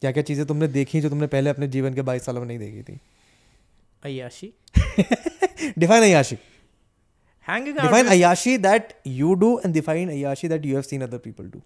क्या 0.02 0.12
क्या 0.12 0.22
चीज़ें 0.22 0.44
तुमने 0.46 0.68
देखी 0.68 1.00
जो 1.00 1.08
तुमने 1.08 1.26
पहले 1.26 1.50
अपने 1.50 1.68
जीवन 1.68 1.94
के 1.94 2.02
बाईस 2.10 2.24
सालों 2.26 2.40
में 2.40 2.46
नहीं 2.48 2.58
देखी 2.58 2.82
थी 2.82 3.00
अयाशी 4.04 4.52
डिफाइन 5.78 6.02
अयाशी 6.02 6.38
hanging 7.48 7.76
define 7.76 8.06
out 8.06 8.12
अयाशी 8.12 8.56
that 8.68 8.92
you 9.06 9.34
do 9.44 9.58
and 9.64 9.74
define 9.74 10.10
अयाशी 10.10 10.48
that 10.48 10.66
you 10.66 10.74
have 10.74 10.82
seen 10.92 11.02
other 11.02 11.18
people 11.26 11.50
do 11.50 11.62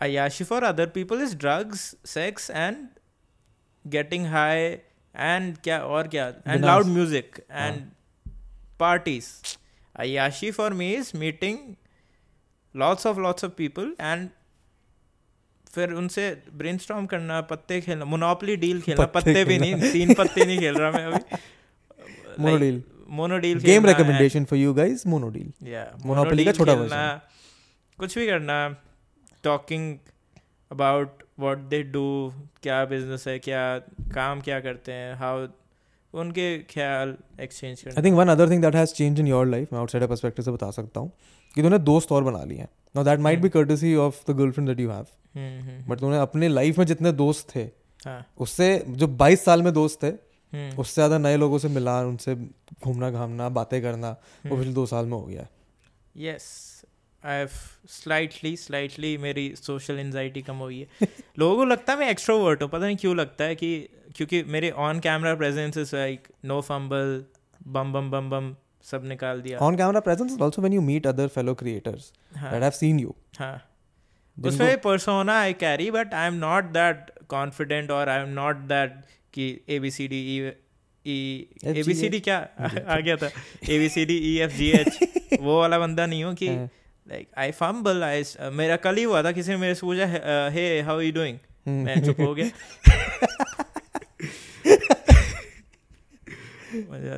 Ayashi 0.00 0.46
for 0.46 0.62
other 0.62 0.86
people 0.86 1.20
is 1.20 1.34
drugs, 1.34 1.94
sex, 2.04 2.48
and 2.50 2.88
getting 3.84 4.26
high, 4.26 4.80
and 5.14 5.56
क्या 5.62 5.78
और 5.84 6.08
क्या 6.08 6.26
and 6.44 6.64
loud 6.64 6.86
music 6.86 7.40
and 7.50 7.90
parties. 8.78 9.30
Ayashi 9.94 10.52
for 10.54 10.70
me 10.70 10.94
is 10.94 11.12
meeting 11.14 11.76
lots 12.74 13.04
of 13.04 13.18
lots 13.18 13.42
of 13.42 13.56
people 13.56 13.90
and 13.98 14.30
फिर 15.74 15.92
उनसे 15.94 16.24
brainstorm 16.54 17.06
करना 17.06 17.40
पत्ते 17.48 17.80
खेलना 17.80 18.04
monopoly 18.06 18.56
deal 18.58 18.80
खेलना 18.80 19.06
पत्ते 19.06 19.20
पत्ते 19.20 19.44
भी 19.44 19.58
नहीं 19.58 19.92
तीन 19.92 20.14
पत्ते 20.14 20.44
नहीं 20.44 20.58
खेल 20.58 20.74
रहा 20.76 20.90
मैं 20.90 21.04
अभी। 21.06 22.42
Monodeal 22.42 22.82
Monodeal 23.10 23.58
game 23.60 23.86
recommendation 23.86 24.44
for 24.44 24.58
you 24.58 24.72
guys 24.74 25.06
Monodeal 25.06 25.50
yeah 25.68 25.86
Monopoly 26.06 26.44
का 26.44 26.52
छोटा 26.52 26.74
खेलना, 26.74 27.02
कुछ 27.98 28.18
भी 28.18 28.26
करना 28.26 28.58
talking 29.44 29.94
about 30.70 31.22
what 31.40 31.58
they 31.70 31.82
do 31.92 32.06
क्या 32.62 32.84
बिज़नेस 32.86 33.26
है 33.28 33.38
क्या 33.38 33.62
काम 34.14 34.40
क्या 34.40 34.60
करते 34.60 34.92
हैं 34.92 35.14
हाउ 35.18 35.46
उनके 36.14 36.46
ख्याल 36.70 37.14
एक्सचेंज 37.40 37.80
करना। 37.80 37.94
I 37.96 38.04
think 38.04 38.16
one 38.16 38.28
other 38.28 38.50
thing 38.50 38.62
that 38.62 38.74
has 38.76 38.94
change 38.94 39.20
in 39.20 39.26
your 39.26 39.46
life 39.46 39.72
मैं 39.72 39.80
आउटसाइडर 39.80 40.06
पर्सपेक्टिव 40.06 40.44
से 40.44 40.50
बता 40.50 40.70
सकता 40.72 41.00
हूँ 41.00 41.12
कि 41.56 41.62
तूने 41.62 41.78
दोस्त 41.86 42.12
और 42.12 42.24
बना 42.24 42.42
लिए 42.44 42.58
हैं। 42.58 42.68
Now 42.96 43.04
that 43.04 43.20
might 43.20 43.40
be 43.40 43.48
courtesy 43.50 43.94
of 44.06 44.20
the 44.30 44.36
girlfriend 44.38 44.68
that 44.68 44.80
you 44.80 44.90
have 44.90 45.06
but 45.36 46.00
तूने 46.00 46.18
अपने 46.18 46.48
लाइफ 46.48 46.78
में 46.78 46.84
जितने 46.86 47.12
दोस्त 47.12 47.54
थे 47.56 47.68
हाँ। 48.06 48.24
उससे 48.38 48.66
जो 48.88 49.06
22 49.18 49.44
साल 49.44 49.62
में 49.62 49.72
दोस्त 49.72 50.02
थे 50.02 50.06
हम्म, 50.06 50.76
उससे 50.78 50.94
ज़्यादा 50.94 51.18
नए 51.18 51.36
लोगों 51.36 51.58
से 51.58 51.68
मिला 51.68 52.00
उनसे 52.02 52.34
घूमना 52.34 53.10
घामना 53.10 53.48
बातें 53.48 53.80
करना 53.82 54.10
वो 54.10 54.48
हम्म। 54.48 54.58
पिछले 54.58 54.72
दो 54.74 54.86
साल 54.86 55.06
में 55.06 55.12
हो 55.12 55.24
गया 55.26 55.46
yes 56.16 56.46
I 57.24 57.36
have 57.36 57.48
slightly 57.90 58.56
slightly 58.56 59.16
मेरी 59.18 59.52
सोशल 59.56 59.98
एंजाइटी 59.98 60.42
कम 60.42 60.56
हुई 60.56 60.78
है। 60.80 61.08
लोगों 61.38 61.56
को 61.56 61.64
लगता 61.64 61.92
है 61.92 61.98
मैं 61.98 62.10
एक्सट्रोवर्ट 62.10 62.62
हूँ 62.62 62.70
पता 62.70 62.84
नहीं 62.86 62.96
क्यों 62.96 63.16
लगता 63.16 63.44
है 63.44 63.54
कि 63.54 63.88
क्योंकि 64.16 64.42
मेरे 64.48 64.70
on 64.70 65.00
camera 65.00 65.34
presence 65.34 65.76
is 65.78 65.94
like 65.96 66.28
no 66.44 66.60
fumble 66.60 67.24
bam 67.68 67.92
bam 67.92 68.10
bam 68.10 68.30
bam 68.30 68.54
सब 68.86 69.04
निकाल 69.04 69.40
दिया। 69.40 69.58
On 69.58 69.76
camera 69.76 70.00
presence 70.00 70.36
also 70.42 70.62
when 70.62 70.74
you 70.74 70.80
meet 70.82 71.06
other 71.06 71.28
fellow 71.28 71.54
creators 71.54 72.12
that 72.34 72.62
have 72.62 72.70
seen 72.70 73.00
you 73.00 73.14
हाँ। 73.38 73.67
उसमें 74.44 74.80
persona 74.80 75.38
I 75.40 75.52
carry 75.52 75.90
but 75.90 76.14
I 76.14 76.26
am 76.26 76.34
not 76.34 76.64
that 76.76 77.10
confident 77.28 77.90
और 77.90 78.08
I 78.08 78.22
am 78.22 78.28
not 78.34 78.56
that 78.68 78.94
कि 79.34 79.60
A 79.68 79.78
B 79.78 79.90
C 79.90 80.08
D 80.08 80.20
E 81.06 81.18
A 81.66 81.82
B 81.86 81.94
C 81.94 82.08
D 82.08 82.20
क्या? 82.20 82.38
आ 82.88 82.96
गया 82.96 83.16
था। 83.16 83.30
A 83.70 83.78
B 83.78 83.88
C 83.88 84.04
D 84.04 84.16
E 84.32 84.36
F 84.40 84.52
G 84.52 84.70
H 84.70 85.38
वो 85.40 85.58
वाला 85.60 85.78
बंदा 85.78 86.06
नहीं 86.06 86.24
हूँ 86.24 86.34
कि। 86.34 86.48
लाइक 86.48 87.28
आई 87.38 87.50
फंबल 87.50 88.02
आई 88.02 88.24
मेरा 88.52 88.76
कल 88.76 88.96
ही 88.96 89.02
हुआ 89.02 89.22
था 89.22 89.32
किसी 89.32 89.50
ने 89.50 89.56
मेरे 89.56 89.74
से 89.74 89.86
पूछा 89.86 90.48
हे 90.54 90.80
हाउ 90.80 91.00
यू 91.00 91.12
डूइंग। 91.12 91.38
मैं 91.68 92.04
चुप 92.06 92.20
हो 92.20 92.34
गया। 92.34 92.50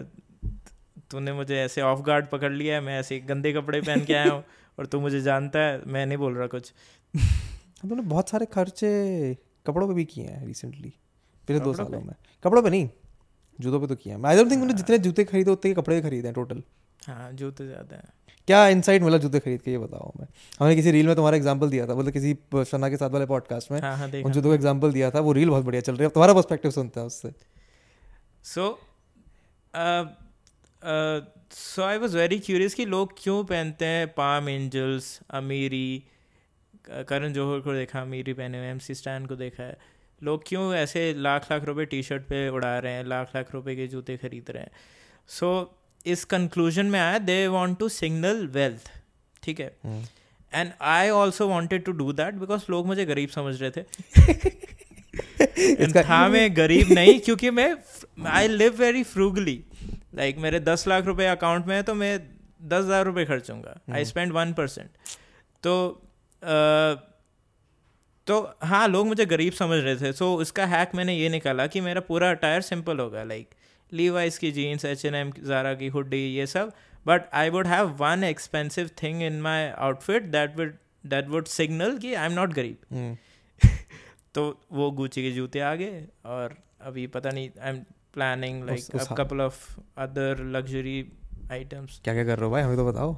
तूने 1.10 1.32
मुझे 1.32 1.56
ऐसे 1.60 1.80
ऑफ़ 1.82 2.00
गार्ड 2.06 2.26
पकड़ 2.26 2.52
लिया 2.52 2.74
है 2.74 2.80
मैं 2.80 2.98
ऐसे 3.00 3.18
गंदे 3.28 3.52
कपड़े 3.52 3.80
पहन 3.80 4.04
के 4.04 4.14
आया 4.14 4.30
हूँ 4.30 4.44
और 4.78 4.86
तू 4.86 5.00
मुझे 5.00 5.20
जानता 5.20 5.58
है 5.58 5.80
मैं 5.86 6.04
नहीं 6.06 6.18
बोल 6.18 6.34
रहा 6.34 6.46
कुछ। 6.46 6.72
तुमने 7.80 8.02
बहुत 8.04 8.30
सारे 8.30 8.46
खर्चे 8.46 8.90
कपड़ों 9.66 9.88
पे 9.88 9.94
भी 9.94 10.04
किए 10.06 10.24
हैं 10.26 10.46
रिसेंटली 10.46 10.92
पिछले 11.48 11.60
दो 11.60 11.72
सालों 11.74 12.00
में। 12.00 12.14
कपड़ों 12.44 12.62
पे 12.62 12.70
नहीं 12.70 12.88
जूतों 13.58 13.80
पे 13.80 13.86
तो 13.86 13.96
किया 13.96 14.16
है। 14.16 14.26
आई 14.26 14.36
डोंट 14.36 14.50
थिंक 14.50 14.60
तूने 14.60 14.74
जितने 14.74 14.98
जूते 15.00 15.24
खरीदे 15.24 15.50
उतने 15.50 15.72
कपड़े 15.74 15.96
भी 15.96 16.02
खरीदे 16.02 16.28
हैं 16.28 16.34
टोटल 16.34 16.62
हाँ 17.02 17.30
जूते 17.32 17.66
ज़्यादा 17.66 17.96
हैं। 17.96 18.12
क्या 18.48 18.66
इनसाइट 18.68 19.02
मिला 19.02 19.18
जूते 19.18 19.38
खरीद 19.40 19.62
के 19.62 19.70
ये 19.70 19.78
बताओ 19.78 20.12
मैं 20.20 20.26
हमने 20.60 20.74
किसी 20.76 20.90
रील 20.90 21.06
में 21.06 21.14
तुम्हारा 21.16 21.36
एग्जांपल 21.36 21.70
दिया 21.70 21.86
था 21.86 21.94
मतलब 21.94 22.12
किसी 22.12 22.34
शना 22.70 22.88
के 22.88 22.96
साथ 22.96 23.10
वाले 23.10 23.26
पॉडकास्ट 23.26 23.70
में 23.72 23.80
हाँ 23.80 23.96
हाँ 23.96 24.08
उन 24.08 24.32
जूतों 24.32 24.48
का 24.48 24.54
एग्जांपल 24.54 24.92
दिया 24.92 25.10
था 25.10 25.20
वो 25.20 25.32
रील 25.32 25.50
बहुत 25.50 25.64
बढ़िया 25.64 25.80
चल 25.80 25.96
रही 25.96 26.04
है। 26.04 26.10
तुम्हारा 26.10 26.34
पर्सपेक्टिव 26.34 26.70
सुनता 26.70 27.00
है 27.00 27.06
उससे। 27.06 27.32
So 28.44 28.68
so 31.54 31.82
I 31.82 31.98
was 31.98 32.16
very 32.16 32.38
curious 32.38 32.74
कि 32.74 32.84
लोग 32.86 33.12
क्यों 33.18 33.42
पहनते 33.44 33.84
हैं 33.86 34.06
पाम 34.14 34.48
एंजल्स 34.48 35.18
अमीरी 35.30 36.02
करण 36.88 37.32
जौहर 37.32 37.60
को 37.60 37.72
देखा 37.74 38.04
मीरी 38.04 38.32
पहने 38.32 38.58
हुए 38.58 38.68
एम 38.68 38.78
सी 38.78 38.94
स्टैन 38.94 39.26
को 39.26 39.36
देखा 39.36 39.62
है। 39.62 39.76
लोग 40.22 40.42
क्यों 40.46 40.74
ऐसे 40.74 41.12
लाख 41.14 41.50
लाख 41.52 41.64
रुपए 41.64 41.84
टी 41.84 42.02
शर्ट 42.02 42.22
पे 42.22 42.48
उड़ा 42.48 42.78
रहे 42.78 42.92
हैं 42.92 43.04
लाख 43.04 43.36
लाख 43.36 43.52
रुपए 43.54 43.76
के 43.76 43.86
जूते 43.86 44.16
खरीद 44.16 44.50
रहे 44.50 44.62
हैं? 44.62 44.70
सो 45.28 45.60
so, 45.60 46.06
इस 46.06 46.24
कंक्लूजन 46.24 46.86
में 46.86 47.00
आया 47.00 47.18
they 47.18 47.46
want 47.46 47.78
to 47.78 47.88
signal 47.88 48.46
wealth 48.46 48.90
ठीक 49.42 49.60
है। 49.60 49.76
And 50.52 50.72
I 50.80 51.10
also 51.10 51.48
wanted 51.48 51.84
to 51.84 51.92
do 51.92 52.12
that 52.12 52.34
because 52.34 52.62
लोग 52.70 52.86
मुझे 52.86 53.04
गरीब 53.04 53.28
समझ 53.28 53.62
रहे 53.62 53.70
थे। 53.70 53.82
था 56.02 56.28
मैं 56.28 56.56
गरीब 56.56 56.92
नहीं 56.92 57.18
क्योंकि 57.20 57.50
मैं 57.50 57.74
I 58.26 58.48
live 58.48 58.76
very 58.76 59.02
frugally 59.02 59.64
like 60.14 60.38
मेरे 60.38 60.60
दस 60.60 60.86
लाख 60.88 61.04
रुपए 61.04 61.24
अकाउंट 61.26 61.66
में 61.66 61.74
है 61.76 61.82
तो 61.82 61.94
मैं 61.94 62.18
दस 62.62 62.84
हज़ार 62.84 63.04
रुपये 63.04 63.24
खर्चूँगा 63.24 63.80
आई 63.94 64.04
स्पेंड 64.04 64.32
वन 64.32 64.52
परसेंट 64.52 64.88
तो 65.62 66.02
तो 68.26 68.36
हाँ 68.62 68.86
लोग 68.88 69.06
मुझे 69.06 69.26
गरीब 69.26 69.52
समझ 69.52 69.78
रहे 69.78 69.96
थे। 69.96 70.12
सो 70.12 70.24
so, 70.24 70.40
उसका 70.40 70.66
हैक 70.66 70.94
मैंने 70.94 71.14
ये 71.14 71.28
निकाला 71.28 71.66
कि 71.66 71.80
मेरा 71.80 72.00
पूरा 72.00 72.30
अटायर 72.30 72.60
सिंपल 72.62 72.98
होगा 72.98 73.22
लाइक 73.24 73.54
लीवाइस 73.92 74.38
की 74.38 74.50
jeans 74.52 74.84
H 74.84 75.04
N 75.04 75.14
M 75.14 75.32
Zara 75.46 75.74
की 75.74 75.88
हुडी 75.88 76.22
ये 76.36 76.46
सब। 76.46 76.72
But 77.06 77.22
I 77.34 77.50
would 77.50 77.66
have 77.66 77.88
one 78.00 78.24
expensive 78.24 78.90
thing 79.02 79.22
in 79.22 79.40
my 79.40 79.68
outfit 79.68 80.22
that 80.32 80.56
would 80.56 80.74
that 81.06 81.28
would 81.28 81.46
signal 81.46 81.96
कि 81.98 82.14
आई 82.14 82.26
एम 82.26 82.32
नॉट 82.32 82.52
गरीब। 82.52 82.76
हम्म। 82.92 83.16
तो 84.34 84.60
वो 84.72 84.90
गुची 84.90 85.22
के 85.22 85.30
जूते 85.32 85.60
आ 85.60 85.74
गए 85.74 86.04
और 86.26 86.56
अभी 86.80 87.06
पता 87.06 87.30
नहीं 87.30 87.48
I 87.62 87.70
am 87.70 87.78
planning 88.14 88.64
like 88.64 89.14
couple 89.18 89.40
of 89.40 89.58
other 89.98 90.44
luxury 90.56 90.98
items 91.52 92.00
क्या 92.04 92.14
क्या 92.14 92.24
कर 92.24 92.38
रहे 92.38 92.44
हो 92.44 92.50
भाई? 92.50 92.62
हमें 92.62 92.76
तो 92.76 92.86
बताओ। 92.86 93.14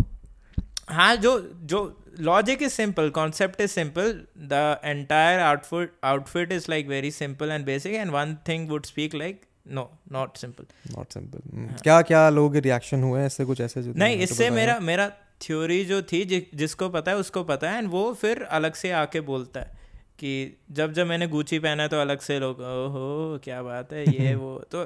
हाँ 0.89 1.17
जो 1.17 1.39
जो 1.63 1.99
logic 2.21 2.63
is 2.63 2.73
simple 2.73 3.11
concept 3.11 3.61
is 3.61 3.71
simple 3.71 4.13
the 4.39 4.81
entire 4.85 5.41
outfit 5.41 5.93
outfit 6.05 6.53
is 6.53 6.67
like 6.69 6.89
very 6.89 7.11
simple 7.11 7.51
and 7.51 7.65
basic 7.65 7.95
and 7.95 8.11
one 8.11 8.37
thing 8.49 8.69
would 8.71 8.87
speak 8.87 9.15
like 9.15 9.41
no 9.69 9.91
not 10.13 10.37
simple 10.37 10.65
not 10.97 11.13
simple 11.13 11.69
क्या 11.83 12.03
क्या 12.03 12.29
लोग 12.29 12.57
रिएक्शन 12.57 13.03
हुए 13.03 13.23
ऐसे 13.23 13.45
कुछ 13.45 13.61
ऐसे 13.61 13.83
जो 13.83 13.93
नहीं 13.97 14.17
तो 14.17 14.23
इससे 14.23 14.51
मेरा 14.51 14.79
मेरा 14.81 15.09
थ्योरी 15.41 15.85
जो 15.85 16.03
थी 16.03 16.25
जि, 16.25 16.47
जिसको 16.55 16.89
पता 16.89 17.11
है 17.11 17.17
उसको 17.17 17.45
पता 17.45 17.71
है 17.71 17.79
एंड 17.79 17.89
वो 17.89 18.13
फिर 18.15 18.43
अलग 18.43 18.75
से 18.75 18.91
आके 18.91 19.21
बोलता 19.21 19.61
है 19.61 19.81
कि 20.19 20.59
जब 20.71 20.93
जब 20.93 21.07
मैंने 21.07 21.27
गुची 21.29 21.59
पहना 21.59 21.87
तो 21.89 22.01
अलग 22.01 22.21
से 22.21 22.39
लोग 22.39 22.61
ओहो 22.61 23.39
क्या 23.45 23.63
बात 23.63 23.93
है 23.93 24.05
ये 24.11 24.35
वो 24.43 24.59
तो 24.75 24.85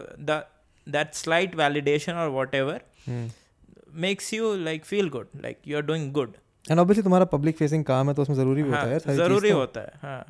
दैट 0.89 1.15
स्लाइट 1.15 1.55
वैलिडेशन 1.55 2.13
और 2.13 2.29
whatever. 2.55 2.81
Makes 3.97 4.33
you 4.35 4.55
like 4.55 4.85
feel 4.85 5.09
good 5.09 5.27
like 5.43 5.59
you 5.67 5.77
are 5.77 5.83
doing 5.83 6.11
good 6.13 6.33
and 6.65 6.79
obviously 6.79 7.03
तुम्हारा 7.03 7.25
पब्लिक 7.25 7.57
फेसिंग 7.57 7.85
काम 7.85 8.09
है 8.09 8.15
तो 8.15 8.23
उसमें 8.23 8.37
ज़रूरी 8.37 8.63
भी 8.63 8.71
होता 8.71 8.83
है 8.83 9.17
ज़रूरी। 9.17 9.51
होता 9.51 9.81
है 9.81 9.93
हाँ 10.03 10.25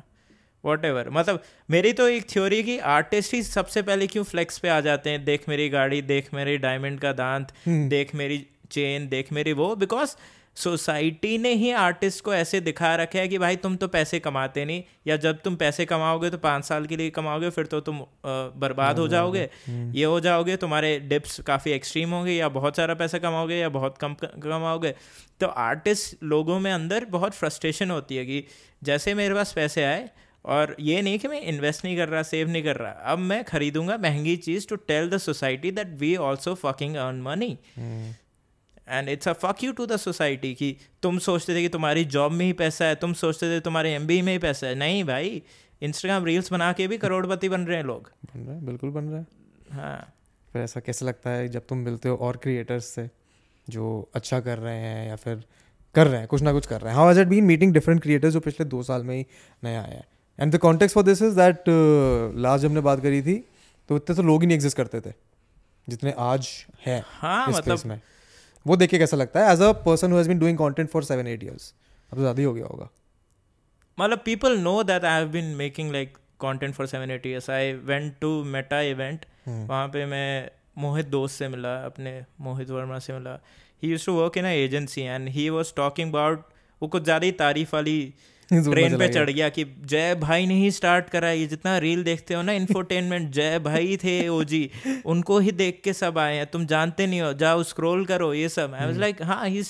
वॉट 0.63 0.85
एवर 0.85 1.09
मतलब 1.09 1.41
मेरी 1.69 1.91
तो 1.93 2.07
एक 2.07 2.29
थ्योरी 2.29 2.61
की 2.63 2.77
आर्टिस्ट 2.91 3.33
ही 3.33 3.41
सबसे 3.43 3.81
पहले 3.81 4.07
क्यों 4.07 4.23
फ्लेक्स 4.23 4.57
पे 4.57 4.69
आ 4.69 4.79
जाते 4.81 5.09
हैं 5.09 5.23
देख 5.25 5.47
मेरी 5.49 5.69
गाड़ी 5.69 6.01
देख 6.03 6.33
मेरी 6.33 6.57
डायमंड 6.57 6.99
का 6.99 7.11
दांत 7.13 7.51
हम्म। 7.65 7.87
देख 7.89 8.15
मेरी 8.15 8.45
चेन 8.71 9.07
देख 9.07 9.31
मेरी 9.33 9.53
वो 9.53 9.75
बिकॉज़ 9.75 10.15
सोसाइटी 10.57 11.37
ने 11.37 11.53
ही 11.53 11.71
आर्टिस्ट 11.71 12.23
को 12.23 12.33
ऐसे 12.33 12.59
दिखा 12.59 12.95
रखा 12.95 13.19
है 13.19 13.27
कि 13.27 13.37
भाई 13.37 13.55
तुम 13.55 13.75
तो 13.75 13.87
पैसे 13.87 14.19
कमाते 14.19 14.65
नहीं 14.65 14.83
या 15.07 15.17
जब 15.17 15.39
तुम 15.41 15.55
पैसे 15.55 15.85
कमाओगे 15.85 16.29
तो 16.29 16.37
पाँच 16.37 16.65
साल 16.65 16.85
के 16.85 16.97
लिए 16.97 17.09
कमाओगे 17.09 17.49
फिर 17.49 17.65
तो 17.65 17.79
तुम 17.79 17.99
बर्बाद 18.25 18.99
हो 18.99 19.07
जाओगे। 19.07 19.49
ये 19.69 20.03
हो 20.03 20.19
जाओगे 20.19 20.57
तुम्हारे 20.57 20.99
डिप्स 20.99 21.39
काफ़ी 21.41 21.71
एक्सट्रीम 21.71 22.09
होंगे 22.09 22.33
या 22.33 22.49
बहुत 22.49 22.77
सारा 22.77 22.93
पैसा 22.93 23.17
कमाओगे 23.17 23.55
या 23.55 23.69
बहुत 23.69 23.97
कम 23.97 24.13
कमाओगे। 24.43 24.95
तो 25.39 25.47
आर्टिस्ट 25.47 26.23
लोगों 26.23 26.59
में 26.59 26.71
अंदर 26.71 27.05
बहुत 27.05 27.33
फ्रस्ट्रेशन 27.33 27.91
होती 27.91 28.15
है 28.15 28.25
कि 28.25 28.43
जैसे 28.83 29.13
मेरे 29.13 29.35
पास 29.35 29.53
पैसे 29.53 29.83
आए 29.83 30.09
और 30.45 30.75
ये 30.79 31.01
नहीं 31.01 31.19
कि 31.19 31.27
मैं 31.27 31.41
इन्वेस्ट 31.41 31.85
नहीं 31.85 31.97
कर 31.97 32.09
रहा 32.09 32.23
सेव 32.23 32.49
नहीं 32.49 32.63
कर 32.63 32.75
रहा 32.75 32.91
अब 32.91 33.19
मैं 33.19 33.43
खरीदूँगा 33.43 33.97
महँगी 33.97 34.35
चीज़ 34.35 34.67
to 34.67 34.75
tell 34.75 35.09
the 35.09 35.17
society 35.17 35.71
that 35.71 35.87
we 35.87 36.15
also 36.15 36.55
fucking 36.55 36.95
earn 36.95 37.21
money 37.21 37.57
and 38.87 39.09
it's 39.09 39.27
a 39.27 39.33
fuck 39.33 39.63
you 39.63 39.71
to 39.71 39.85
the 39.85 39.97
society 39.97 40.53
कि 40.55 40.75
तुम 41.01 41.17
सोचते 41.19 41.55
थे 41.55 41.61
कि 41.61 41.69
तुम्हारी 41.69 42.05
जॉब 42.05 42.31
में 42.31 42.45
ही 42.45 42.53
पैसा 42.53 42.85
है 42.85 42.95
तुम 42.95 43.13
सोचते 43.13 43.55
थे 43.55 43.59
तुम्हारे 43.59 43.93
एम 43.93 44.07
में 44.25 44.31
ही 44.31 44.37
पैसा 44.37 44.67
है। 44.67 44.75
नहीं 44.75 45.03
भाई 45.03 45.41
इंस्टाग्राम 45.81 46.25
रील्स 46.25 46.51
बना 46.51 46.71
के 46.73 46.87
भी 46.87 46.97
करोड़पति 46.97 47.49
बन 47.49 47.61
रहे 47.61 47.77
हैं 47.77 47.83
लोग। 47.83 48.11
बन 48.25 48.39
रहा 48.39 48.55
है 48.55 48.65
बिल्कुल 48.65 48.89
बन 48.89 49.03
रहा 49.03 49.19
है। 49.19 49.25
हाँ। 49.71 50.13
फिर 50.53 50.61
ऐसा 50.61 50.79
कैसे 50.79 51.05
लगता 51.05 51.29
है 51.29 51.47
जब 51.47 51.65
तुम 51.69 51.77
मिलते 51.77 52.09
हो 52.09 52.15
और 52.17 52.37
क्रिएटर्स 52.37 52.85
से 52.85 53.09
जो 53.67 53.87
अच्छा 54.15 54.39
कर 54.39 54.57
रहे 54.57 54.77
हैं 54.77 55.07
या 55.07 55.15
फिर 55.15 55.43
कर 55.95 56.07
रहे 56.07 56.19
हैं 56.19 56.27
कुछ 56.27 56.41
ना 56.41 56.53
कुछ 56.53 56.65
कर 56.65 56.81
रहे 56.81 56.91
हैं? 56.91 56.97
How 56.97 57.07
has 57.07 57.19
it 57.19 57.27
been 57.27 57.43
meeting 57.43 57.73
different 57.73 58.01
creators 58.01 58.33
जो 58.33 58.39
पिछले 58.39 58.65
दो 58.65 58.81
साल 58.83 59.03
में 59.03 59.15
ही 59.15 59.25
नए 59.63 59.75
आए 59.75 59.91
हैं? 59.91 60.03
And 60.39 60.53
the 60.55 60.57
context 60.57 60.93
for 60.93 61.03
this 61.03 61.21
is 61.21 61.35
that 61.35 61.63
last 62.37 62.61
जब 62.61 62.69
हमने 62.69 62.81
बात 62.81 63.01
करी 63.01 63.21
थी 63.21 63.35
तो 63.89 63.97
इतने 63.97 64.15
तो 64.15 64.23
लोग 64.23 64.41
ही 64.41 64.47
नहीं 64.47 64.57
एग्जिस्ट 64.57 64.77
करते 64.77 65.01
थे 65.01 65.13
जितने 65.87 66.13
आज 66.19 66.49
है 66.85 67.03
हाँ 67.07 67.49
इस 67.49 67.55
मतलब 67.55 67.79
में। 67.85 68.01
वो 68.67 68.75
देख 68.75 68.89
के 68.89 68.97
कैसा 68.97 69.17
लगता 69.17 69.39
है 69.39 69.53
as 69.53 69.61
a 69.61 69.71
person 69.85 70.11
who 70.11 70.17
has 70.17 70.27
been 70.27 70.39
doing 70.39 70.57
content 70.57 70.89
for 70.89 71.03
seven 71.03 71.27
eight 71.27 71.43
years 71.43 71.73
अब 72.11 72.15
तो 72.15 72.21
ज़्यादा 72.21 72.39
ही 72.39 72.45
हो 72.45 72.53
गया 72.53 72.65
होगा 72.65 72.89
मतलब 73.97 74.21
people 74.25 74.57
know 74.57 74.81
that 74.83 75.05
I 75.05 75.19
have 75.19 75.29
been 75.29 75.45
making 75.55 75.91
like 75.91 76.17
content 76.41 76.73
for 76.75 76.87
seven 76.87 77.11
eight 77.11 77.25
years 77.25 77.49
I 77.49 77.71
went 77.73 78.13
to 78.21 78.43
Meta. 78.43 78.79
हम्म। 79.45 79.65
वहाँ 79.65 79.87
पे 79.87 80.05
मैं 80.05 80.49
मोहित 80.77 81.05
दोस्त 81.05 81.39
से 81.39 81.47
मिला 81.47 81.75
अपने 81.85 82.21
मोहित 82.41 82.69
वर्मा 82.69 82.99
से 82.99 83.13
मिला 83.13 83.39
he 83.83 83.89
use 83.89 84.05
to 84.05 84.13
work 84.13 84.37
in 84.37 84.45
a 84.45 84.49
agency 84.49 85.01
and 85.01 85.27
he 85.29 85.49
was 85.49 85.73
talking 85.75 86.09
about 86.09 86.43
वो 86.81 86.87
कुछ 86.87 87.03
ज़्यादा 87.03 87.25
ही 87.25 87.31
तारीफ़ 87.31 87.75
वाली 87.75 88.13
ट्रेन 88.53 88.97
पे 88.97 89.07
चढ़ 89.07 89.29
गया 89.29 89.49
कि 89.49 89.65
जय 89.85 90.15
भाई 90.15 90.45
ने 90.45 90.53
ही 90.53 90.71
स्टार्ट 90.71 91.09
करा 91.09 91.31
ये 91.31 91.45
जितना 91.47 91.77
रील 91.77 92.03
देखते 92.03 92.33
हो 92.33 92.41
ना 92.41 92.51
इन्फोटेनमेंट 92.51 93.29
जय 93.37 93.59
भाई 93.59 93.97
थे 93.97 94.27
ओजी 94.27 94.69
उनको 95.05 95.39
ही 95.39 95.51
देख 95.51 95.81
के 95.83 95.93
सब 95.93 96.17
आए 96.17 96.35
हैं। 96.35 96.45
तुम 96.45 96.65
जानते 96.65 97.07
नहीं 97.07 97.21
हो 97.21 97.33
जाओ 97.33 97.63
स्क्रोल 97.63 98.05
करो 98.05 98.33
ये 98.33 98.49
सब। 98.49 98.73
आई 98.73 98.85
वाज 98.85 98.97
लाइक 98.97 99.21
हाँ 99.21 99.47
ही 99.47 99.63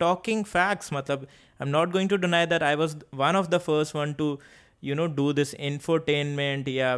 टॉकिंग 0.00 0.44
फैक्ट्स 0.44 0.92
मतलब 0.92 1.18
I 1.18 1.66
am 1.66 1.68
not 1.68 1.90
going 1.90 2.10
to 2.10 2.16
deny 2.16 2.46
that 2.46 2.62
I 2.62 2.74
was 2.74 2.96
one 3.14 3.36
of 3.36 3.46
the 3.46 3.58
first 3.58 3.94
one 3.94 4.12
to 4.12 4.38
you 4.84 4.94
know 4.94 5.06
do 5.06 5.32
this 5.32 5.54
infotainment 5.54 6.68
या 6.68 6.94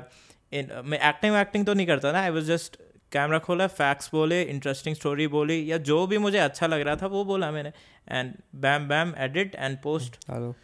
मैं 0.85 0.99
एक्टिंग 1.09 1.35
वैक्टिंग 1.35 1.67
तो 1.67 1.75
नहीं 1.75 1.87
करता 1.87 2.13
ना 2.13 2.21
आई 2.21 2.31
वॉज़ 2.31 2.45
जस्ट 2.45 2.77
कैमरा 3.13 3.39
खोला 3.39 3.67
फैक्ट्स 3.67 4.11
बोले 4.13 4.43
इंटरेस्टिंग 4.43 4.97
स्टोरी 4.97 5.27
बोली 5.27 5.71
या 5.73 5.77
जो 5.77 6.07
भी 6.07 6.19
मुझे 6.19 6.39
अच्छा 6.39 6.67
लग 6.67 6.81
रहा 6.81 6.97
था 6.97 7.07
वो 7.07 7.25
बोला 7.25 7.51
मैंने। 7.51 7.73
And 8.09 8.35
bam 8.57 8.89
bam 8.89 9.15
edit 9.19 9.55
and 9.55 9.79
post 9.83 10.17
hello 10.31 10.55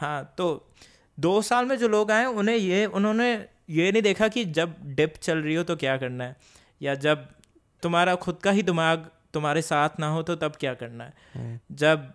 हाँ 0.00 0.34
तो 0.38 0.48
दो 1.18 1.40
साल 1.42 1.66
में 1.66 1.76
जो 1.78 1.88
लोग 1.88 2.10
आए 2.10 2.24
उन्हें 2.34 2.56
ये 2.56 2.84
उन्होंने 2.88 3.32
ये 3.70 3.90
नहीं 3.92 4.02
देखा 4.02 4.28
कि 4.28 4.44
जब 4.52 4.74
डिप 4.94 5.14
चल 5.22 5.38
रही 5.38 5.54
हो 5.54 5.62
तो 5.62 5.76
क्या 5.76 5.96
करना 5.96 6.24
है 6.24 6.36
या 6.80 6.94
जब 6.96 7.26
तुम्हारा 7.82 8.14
खुद 8.14 8.38
का 8.42 8.50
ही 8.50 8.62
दिमाग 8.62 9.10
तुम्हारे 9.32 9.62
साथ 9.62 10.00
ना 10.00 10.08
हो 10.08 10.22
तो 10.22 10.36
तब 10.36 10.56
क्या 10.60 10.72
करना 10.74 11.04
है 11.04 11.12
हम्म। 11.34 11.58
जब 11.76 12.12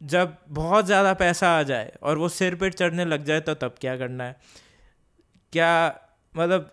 जब 0.00 0.36
बहुत 0.50 0.86
ज़्यादा 0.86 1.12
पैसा 1.14 1.48
आ 1.58 1.62
जाए 1.62 1.92
और 2.02 2.18
वो 2.18 2.28
सिर 2.30 2.54
पे 2.54 2.70
चढ़ने 2.70 3.04
लग 3.04 3.24
जाए 3.24 3.40
तो 3.40 3.54
तब 3.54 3.74
क्या 3.80 3.96
करना 3.96 4.24
है 4.24 4.36
क्या 5.52 5.70
मतलब 6.34 6.70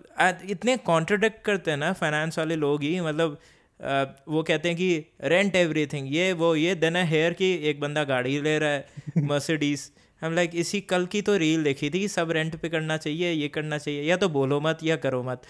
इतने 0.50 0.76
कॉन्ट्रोडिक्ट 0.84 1.44
करते 1.46 1.72
हैं 1.72 1.78
ना 1.78 1.92
फाइनेंस 1.94 2.38
वाले 2.40 2.56
लोग 2.56 2.84
ही 2.84 3.00
मतलब 3.02 3.38
आ, 3.80 4.04
वो 4.28 4.44
कहते 4.44 4.70
हैं 4.70 4.78
कि 4.78 5.06
रेंट 5.26 5.56
एवरीथिंग 5.56 6.14
ये 6.14 6.32
वो 6.34 6.54
ये 6.56 6.76
देन 6.76 6.96
है 6.96 7.06
हेयर 7.06 7.34
कि 7.34 7.54
एक 7.70 7.80
बंदा 7.80 8.04
गाड़ी 8.06 8.40
ले 8.42 8.58
रहा 8.60 8.70
है 8.70 9.24
मर्सिडीज 9.28 9.90
हम 10.22 10.34
लाइक 10.34 10.56
इसी 10.56 10.82
कल 10.92 11.06
की 11.06 11.22
तो 11.22 11.36
रील 11.38 11.64
देखी 11.64 11.90
थी 11.90 12.00
कि 12.00 12.08
सब 12.08 12.32
रेंट 12.32 12.56
पे 12.62 12.70
करना 12.70 12.98
चाहिए 12.98 13.32
ये 13.32 13.48
करना 13.48 13.78
चाहिए 13.78 14.02
या 14.04 14.18
तो 14.18 14.30
बोलो 14.30 14.60
मत 14.62 14.80
या 14.84 14.96
करो 15.06 15.22
मत। 15.24 15.42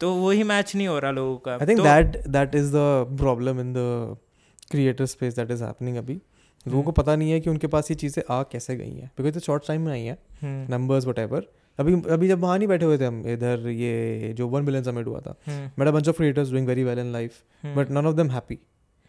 तो 0.00 0.12
वही 0.14 0.42
मैच 0.42 0.74
नहीं 0.76 0.86
हो 0.88 0.98
रहा 0.98 1.10
लोगों 1.10 1.36
का। 1.38 1.52
I 1.54 1.66
think 1.66 1.80
that 1.80 2.16
that 2.28 2.54
is 2.54 2.70
the 2.72 3.16
problem 3.18 3.60
in 3.60 3.72
the 3.72 4.16
creator 4.70 5.06
space 5.06 5.36
that 5.36 5.50
is 5.50 5.64
happening 5.64 5.96
अभी। 5.96 6.20
लोगों 6.66 6.82
को 6.82 6.92
पता 6.92 7.14
नहीं 7.16 7.30
है 7.30 7.40
कि 7.40 7.50
उनके 7.50 7.66
पास 7.66 7.90
ये 7.90 7.94
चीज़ें 7.96 8.22
आ 8.30 8.42
कैसे 8.52 8.76
गई 8.76 8.90
हैं 8.90 9.10
बिकॉज़ 9.16 9.34
तो 9.34 9.40
शॉर्ट 9.40 9.66
टाइम 9.66 9.82
में 9.82 9.92
आई 9.92 10.02
हैं 10.02 10.16
हम्म, 10.40 10.74
नंबर्स 10.74 11.06
वट 11.06 11.18
एवर 11.18 11.46
अभी 11.78 11.94
अभी 12.14 12.28
जब 12.28 12.40
वहाँ 12.40 12.56
नहीं 12.58 12.68
बैठे 12.68 12.84
हुए 12.84 12.98
थे 12.98 13.04
हम 13.04 13.22
इधर 13.28 13.68
ये 13.70 14.32
जो 14.38 14.46
वन 14.48 14.62
मिलियन 14.64 14.84
समिट 14.84 15.06
हुआ 15.06 15.20
था 15.20 15.34
हम्म, 15.46 15.70
मेरा 15.78 15.90
bunch 15.90 16.08
of 16.08 16.16
creators 16.16 16.50
doing 16.50 16.66
very 16.66 16.84
well 16.84 16.98
in 16.98 17.12
life 17.12 17.42
hmm, 17.62 17.74
but 17.76 17.90
none 17.90 18.06
of 18.06 18.16
them 18.16 18.30
happy 18.30 18.58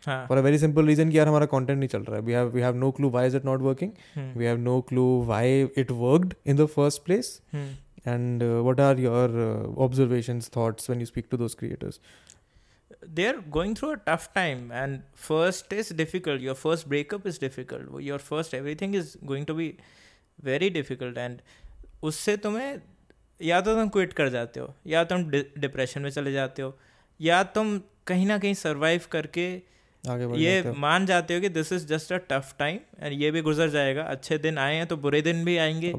for 0.06 0.38
a 0.38 0.42
very 0.42 0.58
simple 0.58 0.86
reason 0.88 1.10
कि 1.10 1.18
यार 1.20 1.28
हमारा 1.28 1.46
कंटेंट 1.46 1.78
नहीं 1.80 1.90
चल 1.90 2.02
रहा 2.02 2.16
है। 2.16 2.22
We 2.22 2.34
have 2.34 2.50
we 2.50 2.62
have 2.62 2.76
no 2.76 2.92
clue 2.92 3.10
why 3.10 3.28
is 3.28 3.38
it 3.38 3.46
not 3.46 3.62
working 3.62 3.92
we 4.38 4.46
have 4.46 4.58
no 4.58 4.80
clue 4.82 5.06
why 5.28 5.62
it 5.78 5.92
worked 5.92 6.34
in 6.46 6.56
the 6.56 6.66
first 6.66 7.04
place 7.06 7.42
and 7.56 8.44
what 8.44 8.80
are 8.80 9.00
your 9.00 9.76
observations 9.78 10.52
thoughts 10.58 10.90
when 10.90 11.00
you 11.00 11.06
speak 11.06 11.28
to 11.32 11.38
those 11.38 11.56
creators 11.56 12.00
they 13.10 13.28
are 13.28 13.40
going 13.50 13.76
through 13.76 13.90
a 13.90 13.96
tough 14.08 14.30
time 14.36 14.72
and 14.72 15.00
first 15.28 15.74
is 15.74 15.94
difficult 15.94 16.42
your 16.42 16.56
first 16.56 16.88
breakup 16.88 17.28
is 17.28 17.40
difficult 17.42 18.02
your 18.02 18.20
first 18.20 18.54
everything 18.54 18.96
is 18.96 19.16
going 19.24 19.46
to 19.46 19.54
be 19.54 19.74
very 20.44 20.70
difficult 20.70 21.18
and 21.18 21.40
उससे 22.04 22.38
तुम्हें 22.38 22.78
या 23.42 23.62
तो 23.62 23.74
तुम 23.76 23.90
quit 23.90 24.14
कर 24.14 24.30
जाते 24.30 24.60
हो 24.60 24.74
या 24.88 25.04
तुम 25.04 25.24
डिप्रेशन 25.30 26.02
में 26.02 26.10
चले 26.10 26.32
जाते 26.32 26.62
हो 26.62 26.78
या 27.20 27.44
तुम 27.44 27.80
कहीं 28.08 28.26
ना 28.26 28.38
कहीं 28.38 28.54
सर्वाइव 28.54 29.02
करके 29.12 29.48
ये 30.08 30.72
मान 30.78 31.06
जाते 31.06 31.36
हो 31.36 31.42
कि 31.42 31.50
this 31.50 31.72
is 31.74 31.86
just 31.88 32.14
a 32.14 32.18
tough 32.30 32.54
time 32.60 32.80
and 33.00 33.14
ये 33.22 33.32
भी 33.32 33.42
गुजर 33.42 33.70
जाएगा। 33.70 34.04
अच्छे 34.04 34.38
दिन 34.38 34.58
आए 34.58 34.76
हैं 34.76 34.88
तो 34.88 34.98
बुरे 34.98 35.22
दिन 35.22 35.44
भी 35.46 35.58
आएँगे। 35.58 35.94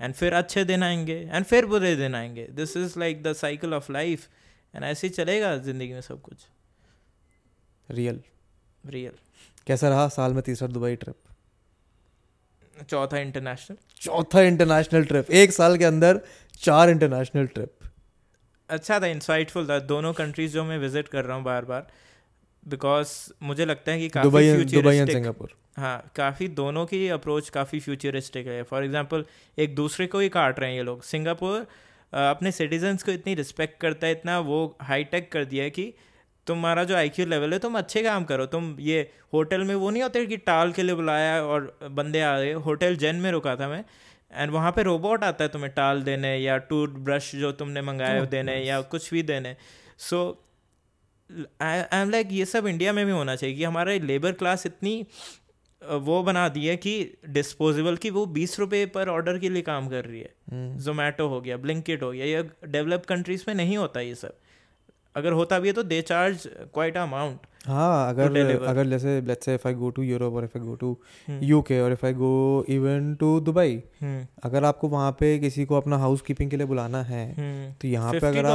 एंड 0.00 0.14
फिर 0.14 0.34
अच्छे 0.34 0.64
दिन 0.64 0.82
आएँगे 0.82 1.18
एंड 1.32 1.44
फिर 1.44 1.66
बुरे 1.66 1.94
दिन 1.96 2.14
आएँगे। 2.14 2.46
This 2.52 2.76
is 2.76 2.98
like 2.98 3.22
the 3.22 3.32
cycle 3.34 3.74
of 3.74 3.92
life 3.92 4.26
and 4.74 4.84
ऐसे 4.84 5.06
ही 5.06 5.12
चलेगा 5.14 5.56
ज़िंदगी 5.58 5.92
में 5.92 6.00
सब 6.00 6.20
कुछ। 6.22 6.46
रियल 7.88 8.20
रियल 8.84 9.12
कैसा 9.66 9.88
रहा 9.88 10.08
साल 10.10 10.32
में 10.32 10.42
तीसरा 10.42 10.68
दुबई 10.68 10.96
ट्रिप 10.96 11.14
चौथा 12.88 13.18
इंटरनेशनल 13.18 13.76
चौथा 14.00 14.40
इंटरनेशनल 14.42 15.04
ट्रिप 15.04 15.30
एक 15.32 15.52
साल 15.52 15.76
के 15.76 15.84
अंदर 15.84 16.20
चार 16.62 16.90
इंटरनेशनल 16.90 17.46
ट्रिप 17.48 17.72
अच्छा 18.70 18.98
था 19.00 19.06
इंसाइटफुल 19.06 19.68
था। 19.68 19.78
दोनों 19.88 20.12
कंट्रीज़ 20.12 20.52
जो 20.52 20.64
मैं 20.64 20.78
विज़िट 20.78 21.08
कर 21.08 21.24
रहा 21.24 21.36
हूँ 21.36 21.44
बार 21.44 21.64
बार 21.64 21.86
बिकॉज़ 22.68 23.10
मुझे 23.42 23.64
लगता 23.64 23.92
है 23.92 23.98
कि 23.98 24.08
काफ़ी 24.08 24.28
दुबई 24.28 24.44
एंड 24.44 24.68
फ्यूचरिस्टिक 24.68 25.12
सिंगापुर। 25.12 25.54
हाँ 25.76 26.10
काफ़ी 26.16 26.48
दोनों 26.50 26.84
की 26.86 27.06
अप्रोच 27.10 27.48
काफ़ी 27.48 27.80
फ्यूचरिस्टिक 27.80 28.46
है। 28.46 28.62
फॉर 28.62 28.84
एग्जांपल 28.84 29.24
एक 29.58 29.74
दूसरे 29.74 30.06
को 30.06 30.18
ही 30.18 30.28
काट 30.28 30.60
रहे 30.60 30.70
हैं 30.70 30.76
ये 30.76 30.82
लोग। 30.82 31.02
सिंगापुर 31.04 31.66
अपने 32.12 32.52
सिटीजन्स 32.52 33.02
को 33.02 33.12
इतनी 33.12 33.34
रिस्पेक्ट 33.34 33.80
करता 33.80 34.06
है 34.06 34.12
इतना 34.12 34.38
वो 34.40 34.76
हाई 34.82 35.04
टेक 35.04 35.30
कर 35.32 35.44
दिया 35.44 35.64
है 35.64 35.70
कि 35.70 35.92
तुम्हारा 36.46 36.84
जो 36.84 36.94
आईक्यू 36.96 37.26
लेवल 37.26 37.52
है 37.52 37.58
तुम 37.58 37.78
अच्छे 37.78 38.02
काम 38.02 38.24
करो। 38.24 38.46
तुम 38.46 38.76
ये 38.80 39.00
होटल 39.32 39.64
में 39.64 39.74
वो 39.74 39.90
नहीं 39.90 40.02
होते 40.02 40.24
कि 40.26 40.36
टाल 40.46 40.72
के 40.72 40.82
लिए 40.82 40.94
बुलाया 40.94 41.40
और 41.44 41.78
बंदे 41.90 42.20
आ 42.20 42.38
गए। 42.38 42.52
होटल 42.66 42.96
जैन 42.96 43.16
में 43.16 43.30
रुका 43.32 43.54
था 43.56 43.68
मैं 43.68 43.84
एंड 44.32 44.50
वहाँ 44.50 44.70
पे 44.72 44.82
रोबोट 44.82 45.24
आता 45.24 45.44
है 45.44 45.50
तुम्हें 45.50 45.72
टाल 45.74 46.02
देने 46.02 46.36
या 46.38 46.56
टूथ 46.70 46.94
ब्रश 47.04 47.34
जो 47.36 47.52
तुमने 47.52 47.82
मंगाए 47.82 48.20
Oh, 48.20 48.30
देने 48.30 48.56
या 48.58 48.80
कुछ 48.92 49.12
भी 49.12 49.22
देने। 49.22 49.56
सो 49.98 50.20
आई 51.60 51.82
एम 51.92 52.10
लाइक 52.10 52.28
ये 52.32 52.44
सब 52.44 52.66
इंडिया 52.66 52.92
में 52.92 53.04
भी 53.06 53.12
होना 53.12 53.36
चाहिए 53.36 53.56
कि 53.56 53.64
हमारे 53.64 53.98
लेबर 54.00 54.32
क्लास 54.32 54.66
इतनी 54.66 55.06
वो 55.82 56.22
बना 56.22 56.48
दी 56.48 56.66
है 56.66 56.76
कि 56.76 56.92
डिस्पोजेबल 57.28 57.96
की 57.96 58.10
वो 58.10 58.24
बीस 58.26 58.58
रुपये 58.60 58.86
पर 58.86 59.08
ऑर्डर 59.08 59.38
के 59.38 59.48
लिए 59.48 59.62
काम 59.62 59.88
कर 59.88 60.04
रही 60.04 60.20
है। 60.20 60.34
हम्म, 60.50 60.78
जोमेटो 60.78 61.26
हो 61.28 61.40
गया 61.40 61.56
ब्लिंकिट 61.56 62.02
हो 62.02 62.10
गया 62.12 62.24
ये 62.24 62.42
डेवलप 62.64 63.04
कंट्रीज़ 63.06 63.44
में 63.48 63.54
नहीं 63.54 63.76
होता 63.76 64.00
ये 64.00 64.14
सब। 64.14 64.36
अगर 65.14 65.32
होता 65.32 65.58
भी 65.58 65.68
है 65.68 65.74
तो 65.74 65.82
दे 65.82 66.00
चार्ज 66.02 66.48
क्वाइट 66.74 66.96
अमाउंट 66.96 67.46
हाँ 67.66 68.08
अगर 68.08 68.64
अगर 68.66 68.86
जैसे 68.88 69.20
let's 69.22 69.44
say 69.44 69.54
if 69.54 69.66
I 69.68 69.74
go 69.74 69.90
to 69.90 70.02
Europe 70.02 70.34
और 70.34 70.44
if 70.44 70.56
I 70.58 70.64
go 70.64 70.74
to. 70.74 70.96
UK 71.42 71.80
और 71.80 71.92
if 71.92 72.04
I 72.06 72.12
go 72.14 72.30
even 72.68 73.14
to 73.20 73.28
Dubai 73.40 73.76
अगर 74.44 74.64
आपको 74.64 74.88
वहाँ 74.88 75.10
पे 75.20 75.38
किसी 75.38 75.64
को 75.64 75.76
अपना 75.76 75.96
हाउस 75.98 76.20
कीपिंग 76.22 76.50
के 76.50 76.56
लिए 76.56 76.66
बुलाना 76.66 77.02
है 77.04 77.24
तो 77.80 77.88
यहाँ 77.88 78.12
पे 78.12 78.26
अगर 78.26 78.46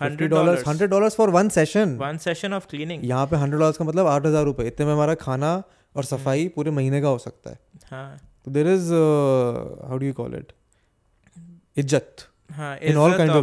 hundred 0.00 0.30
dollar 0.30 0.62
hundred 0.68 0.90
dollar 0.90 1.08
for 1.10 1.30
one 1.30 1.48
session 1.56 1.96
one 2.00 2.18
session 2.24 2.52
of 2.54 2.66
cleaning 2.70 3.04
यहाँ 3.04 3.26
पे 3.26 3.36
हंड्रेड 3.36 3.60
डॉलर 3.60 3.76
का 3.78 3.84
मतलब 3.84 4.06
आठ 4.06 4.26
हज़ार 4.26 4.44
रुपए। 4.44 4.66
इतने 4.66 4.86
में 4.86 4.92
हमारा 4.92 5.14
खाना 5.22 5.52
और 5.94 6.04
सफ़ाई 6.04 6.48
पूरे 6.56 6.70
महीने 6.72 7.00
का 7.00 7.08
हो 7.08 7.18
सकता 7.18 7.50
है। 7.50 7.58
हाँ। 7.90 8.20
तो 8.44 8.50
there 8.50 8.68
is 8.68 8.92
how 8.92 9.98
do 9.98 10.06
you 10.06 10.12
call 10.12 10.34
it 10.34 10.52
इज़्ज़त. 11.76 12.28
हाँ 12.50 12.78
In 12.78 12.96
all 12.96 13.12
इज़्ज़त 13.12 13.20
kinds 13.20 13.34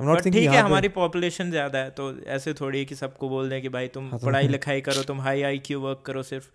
ठीक 0.00 0.34
है 0.34 0.58
हमारी 0.58 0.88
पॉपुलेशन 0.88 1.50
ज़्यादा 1.50 1.78
है 1.78 1.90
तो 1.90 2.10
ऐसे 2.28 2.54
थोड़ी 2.54 2.78
है 2.78 2.84
कि 2.84 2.94
सबको 2.94 3.28
बोल 3.28 3.50
दें 3.50 3.60
कि 3.62 3.68
भाई 3.68 3.88
तुम 3.88 4.04
हाँ, 4.04 4.18
तो- 4.18 4.26
पढ़ाई 4.26 4.48
लिखाई 4.56 4.80
करो 4.80 5.02
तुम 5.02 5.20
हाई 5.20 5.42
आई 5.42 5.58
क्यू 5.66 5.80
वर्क 5.80 6.02
करो 6.06 6.22
सिर्फ़ 6.22 6.48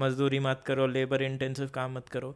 मजदूरी 0.00 0.38
मत 0.40 0.62
करो 0.66 0.86
लेबर 0.88 1.22
इंटेंसिव 1.22 1.68
काम 1.74 1.94
मत 1.94 2.08
करो। 2.08 2.34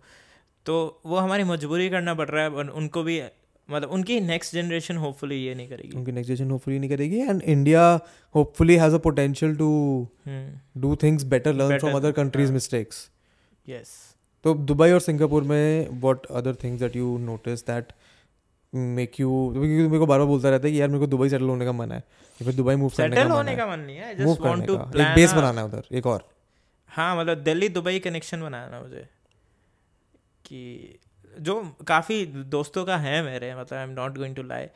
तो 0.66 0.74
वो 1.06 1.16
हमारी 1.16 1.44
मजबूरी 1.44 1.88
करना 1.90 2.14
पड़ 2.14 2.28
रहा 2.28 2.42
है 2.44 2.50
और 2.50 2.68
उनको 2.72 3.02
भी 3.02 3.20
मतलब 3.68 3.90
उनकी 3.90 4.18
नेक्स्ट 4.20 4.54
जनरेशन 4.54 4.96
होपफुली 4.96 5.36
ये 5.36 5.54
नहीं 5.54 5.68
करेगी। 5.68 5.96
उनकी 5.96 6.12
नेक्स्ट 6.12 6.28
जनरेशन 6.28 6.50
होपफुली 6.50 6.78
नहीं 6.78 6.90
करेगी 6.90 7.18
and 7.20 7.42
India 7.44 7.82
hopefully 8.34 8.76
has 8.76 8.94
a 8.94 8.98
potential 8.98 9.56
to 9.56 9.70
do 10.78 10.94
things 11.02 11.24
better 11.34 11.54
learn 11.54 11.78
from 11.78 11.96
other 11.96 12.12
countries 12.12 12.52
mistakes 12.52 13.08
yes 13.68 13.96
तो 14.44 14.54
दुबई 14.54 14.90
और 14.90 15.00
सिंगापुर 15.00 15.42
में 15.44 16.00
what 16.00 16.26
other 16.40 16.54
things 16.64 16.80
that 16.80 16.96
you 16.96 17.16
notice 17.18 17.66
that 17.66 17.92
make 18.74 19.20
you 19.20 19.28
क्योंकि 19.52 19.68
मेरे 19.68 19.98
को 19.98 20.06
बार 20.06 20.18
बार 20.18 20.26
बोलता 20.26 20.50
रहता 20.50 20.66
है 20.66 20.72
कि 20.72 20.80
यार 20.80 20.88
मेरे 20.88 21.00
को 21.00 21.06
दुबई 21.06 21.28
सेटल 21.28 21.48
होने 21.48 21.64
का 21.64 21.72
मन 21.72 21.92
है। 21.92 21.98
या 21.98 22.44
फिर 22.44 22.54
दुबई 22.54 22.74
मूव 22.74 22.92
करने 22.96 23.16
का 23.16 23.24
मन 23.24 23.30
होने 23.30 23.56
का 23.56 23.66
मन 23.66 23.80
नहीं 23.80 23.96
है 23.96 24.24
मूव 24.24 24.32
जस्ट 24.32 24.42
वांट 24.42 24.54
करने 24.54 24.66
टू 24.66 24.76
का। 24.76 25.02
एक 25.02 25.14
बेस 25.14 25.32
बनाना 25.32 25.60
है 25.60 25.66
उधर 25.66 25.82
एक 25.92 26.06
और। 26.06 26.28
हाँ 26.88 27.16
मतलब 27.16 27.38
दिल्ली 27.38 27.68
दुबई 27.68 27.98
कनेक्शन 27.98 28.42
बनाना 28.42 28.80
मुझे। 28.80 29.08
कि 30.44 30.98
जो 31.40 31.76
काफ़ी 31.86 32.24
दोस्तों 32.26 32.84
का 32.84 32.96
है 32.96 33.22
मेरे 33.22 33.54
मतलब 33.54 33.78
I 33.78 33.84
am 33.84 33.90
not 33.90 34.18
going 34.18 34.36
to 34.36 34.42
lie 34.42 34.66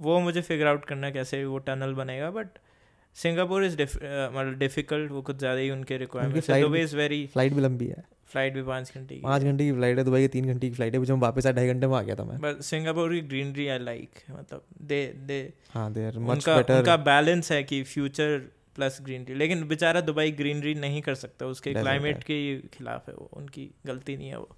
वो 0.00 0.18
मुझे 0.20 0.42
फिगर 0.42 0.66
आउट 0.66 0.84
करना 0.84 1.10
कैसे 1.10 1.44
वो 1.44 1.58
टनल 1.58 1.94
बनेगा 1.94 2.30
बट 2.30 2.48
सिंगापुर 3.16 3.64
इज़ 3.64 3.74
मतलब 3.74 4.56
डिफ़िकल्ट 4.58 5.12
वो 5.12 5.22
कुछ 5.22 5.36
ज़्यादा 5.38 5.60
ही 5.60 5.70
उनके 5.70 5.96
requirement 5.98 6.50
Dubai 6.60 6.80
is 6.80 6.96
very 6.96 7.26
flight 7.26 7.52
भी 7.52 7.60
लंबी 7.60 7.86
है। 7.86 8.02
फ़्लाइट 8.32 8.54
भी 8.54 8.62
पाँच 8.62 8.92
घंटे 8.94 9.14
की। 9.14 9.20
पाँच 9.20 9.42
घंटे 9.42 9.64
की 9.64 9.72
फ़्लाइट 9.72 9.98
है 9.98 10.04
दुबई 10.04 10.20
की 10.20 10.28
तीन 10.28 10.46
घंटे 10.46 10.68
की 10.68 10.74
फ़्लाइट 10.74 10.94
है 10.94 11.04
जब 11.04 11.18
वापस 11.20 11.46
आए 11.46 11.52
ढाई 11.52 11.68
घंटे 11.68 11.86
में 11.86 11.96
आ 11.96 12.02
गया 12.02 12.14
था 12.14 12.24
मैं। 12.24 12.38
बट 12.40 12.60
सिंगापुर 12.62 13.12
की 13.12 13.20
ग्रीनरी 13.28 13.68
आई 13.68 13.78
लाइक 13.78 14.20
मतलब 14.30 14.64
दे 14.82 15.04
दे 15.26 15.38
हाँ 15.72 15.92
दे 15.92 16.06
आर 16.06 16.18
मच 16.20 16.48
बेटर 16.48 16.78
उनका 16.78 16.96
बैलेंस 17.06 17.52
है 17.52 17.62
कि 17.62 17.82
फ्यूचर 17.84 18.38
प्लस 18.74 18.98
ग्रीनरी 19.02 19.34
लेकिन 19.34 19.66
बेचारा 19.68 20.00
दुबई 20.02 20.30
ग्रीनरी 20.38 20.74
नहीं 20.76 21.02
कर 21.02 21.14
सकता 21.16 21.46
उसके 21.46 21.74
क्लाइमेट 21.74 22.22
के 22.24 22.38
खिलाफ 22.74 23.08
है 23.08 23.14
वो 23.14 23.30
उनकी 23.34 23.70
गलती 23.86 24.16
नहीं 24.16 24.28
है 24.28 24.38
वो। 24.38 24.56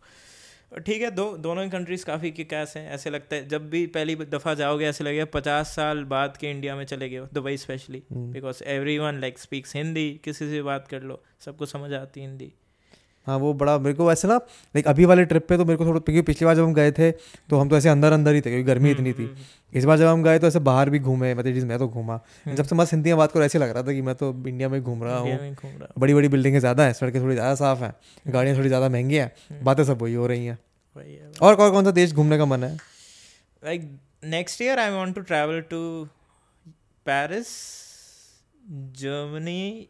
ठीक 0.73 1.03
है 1.03 1.11
दो 1.11 1.37
दोनों 1.37 1.65
ही 1.65 1.71
कंट्रीज़ 1.71 2.05
काफ़ी 2.05 2.31
किकास 2.31 2.77
हैं 2.77 2.91
ऐसे 2.91 3.11
लगता 3.11 3.37
है। 3.37 3.49
जब 3.49 3.69
भी 3.71 3.87
पहली 3.87 4.15
दफ़ा 4.17 4.55
जाओगे 4.55 4.87
ऐसे 4.87 5.05
लगेगा 5.05 5.25
पचास 5.25 5.75
साल 5.77 6.05
बाद 6.05 6.37
के 6.37 6.51
इंडिया 6.51 6.77
में 6.77 6.85
चले 6.85 7.09
गए 7.09 7.27
Dubai 7.35 7.57
specially. 7.57 8.03
Because 8.13 8.63
everyone 8.99 9.21
like 9.21 9.39
speaks 9.39 9.77
Hindi 9.77 10.11
किसी 10.25 10.51
से 10.51 10.63
बात 10.63 10.89
कर 10.89 11.03
लो 11.03 11.23
सबको 11.41 11.67
समझ 11.67 11.93
आती 11.93 12.21
है 12.21 12.27
हिंदी 12.27 12.53
हाँ 13.29 13.37
वो 13.39 13.53
बड़ा 13.55 13.79
मेरे 13.79 13.95
को 13.97 14.07
वैसे 14.09 14.29
ना 14.29 14.37
लाइक 14.37 14.87
अभी 14.89 15.05
वाले 15.05 15.25
ट्रिप 15.25 15.47
पे 15.49 15.57
तो 15.57 15.65
मेरे 15.65 15.77
को 15.77 15.87
थोड़ा 15.87 16.01
क्योंकि 16.01 16.23
पिछली 16.23 16.47
बार 16.47 16.55
जब 16.57 16.65
हम 16.65 16.75
गए 16.75 16.93
थे 16.93 17.11
तो 17.51 17.59
हम 17.59 17.69
तो 17.69 17.77
ऐसे 17.77 17.89
अंदर 17.89 18.13
अंदर 18.13 18.35
ही 18.35 18.41
थे 18.41 18.51
क्योंकि 18.51 18.63
गर्मी 18.65 18.91
इतनी 18.91 19.13
थी। 19.13 19.25
हम्म, 19.25 19.37
इस 19.73 19.85
बार 19.85 19.99
जब 19.99 20.07
हम 20.07 20.23
गए 20.23 20.39
तो 20.39 20.47
ऐसे 20.47 20.59
बाहर 20.69 20.91
भी 20.91 20.99
घूमे 21.01 21.35
मतलब 21.35 21.55
चीज़ 21.55 21.67
मैं 21.67 21.79
तो 21.79 21.89
घूमा। 21.89 22.15
हम्म। 22.47 22.55
जब 22.57 22.65
से 22.65 22.77
मस्त 22.77 22.93
हिंदी 22.93 23.11
में 23.11 23.19
बात 23.19 23.33
करो 23.33 23.45
ऐसे 23.45 23.59
लग 23.59 23.71
रहा 23.71 23.83
था 23.83 23.93
कि 23.93 24.03
मैं 24.03 24.15
तो 24.15 24.31
इंडिया 24.49 24.69
में 24.69 24.81
घूम 24.83 25.05
रहा 25.05 25.19
हूँ। 25.19 25.55
घूम 25.55 25.71
रहा 25.73 25.89
बड़ी 25.99 26.15
बड़ी 26.15 26.29
बिल्डिंगे 26.29 26.61
ज़्यादा 26.61 26.85
हैं 26.85 26.93
सड़कें 26.95 27.21
थोड़ी 27.23 27.35
ज़्यादा 27.35 27.55
साफ़ 27.57 27.83
हैं 27.85 27.95
गाड़ियाँ 28.29 28.57
थोड़ी 28.57 28.69
ज़्यादा 28.69 28.89
महँगी 28.89 29.17
हैं 29.17 29.31
हम्म। 29.51 29.65
बातें 29.65 29.85
सब 29.85 30.03
वही 30.03 30.15
हो 30.15 30.27
रही 30.27 30.47
हैं। 30.47 30.59
और 31.43 31.55
कौन 31.55 31.71
कौन 31.71 31.85
सा 31.85 31.91
देश 31.93 32.15
घूमने 32.15 32.39
का 32.39 32.45
मन 32.47 32.65
है? 32.65 32.77
Like 33.63 33.91
next 34.27 34.63
year 34.63 34.79
I 34.79 34.91
want 34.91 35.15
to 35.15 35.21
travel 35.23 35.61
to 35.71 35.83
paris 37.07 37.51
Germany 38.99 39.89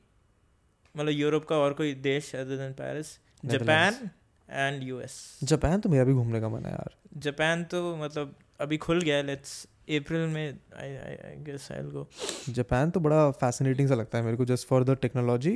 मतलब 0.94 1.11
यूरोप 1.11 1.44
का 1.44 1.57
और 1.57 1.72
कोई 1.72 1.92
देश 2.03 2.35
other 2.35 2.57
than 2.57 2.72
Paris 2.72 3.07
Japan 3.44 4.11
and 4.48 4.83
US 4.83 5.16
Japan 5.44 5.81
तो 5.81 5.88
मेरा 5.88 6.05
भी 6.05 6.12
घूमने 6.12 6.40
का 6.40 6.48
मन 6.48 6.64
है 6.64 6.72
यार। 6.72 6.94
जापान 7.16 7.64
तो 7.64 7.96
मतलब 7.96 8.35
अभी 8.61 8.77
खुल 8.77 9.01
गया 9.01 9.22
लेट्स 9.22 9.64
अप्रैल 9.90 10.27
में 10.29 10.59
I 10.81 10.88
I 10.88 11.37
guess 11.44 11.68
I 11.72 11.81
will 11.81 11.90
go 11.90 12.09
Japan 12.48 12.90
तो 12.90 13.01
बड़ा 13.01 13.31
फैसिनेटिंग 13.31 13.88
सा 13.88 13.94
लगता 13.94 14.18
है 14.18 14.24
मेरे 14.24 14.37
को 14.37 14.44
just 14.44 14.68
for 14.68 14.85
the 14.85 14.96
technology 15.03 15.55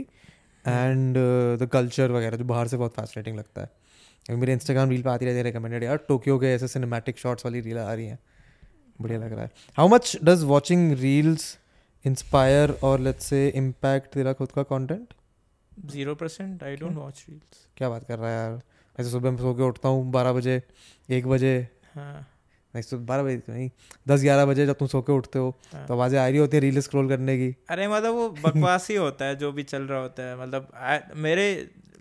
and 0.65 1.17
the 1.59 1.69
culture 1.73 2.11
वगैरह 2.11 2.37
जो 2.37 2.45
बाहर 2.45 2.69
से 2.69 2.77
बहुत 2.77 2.95
फैसिनेटिंग 2.95 3.39
लगता 3.39 3.63
है। 3.63 3.71
अभी 4.31 4.37
मेरे 4.37 4.53
इंस्टाग्राम 4.53 4.91
रील 4.91 5.03
पे 5.03 5.11
आती 5.11 5.27
रहती 5.27 5.37
है 5.37 5.43
रिकमेंडेड 5.43 5.83
यार 5.83 5.97
टोक्यो 6.09 6.39
के 6.39 6.47
ऐसे 6.47 6.69
सिनेमैटिक 6.69 7.19
शॉट्स 7.19 7.45
वाली 7.45 7.61
रील 7.61 7.79
आ 7.79 7.93
रही 7.95 8.07
हैं। 8.07 8.19
बढ़िया 9.01 9.19
लग 9.19 9.33
रहा 9.33 9.43
है। 9.43 9.51
How 9.77 9.89
much 9.89 10.17
does 10.25 10.43
watching 10.45 10.93
reels 10.93 11.59
inspire 12.05 12.71
और 12.83 13.01
लेट्स 13.01 13.27
से 13.27 13.49
इम्पैक्ट 13.49 14.13
तेरा 14.15 14.33
खुद 14.33 14.53
का 14.53 14.63
content 14.63 15.15
zero 15.87 16.15
percent 16.15 16.63
I 16.65 16.77
don't 16.77 16.97
watch 16.97 17.25
reels 17.29 17.67
क्या 17.77 17.89
बात 17.89 18.05
कर 18.05 18.19
रहा 18.19 18.31
है 18.31 18.37
यार? 18.37 18.61
ऐसे 18.99 19.11
सुबह 19.11 19.31
मैं 19.31 19.39
सो 19.39 19.55
के 19.55 19.63
उठता 19.63 19.89
हूँ 19.89 20.11
बारह 20.13 20.33
बजे 20.33 20.61
एक 21.09 21.27
बजे। 21.27 21.57
हाँ। 21.95 22.29
नहीं 22.75 22.83
सुबह 22.83 23.05
बारह 23.07 23.23
बजे 23.23 23.37
तो 23.37 23.53
नहीं 23.53 23.69
दस 24.09 24.21
ग्यारह 24.23 24.47
बजे 24.47 24.67
जब 24.67 24.77
तुम 24.77 24.89
सो 24.89 25.01
के 25.03 25.13
उठते 25.13 25.39
हो 25.39 25.55
हाँ। 25.73 25.87
तो 25.87 25.95
आवाज़ें 25.95 26.19
आ 26.19 26.27
रही 26.29 26.39
होती 26.39 26.57
है 26.57 26.61
रील 26.61 26.81
स्क्रॉल 26.81 27.09
करने 27.09 27.37
की। 27.39 27.55
अरे 27.71 27.89
मतलब 27.89 28.15
वो 28.15 28.29
बकवास 28.31 28.89
ही 28.91 28.97
होता 28.97 29.25
है 29.25 29.37
जो 29.37 29.53
भी 29.53 29.63
चल 29.63 29.83
रहा 29.83 30.01
होता 30.01 30.23
है। 30.23 30.41
मतलब 30.41 31.13
मेरे 31.17 31.47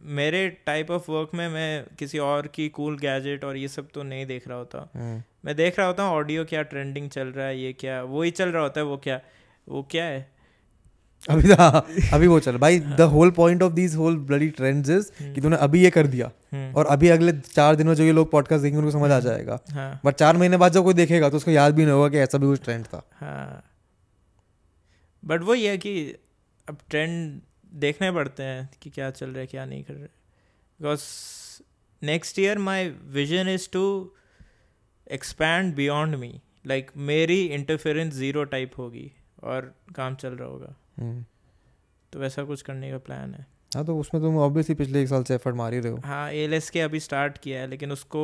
मेरे 0.04 0.48
टाइप 0.66 0.92
ऑफ़ 0.92 1.10
वर्क 1.12 1.32
में 1.34 1.48
मैं 1.50 1.86
किसी 2.00 2.18
और 2.18 2.48
की 2.48 2.68
कूल 2.70 2.98
गैजेट 2.98 3.44
और 3.44 3.58
ये 3.58 3.68
सब 3.68 3.90
तो 3.94 4.04
नहीं 4.04 4.26
देख 4.26 4.48
रहा 4.48 4.58
होता। 4.58 4.90
हम्म। 4.96 5.22
मैं 5.46 5.56
देख 5.56 5.78
रहा 5.80 5.88
होता 5.88 6.04
हूँ 6.04 6.16
ऑडियो 6.16 6.46
क्या 6.46 6.62
ट्रेंडिंग 6.64 7.10
चल 7.10 7.28
रहा 7.28 7.48
है 7.48 7.60
ये 7.60 7.74
क्या 7.74 8.02
वो 8.04 8.22
ही 8.22 8.32
चल 8.32 8.50
रहा 8.50 8.64
होता 8.64 8.82
है 8.82 8.86
वो 8.86 8.98
क्या 8.98 9.20
वो 9.68 9.88
क्या 9.92 10.06
है? 10.06 10.31
अभी 11.30 11.48
तो 11.48 11.56
हाँ, 11.56 11.86
अभी 12.14 12.28
वो 12.28 12.40
चल 12.40 12.58
भाई 12.58 12.80
the 12.80 13.02
whole 13.12 13.32
point 13.32 13.64
of 13.64 13.74
these 13.74 13.96
whole 13.96 14.16
bloody 14.28 14.48
trends 14.50 14.90
is 14.90 15.12
कि 15.24 15.42
तूने 15.42 15.56
अभी 15.58 15.84
ये 15.84 15.90
कर 15.90 16.08
दिया 16.08 16.32
हम्म, 16.54 16.74
और 16.74 16.86
अभी 16.86 17.10
अगले 17.10 17.32
चार 17.34 17.76
दिनों 17.76 17.94
जो 17.96 18.04
ये 18.04 18.12
लोग 18.12 18.32
पॉडकास्ट 18.32 18.64
देखेंगे 18.64 18.80
उनको 18.80 18.92
समझ 18.92 19.12
आ 19.12 19.20
जाएगा। 19.20 19.60
हाँ। 19.72 20.00
बट 20.06 20.16
चार 20.16 20.38
महीने 20.38 20.58
बाद 20.58 20.72
जब 20.74 20.84
कोई 20.84 20.94
देखेगा 20.94 21.30
तो 21.30 21.38
उसको 21.38 21.52
याद 21.52 21.76
भी 21.76 21.86
नहीं 21.86 21.94
होगा 21.94 22.10
कि 22.10 22.18
ऐसा 22.18 22.38
भी 22.38 22.48
कुछ 22.48 22.64
ट्रेंड 22.64 22.86
था। 22.86 23.04
हाँ। 23.14 23.64
बट 25.24 25.44
वो 25.44 25.56
ये 25.56 25.70
है 25.70 25.78
कि 25.78 25.94
अब 26.68 26.78
ट्रेंड 26.90 27.42
देखने 27.80 28.12
पड़ते 28.12 28.44
हैं 28.44 28.70
कि 28.82 28.90
क्या 28.90 29.10
चल 29.12 29.30
रहा 29.30 29.40
है 29.40 29.48
क्या 29.48 29.66
नहीं 29.66 29.84
कर 29.84 29.94
रहे 29.94 30.04
because 30.04 31.02
next 32.02 32.40
year 32.40 32.58
my 32.60 32.90
vision 33.14 33.50
is 33.50 33.70
to 33.74 33.86
expand 35.08 35.76
beyond 35.76 36.16
me 36.16 36.34
like 36.68 36.92
मेरी 37.10 37.42
इंटरफेरेंस 37.46 38.14
ज़ीरो 38.14 38.44
टाइप 38.44 38.72
होगी 38.78 39.12
और 39.44 39.74
काम 39.96 40.16
चल 40.16 40.30
रहा 40.30 40.48
होगा। 40.50 40.76
तो 40.98 42.20
वैसा 42.20 42.44
कुछ 42.44 42.62
करने 42.62 42.92
का 42.92 42.98
प्लान 43.00 43.34
है। 43.34 43.46
हाँ 43.76 43.86
तो 43.86 43.98
उसमें 43.98 44.22
तुम 44.24 44.38
ऑब्वियसली 44.40 44.76
पिछले 44.76 45.02
एक 45.02 45.08
साल 45.08 45.24
से 45.24 45.36
एफर्ट 45.36 45.56
मार 45.56 45.74
ही 45.74 45.80
रहे 45.80 45.92
हो। 45.92 46.00
हाँ 46.06 46.32
एल 46.32 46.60
के 46.74 46.82
अभी 46.82 47.00
स्टार्ट 47.00 47.38
किया 47.38 47.60
है 47.60 47.68
लेकिन 47.68 47.92
उसको 47.92 48.24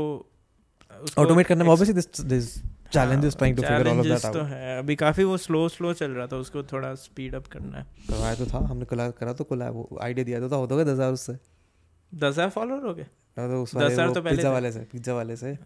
ऑटोमेट 1.18 1.48
करने 1.48 1.64
में 1.64 1.72
obviously 1.72 1.94
this 1.94 2.22
this 2.24 2.58
challenges 2.94 3.36
trying 3.36 3.58
to 3.58 3.64
figure 3.64 3.88
all 3.88 4.00
of 4.00 4.08
that 4.08 4.22
तो 4.24 4.40
आउट 4.40 4.50
है। 4.50 4.78
अभी 4.80 4.96
काफ़ी 4.96 5.24
वो 5.24 5.38
स्लो 5.38 5.68
स्लो 5.70 5.94
चल 5.94 6.12
रहा 6.12 6.28
था 6.28 6.38
उसको 6.38 6.64
थोड़ा 6.64 6.94
स्पीड 6.98 7.36
अप 7.36 7.48
करना 7.48 7.78
है। 7.78 7.84
करवाया 8.10 8.36
तो 8.36 8.46
था 8.46 8.66
हमने 8.68 8.86
कोलैब 8.86 9.12
करा 9.12 9.34
तो 9.34 9.44
कोलैब 9.44 9.74
वो 9.74 10.00
आइडिया 10.02 10.26
दिया 10.26 10.40
तो 10.40 10.50
था 10.50 10.56
होता 10.56 10.76
होगा 10.76 10.84
दस 10.84 10.92
हज़ार 10.92 11.14
उससे। 11.14 11.34
दस 11.34 12.24
हज़ार 12.24 12.50
फॉलोअर 12.50 12.86
हो 12.86 12.94
गए? 12.94 13.06
हाँ, 13.38 13.48
तो 13.50 13.64
उस 13.64 13.76
वाले 13.76 14.14
तो 14.14 14.22
पिज्जा 14.22 14.52
वाले 14.52 14.72
से 14.72 14.80
पिज्जा 14.92 15.14
वाले 15.14 15.36
से। 15.36 15.58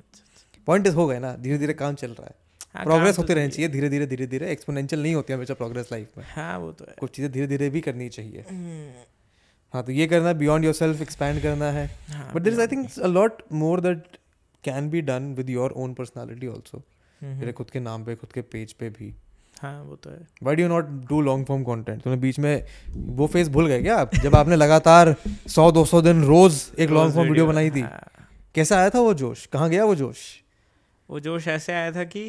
पॉइंट 0.68 0.88
इस 0.88 0.96
हो 0.96 1.08
गए 1.08 1.20
ना 1.20 1.36
धीरे 1.38 1.58
धीरे 1.58 1.74
काम 1.76 1.96
चल 1.96 2.12
रहा 2.12 2.26
हाँ, 2.26 2.36
प्रोग्रेस 2.75 3.17
होती 3.17 3.27
तो 3.27 3.34
रहनी 3.34 3.49
चाहिए 3.49 3.69
धीरे 3.69 3.89
धीरे 3.89 4.05
धीरे 4.07 4.27
धीरे 4.27 4.51
एक्सपोनेंशियल 4.51 5.01
नहीं 5.03 5.15
होती 5.15 5.34
हमेशा 5.34 5.53
प्रोग्रेस 5.53 5.89
लाइफ 5.91 6.17
में। 6.17 6.25
हाँ 6.27 6.57
वो 6.60 6.71
तो 6.71 6.86
है। 6.88 6.95
कुछ 6.99 7.15
चीज़ें 7.15 7.31
धीरे 7.31 7.47
धीरे 7.47 7.69
भी 7.69 7.81
करनी 7.81 8.10
चाहिए। 8.10 8.45
हम्म, 8.49 8.89
हाँ 9.73 9.84
तो 9.84 9.91
ये 9.91 10.07
करना 10.07 10.34
बियॉन्ड 10.36 10.65
योर 10.65 10.73
सेल्फ 10.73 11.01
एक्सपैंड 11.01 11.41
करना 11.41 11.71
है। 11.71 11.86
हाँ, 12.10 12.31
but 12.36 12.41
this 12.41 12.60
I 12.60 12.67
think 12.67 12.99
a 12.99 13.07
lot 13.07 13.41
more 13.53 13.79
that 13.79 14.17
can 14.63 14.89
be 14.89 15.01
done 15.01 15.34
with 15.36 15.49
your 15.49 15.73
own 15.77 15.93
personality 15.93 16.47
also 16.47 16.77
तेरे 17.21 17.51
खुद 17.51 17.69
के 17.69 17.79
नाम 17.79 18.03
पे 18.05 18.15
खुद 18.15 18.31
के 18.31 18.41
पेज 18.43 18.73
पे 18.73 18.89
भी। 18.89 19.13
हाँ 19.57 19.81
वो 19.84 19.95
तो 19.95 20.10
है। 20.10 20.19
Why 20.43 20.55
do 20.55 20.67
not 20.67 20.86
do 21.10 21.21
long 21.21 21.45
form 21.45 21.63
content 21.63 22.01
तूने 22.03 22.15
बीच 22.17 22.39
में 22.39 22.65
वो 23.17 23.27
फेस 23.27 23.49
भूल 23.49 23.67
गए 23.67 23.81
क्या 23.81 23.97
आप? 23.97 24.15
जब 24.15 24.36
आपने 24.36 24.55
लगातार 24.55 25.15
सौ 25.47 25.71
दो 25.71 25.84
सौ 25.86 26.01
दिन 26.01 26.23
रोज 26.25 26.62
एक 26.79 26.89
लॉन्ग 26.89 27.13
फॉर्म 27.13 27.29
वीडियो 27.29 27.47
बनाई 27.47 27.69
थी। 27.71 27.81
हाँ, 27.81 28.27
कैसा 28.55 28.77
आया 28.77 28.89
था 28.89 28.99
वो 28.99 29.13
जोश? 29.13 29.45
कहाँ 29.45 29.69
गया 29.69 29.86
वो 29.86 29.95
जोश? 29.95 30.17
वो 31.10 31.19
जोश 31.19 31.47
ऐसे 31.47 31.73
आया 31.73 31.91
था 31.91 32.03
कि 32.05 32.23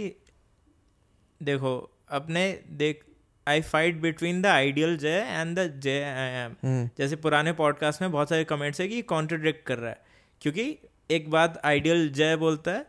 देखो 1.42 1.98
अपने 2.08 2.60
देख 2.70 3.04
I 3.48 3.60
fight 3.60 3.96
between 3.96 4.42
the 4.42 4.46
ideal 4.46 4.98
Jay 4.98 5.24
and 5.28 5.58
the 5.58 5.80
Jay 5.80 6.02
I 6.02 6.46
am 6.46 6.54
जैसे 6.98 7.16
पुराने 7.16 7.52
पॉडकास्ट 7.52 8.02
में 8.02 8.12
बहुत 8.12 8.28
सारे 8.28 8.44
कमेंट्स 8.44 8.80
है 8.80 8.88
कि 8.88 9.02
कॉन्ट्रोडिक्ट 9.02 9.66
कर 9.66 9.78
रहा 9.78 9.90
है। 9.90 10.00
क्योंकि 10.40 10.78
एक 11.10 11.30
बात 11.30 11.60
आइडियल 11.64 12.08
जय 12.08 12.36
बोलता 12.36 12.70
है 12.70 12.86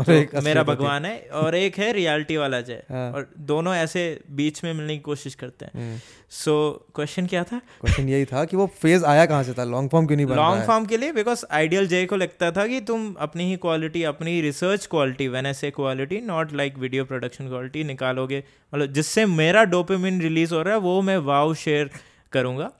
एक 0.00 0.34
मेरा 0.34 0.62
भगवान 0.62 1.04
है 1.04 1.18
और 1.32 1.54
एक 1.54 1.76
है 1.78 1.92
रियलिटी 1.92 2.36
वाला 2.36 2.60
जय। 2.60 2.82
हाँ। 2.90 3.10
और 3.12 3.28
दोनों 3.38 3.74
ऐसे 3.74 4.20
बीच 4.30 4.62
में 4.64 4.72
मिलने 4.72 4.94
की 4.94 5.00
कोशिश 5.00 5.34
करते 5.34 5.64
हैं। 5.64 5.72
हम्म, 5.74 5.98
सो 6.30 6.86
क्वेश्चन 6.94 7.26
क्या 7.26 7.44
था? 7.44 7.58
क्वेश्चन 7.58 8.08
यही 8.08 8.24
था 8.24 8.44
कि 8.44 8.56
वो 8.56 8.66
फ़ेज़ 8.80 9.04
आया 9.04 9.26
कहाँ 9.26 9.42
से 9.42 9.52
था? 9.52 9.64
लॉन्ग 9.64 9.90
फॉर्म 9.90 10.06
क्यों 10.06 10.16
नहीं 10.16 10.26
बन 10.26 10.36
लॉन्ग 10.36 10.64
फॉर्म 10.64 10.86
के 10.86 10.96
लिए 10.96 11.12
बिकॉज़ 11.12 11.44
आइडियल 11.50 11.86
जय 11.88 12.06
को 12.06 12.16
लगता 12.16 12.50
था 12.50 12.66
कि 12.66 12.80
तुम 12.80 13.12
अपनी 13.18 13.44
ही 13.44 13.56
क्वालिटी 13.56 14.02
अपनी 14.02 14.40
रिसर्च 14.40 14.86
क्वालिटी 14.86 15.28
वेन 15.28 15.46
ऐसे 15.46 15.70
quality 15.70 16.20
not 16.20 16.52
like 16.52 16.78
video 16.78 17.04
production 17.04 17.48
quality 17.48 17.84
निकालोगे। 17.84 18.42
मतलब 18.72 18.92
जिससे 18.92 19.26
मेरा 19.26 19.64
डोपामिन 19.64 20.20
रिलीज़ 20.20 20.54
हो 20.54 20.62
रहा 20.62 20.74
है 20.74 20.80
वो 20.80 21.00
मैं 21.02 21.16
वाव 21.18 21.54
शेयर 21.54 21.90
करूँगा। 22.32 22.70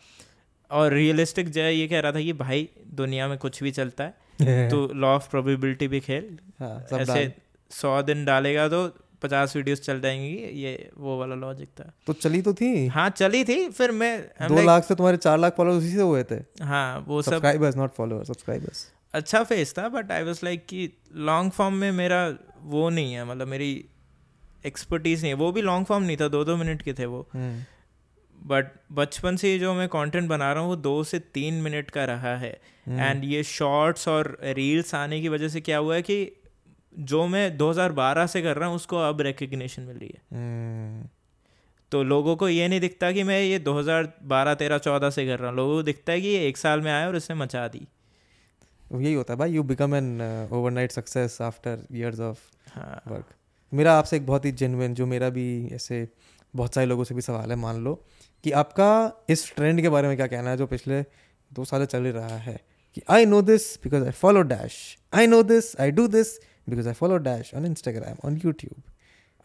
और 0.71 0.93
रियलिस्टिक 0.93 1.49
जय 1.49 1.73
ये 1.73 1.87
कह 1.89 2.01
रहा 2.01 2.13
था 2.13 2.21
कि 2.21 2.33
भाई 2.33 2.69
दुनिया 2.95 3.29
में 3.29 3.39
कुछ 3.39 3.63
भी 3.63 3.71
चलता 3.71 4.05
है। 4.05 4.24
तो 4.71 4.87
लॉ 4.95 5.15
ऑफ़ 5.15 5.29
प्रोबेबिलिटी 5.31 5.89
भी 5.89 6.01
खेल। 6.01 6.39
हाँ, 6.61 6.87
ऐसे 7.01 7.33
सौ 7.71 8.01
दिन 8.03 8.25
डालेगा 8.25 8.69
तो 8.69 8.87
पचास 9.23 9.57
वीडियोस 9.57 9.81
चल 9.81 10.01
जाएँगी 10.01 10.63
ये 10.63 10.91
वो 10.99 11.19
वाला 11.19 11.35
लॉजिक 11.35 11.69
था। 11.81 11.93
तो 12.07 12.13
चली 12.13 12.41
तो 12.43 12.53
थी? 12.55 12.87
हाँ 12.87 13.09
चली 13.11 13.45
थी 13.45 13.69
फिर 13.69 13.91
मैं 13.93 14.49
दो 14.49 14.63
लाख 14.63 14.85
से 14.85 14.95
तुम्हारे 14.95 15.17
चार 15.17 15.39
लाख 15.39 15.57
फॉलोअर्स 15.57 15.85
उसी 15.85 15.95
से 15.95 16.03
हुए 16.03 16.25
थे? 16.25 16.35
हाँ 16.65 17.05
वो 17.09 17.23
सब 17.23 17.31
सब्सक्राइबर्स 17.31 17.77
नॉट 17.77 17.95
फॉलोअर्स 17.95 18.29
सब्सक्राइबर्स 18.29 18.87
अच्छा 19.15 19.43
फेस 19.45 19.75
था 19.79 19.89
बट 19.89 20.11
आई 20.13 20.23
वाज 20.23 20.41
लाइक 20.45 20.67
कि 20.67 20.89
लॉन्ग 21.17 21.53
फॉर्म 21.53 21.75
में 21.75 21.91
मेरा 21.93 22.27
वो 22.63 22.89
नहीं 22.91 23.13
है 23.13 23.25
मतलब 23.25 23.49
मेरी 23.49 23.85
एक्सपर्टीज 24.67 25.23
नहीं 25.23 25.33
है। 25.33 25.39
वो 25.39 25.51
भी 25.53 25.63
लॉन्ग 25.63 25.87
फॉर्म 25.87 26.05
नहीं 26.05 26.17
था 26.17 26.29
दो 26.29 26.45
दो 26.45 26.57
मिनट 26.57 26.83
के 26.83 26.93
थे 26.93 27.07
वो। 27.07 27.29
बट 28.37 28.67
बचपन 28.93 29.37
से 29.37 29.59
जो 29.59 29.75
मैं 29.75 29.89
कंटेंट 29.89 30.29
बना 30.29 30.53
रहा 30.53 30.63
हूँ 30.63 30.71
वो 30.71 30.77
दो 30.77 31.03
से 31.05 31.19
तीन 31.35 31.55
मिनट 31.63 31.91
का 31.91 32.05
रहा 32.05 32.37
है। 32.37 32.53
एंड 32.89 33.25
ये 33.25 33.43
शॉर्ट्स 33.43 34.09
और 34.09 34.37
रील्स 34.45 34.95
आने 34.95 35.21
की 35.21 35.29
वजह 35.29 35.49
से 35.49 35.61
क्या 35.61 35.79
हुआ 35.79 35.95
है 35.95 36.03
कि 36.03 36.17
जो 37.05 37.27
मैं 37.27 37.57
2012 37.59 38.27
से 38.27 38.43
कर 38.43 38.57
रहा 38.57 38.69
हूँ 38.69 38.77
उसको 38.77 38.97
अब 38.99 39.21
रिकग्निशन 39.21 39.83
मिल 39.83 39.97
रही 39.97 40.15
है। 40.15 41.11
तो 41.93 42.03
लोगों 42.03 42.35
को 42.37 42.49
ये 42.49 42.69
नहीं 42.69 42.81
दिखता 42.81 43.11
कि 43.13 43.23
मैं 43.23 43.41
ये 43.41 43.59
2012 43.61 44.55
13 44.55 44.79
14 44.79 45.11
से 45.11 45.27
कर 45.27 45.39
रहा 45.39 45.49
हूँ। 45.49 45.57
लोगों 45.57 45.75
को 45.75 45.83
दिखता 45.83 46.13
है 46.13 46.21
कि 46.21 46.29
ये 46.29 46.47
एक 46.49 46.57
साल 46.57 46.81
में 46.81 46.91
आया 46.93 47.07
और 47.09 47.17
इसने 47.17 47.37
मचा 47.37 47.67
दी। 47.69 47.87
यही 48.93 49.15
होता 49.15 49.33
है 49.33 49.39
भाई 49.39 49.53
you 49.53 49.63
become 49.63 49.95
an 49.95 50.49
overnight 50.53 50.93
success 50.93 51.41
after 51.43 51.87
years 51.93 52.21
of 52.21 52.39
work 53.09 53.35
मेरा 53.73 53.93
आपसे 53.95 54.17
एक 54.17 54.27
बहुत 54.27 54.45
ही 54.45 54.53
जेन्युइन 54.53 54.95
जो 54.95 55.07
मेरा 55.07 55.29
भी 55.31 55.47
ऐसे 55.73 56.07
बहुत 56.55 56.75
सारे 56.75 56.87
लोगों 56.87 57.05
से 57.05 57.15
भी 57.15 57.21
सवाल 57.21 57.51
है 57.51 57.57
मान 57.57 57.85
लो। 57.85 57.95
कि 58.45 58.51
आपका 58.53 59.25
इस 59.29 59.55
ट्रेंड 59.57 59.81
के 59.83 59.89
बारे 59.89 60.09
में 60.09 60.17
क्या 60.17 60.27
कहना 60.27 60.51
है 60.51 60.57
जो 60.57 60.67
पिछले 60.67 61.01
दो 61.51 61.65
साल 61.65 61.85
चल 61.87 62.07
रहा 62.09 62.37
है? 62.39 62.59
कि 62.95 63.03
I 63.11 63.27
know 63.27 63.43
this 63.43 63.77
because 63.77 64.05
I 64.05 64.11
follow 64.11 64.43
dash 64.43 64.75
I 65.15 65.27
know 65.27 65.43
this 65.43 65.81
I 65.81 65.91
do 65.91 66.07
this 66.09 66.37
because 66.69 66.89
I 66.89 66.95
follow 66.95 67.17
dash 67.19 67.55
on 67.55 67.67
Instagram 67.67 68.17
on 68.25 68.41
YouTube 68.45 68.83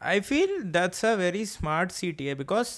I 0.01 0.19
feel 0.19 0.61
that's 0.63 1.05
a 1.05 1.13
very 1.13 1.45
smart 1.45 1.91
city 1.91 2.25
है 2.25 2.35
बिकॉज़ 2.35 2.69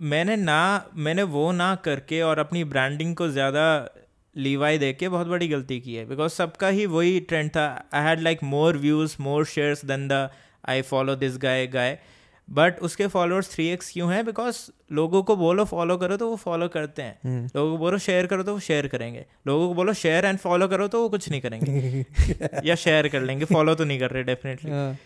मैंने 0.00 0.36
ना, 0.36 0.90
मैंने 0.94 1.22
वो 1.22 1.52
ना 1.52 1.74
करके 1.74 2.20
और 2.22 2.38
अपनी 2.38 2.64
ब्रांडिंग 2.64 3.14
को 3.16 3.28
ज़्यादा 3.28 3.64
लीवाई 4.36 4.78
दे 4.78 4.92
के 4.92 5.08
बहुत 5.08 5.26
बड़ी 5.26 5.48
गलती 5.48 5.80
की 5.80 5.94
है 5.94 6.04
बिकॉज़ 6.06 6.32
सबका 6.32 6.68
ही 6.68 6.86
वही 6.86 7.20
ट्रेंड 7.20 7.50
था। 7.50 7.66
I 7.94 8.04
had 8.04 8.20
like 8.20 8.42
more 8.42 8.76
views 8.76 9.16
more 9.20 9.44
shares 9.44 9.84
then 9.84 10.08
the 10.08 10.28
I 10.68 10.82
follow 10.82 11.16
this 11.16 11.38
guy 11.38 11.66
guy 11.66 11.98
but 12.50 12.78
उसके 12.80 13.06
फॉलोअर्स 13.06 13.50
थ्री 13.50 13.66
एक्स 13.68 13.90
क्यों 13.92 14.12
हैं? 14.12 14.24
बिकॉज़ 14.24 14.58
लोगों 14.92 15.22
को 15.22 15.36
बोलो 15.36 15.64
फॉलो 15.64 15.96
करो 15.96 16.16
तो 16.16 16.28
वो 16.28 16.36
फॉलो 16.36 16.68
करते 16.68 17.02
हैं। 17.02 17.18
हम्म। 17.24 17.50
लोगों 17.56 17.70
को 17.72 17.78
बोलो 17.78 17.98
शेयर 17.98 18.26
करो 18.26 18.42
तो 18.42 18.52
वो 18.52 18.60
शेयर 18.60 18.86
करेंगे। 18.86 19.24
लोगों 19.46 19.68
को 19.68 19.74
बोलो 19.74 19.92
शेयर 19.92 20.24
एंड 20.24 20.38
फॉलो 20.38 20.68
करो 20.68 20.88
तो 20.88 21.02
वो 21.02 21.08
कुछ 21.08 21.28
नहीं 21.30 21.40
करेंगे। 21.40 22.04
या 22.64 22.74
शेयर 22.74 23.08
कर 23.08 23.22
लेंगे 23.22 23.44
फॉलो 23.44 23.74
तो 23.74 23.84
नहीं 23.84 23.98
कर 23.98 24.10
रहे 24.10 24.22
डेफिनेटली 24.22 24.70
हाँ, 24.70 24.98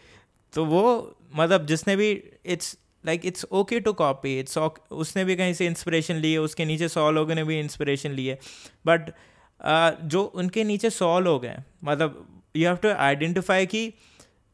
तो 0.52 0.64
वो 0.64 1.16
मतलब 1.36 1.66
जिसने 1.66 1.96
भी 1.96 2.10
it's 2.46 2.76
like 3.06 3.26
it's 3.26 3.46
okay 3.52 3.80
to 3.80 3.92
copy 3.92 4.38
it's 4.40 4.58
उसने 4.58 5.24
भी 5.24 5.36
कहीं 5.36 5.54
से 5.54 5.66
इंस्पिरेशन 5.66 6.16
ली 6.16 6.32
है 6.32 6.38
उसके 6.38 6.64
नीचे 6.64 6.88
सौ 6.88 7.10
लोगों 7.10 7.34
ने 7.34 7.44
भी 7.44 7.60
इंस्पिरेशन 7.60 8.10
ली 8.10 8.26
है। 8.26 8.38
बट 8.86 9.10
uh, 9.10 10.00
जो 10.04 10.22
उनके 10.22 10.64
नीचे 10.64 10.90
सौ 10.90 11.18
लोग 11.20 11.44
हैं 11.44 11.64
मतलब 11.84 12.26
यू 12.56 12.66
हैव 12.66 12.76
टू 12.76 12.88
आइडेंटिफाई 12.88 13.66
कि 13.66 13.92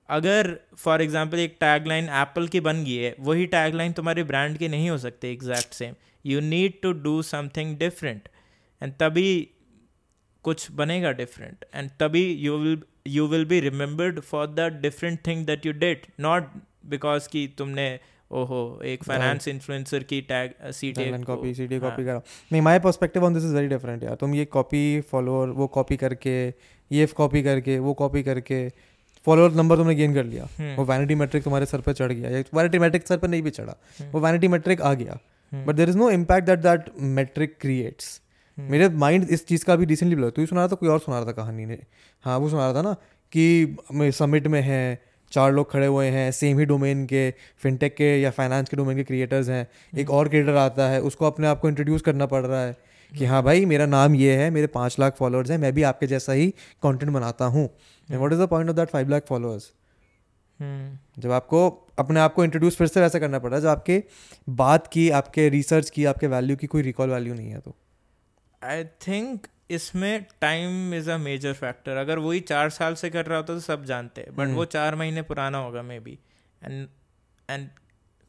अगर 0.09 0.57
फॉर 0.77 1.03
एग्जांपल 1.03 1.38
एक 1.38 1.57
टैगलाइन 1.61 2.09
एप्पल 2.09 2.49
की 2.49 2.61
बन 2.61 2.83
गई 2.85 2.97
है 2.97 3.14
वही 3.21 3.47
टैगलाइन 3.47 3.92
तुम्हारे 3.92 4.25
ब्रांड 4.25 4.59
की 4.59 4.68
नहीं 4.68 4.90
हो 4.90 4.99
सकती 4.99 5.33
exact 5.33 5.75
same 5.75 5.94
you 6.27 6.40
need 6.40 6.81
to 6.83 6.92
do 6.92 7.23
something 7.23 7.77
different 7.79 8.29
and 8.83 8.92
तभी 8.92 9.31
कुछ 10.44 10.71
बनेगा 10.73 11.12
डिफरेंट 11.12 11.64
एंड 11.75 11.90
तभी 12.01 12.27
you 12.33 12.57
will 12.59 12.83
you 13.07 13.27
will 13.27 13.44
be 13.44 13.61
remembered 13.61 14.21
for 14.21 14.47
the 14.47 14.68
different 14.83 15.27
thing 15.27 15.47
that 15.47 15.66
you 15.66 15.73
did 15.73 16.07
not 16.21 16.51
because 16.87 17.29
कि 17.29 17.47
तुमने 17.59 17.88
ओहो 18.31 18.59
एक 18.85 19.05
फाइनेंस 19.05 19.49
इन्फ्लुएंसर 19.49 20.03
की 20.03 20.21
टैग 20.21 20.51
सी 20.73 20.92
टाइमलाइन 20.92 21.23
कॉपी 21.25 21.55
सीडी। 21.55 21.79
कॉपी 21.81 22.05
करा. 22.05 22.21
नहीं 22.53 22.62
my 22.62 22.79
perspective 22.81 23.25
on 23.25 23.35
this 23.35 23.44
is 23.44 23.55
very 23.55 23.68
different 23.68 24.03
यार. 24.03 24.14
तुम 24.14 24.35
ये 24.35 24.44
कॉपी 24.44 25.01
फॉलोअर 25.01 25.49
वो 25.49 25.66
कॉपी 25.66 25.97
करके 25.97 26.35
ये 26.90 27.07
कॉपी 27.16 27.42
करके 27.42 27.79
वो 27.79 27.94
कॉपी 27.94 28.23
करके 28.23 28.68
फॉलोअर 29.26 29.52
नंबर 29.52 29.76
तुमने 29.76 29.94
गेन 29.94 30.14
कर 30.14 30.24
लिया। 30.24 30.48
हम्म। 30.59 30.74
वो 30.76 30.85
वैनिटी 30.85 31.14
मैट्रिक 31.14 31.44
तुम्हारे 31.44 31.66
सर 31.66 31.81
पर 31.81 31.92
चढ़ 31.92 32.12
गया। 32.12 32.31
या 32.31 32.42
वैनिटी 32.54 32.78
मैट्रिक 32.78 33.07
सर 33.07 33.16
पर 33.16 33.28
नहीं 33.28 33.42
भी 33.42 33.50
चढ़ा। 33.50 33.76
हम्म। 34.00 34.11
वो 34.11 34.20
वैनिटी 34.20 34.48
मैट्रिक 34.48 34.83
आ 34.83 34.94
गया। 34.94 35.18
हम्म। 35.52 35.64
But 35.64 35.74
there 35.74 35.88
is 35.88 35.96
no 35.96 36.11
impact 36.11 36.46
that 36.46 36.59
that 36.59 36.85
metric 37.00 37.57
creates 37.61 38.20
hmm. 38.59 38.70
मेरे 38.72 38.88
माइंड 38.88 39.28
इस 39.31 39.46
चीज़ 39.46 39.64
का 39.64 39.76
भी 39.76 39.85
रिसेंटली 39.85 40.16
बोला 40.16 40.28
तू 40.28 40.42
ही 40.42 40.46
सुना 40.46 40.61
रहा 40.61 40.68
था 40.68 40.76
कोई 40.76 40.88
और 40.88 40.98
सुना 40.98 41.18
रहा 41.18 41.26
था 41.26 41.33
कहानी 41.33 41.66
ने? 41.66 41.78
हाँ 42.22 42.38
वो 42.38 42.48
सुना 42.48 42.70
रहा 42.70 42.74
था 42.74 42.83
ना 42.83 42.92
कि 43.33 43.76
समिट 43.98 44.46
में 44.46 44.61
है 44.62 45.02
चार 45.33 45.52
लोग 45.52 45.70
खड़े 45.70 45.87
हुए 45.87 46.07
हैं 46.07 46.31
सेम 46.33 46.59
ही 46.59 46.64
डोमेन 46.64 47.04
के 47.07 47.31
फिनटेक 47.59 47.94
के 47.96 48.20
या 48.20 48.31
फाइनेंस 48.31 48.68
के 48.68 48.76
डोमेन 48.76 48.96
के 48.96 49.04
क्रिएटर्स 49.04 49.48
हैं। 49.48 49.66
एक 49.98 50.11
और 50.11 50.28
क्रिएटर 50.28 50.54
आता 50.57 50.88
है 50.88 51.00
उसको 51.02 51.26
अपने 51.26 51.46
आप 51.46 51.61
को 51.61 51.68
इंट्रोड्यूस 51.68 52.02
करना 52.02 52.26
पड़ 52.26 52.46
रहा 52.46 52.64
है। 52.64 52.76
कि 53.12 53.25
हाँ 53.25 53.42
भाई 53.42 53.64
मेरा 53.64 53.87
नाम 53.87 54.14
ये 54.14 54.37
है 54.37 54.51
मेरे 54.51 54.66
पाँच 54.66 54.99
लाख 55.01 55.16
फॉलोअर्स 55.16 55.51
हैं 55.51 55.59
मैं 55.59 55.73
भी 55.73 55.83
आपके 55.83 56.07
जैसा 56.07 56.33
ही 56.33 56.49
कंटेंट 56.83 57.12
बनाता 57.12 57.44
हूँ। 57.44 57.64
And 58.09 58.18
what 58.18 58.33
is 58.33 58.40
the 58.40 58.49
point 58.49 58.71
of 58.71 58.77
that 58.77 58.88
five 58.88 59.09
lakh 59.09 59.27
followers 59.27 59.73
hmm. 60.61 61.21
जब 61.23 61.31
आपको 61.31 61.68
अपने 61.99 62.21
आप 62.21 62.35
को 62.35 62.44
इंट्रोड्यूस 62.44 62.77
फिर 62.77 62.87
से 62.87 63.01
वैसे 63.01 63.21
करना 63.21 63.38
पड़ 63.38 63.51
रहा 63.51 63.57
है 63.57 63.62
जब 63.62 63.68
आपके 63.68 64.03
बात 64.55 64.87
की 64.87 65.09
आपके 65.11 65.49
रिसर्च 65.49 65.90
की 65.90 66.05
आपके 66.05 66.27
वैल्यू 66.27 66.57
की 66.57 66.66
कोई 66.66 66.83
रिकॉल 66.83 67.11
वैल्यू 67.11 67.35
नहीं 67.35 67.51
है 67.51 67.61
तो। 67.61 67.75
आई 68.62 68.85
थिंक 69.09 69.47
इसमें 69.71 70.27
time 70.40 70.94
is 70.94 71.11
a 71.11 71.16
major 71.18 71.53
factor 71.53 71.97
अगर 71.97 72.18
वही 72.18 72.40
चार 72.40 72.71
साल 72.71 72.94
से 72.94 73.11
कर 73.11 73.27
रहा 73.27 73.38
होता 73.38 73.55
तो 73.55 73.61
सब 73.61 73.85
जानते 73.85 74.21
हैं 74.21 74.35
बट 74.37 74.44
हम्म। 74.44 74.57
वो 74.57 74.64
चार 74.64 74.94
महीने 74.94 75.23
पुराना 75.23 75.59
होगा 75.59 75.83
मे 75.83 76.01
बी 76.01 76.18
एंड 76.62 76.87
एंड 77.49 77.68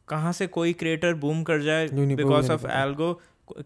कहाँ 0.08 0.32
से 0.32 0.46
कोई 0.46 0.72
क्रिएटर 0.72 1.14
बूम 1.14 1.42
कर 1.42 1.62
जाए 1.62 1.88
बिकॉज़ 1.88 2.50
ऑफ़ 2.52 2.66
एल्गो 2.66 3.12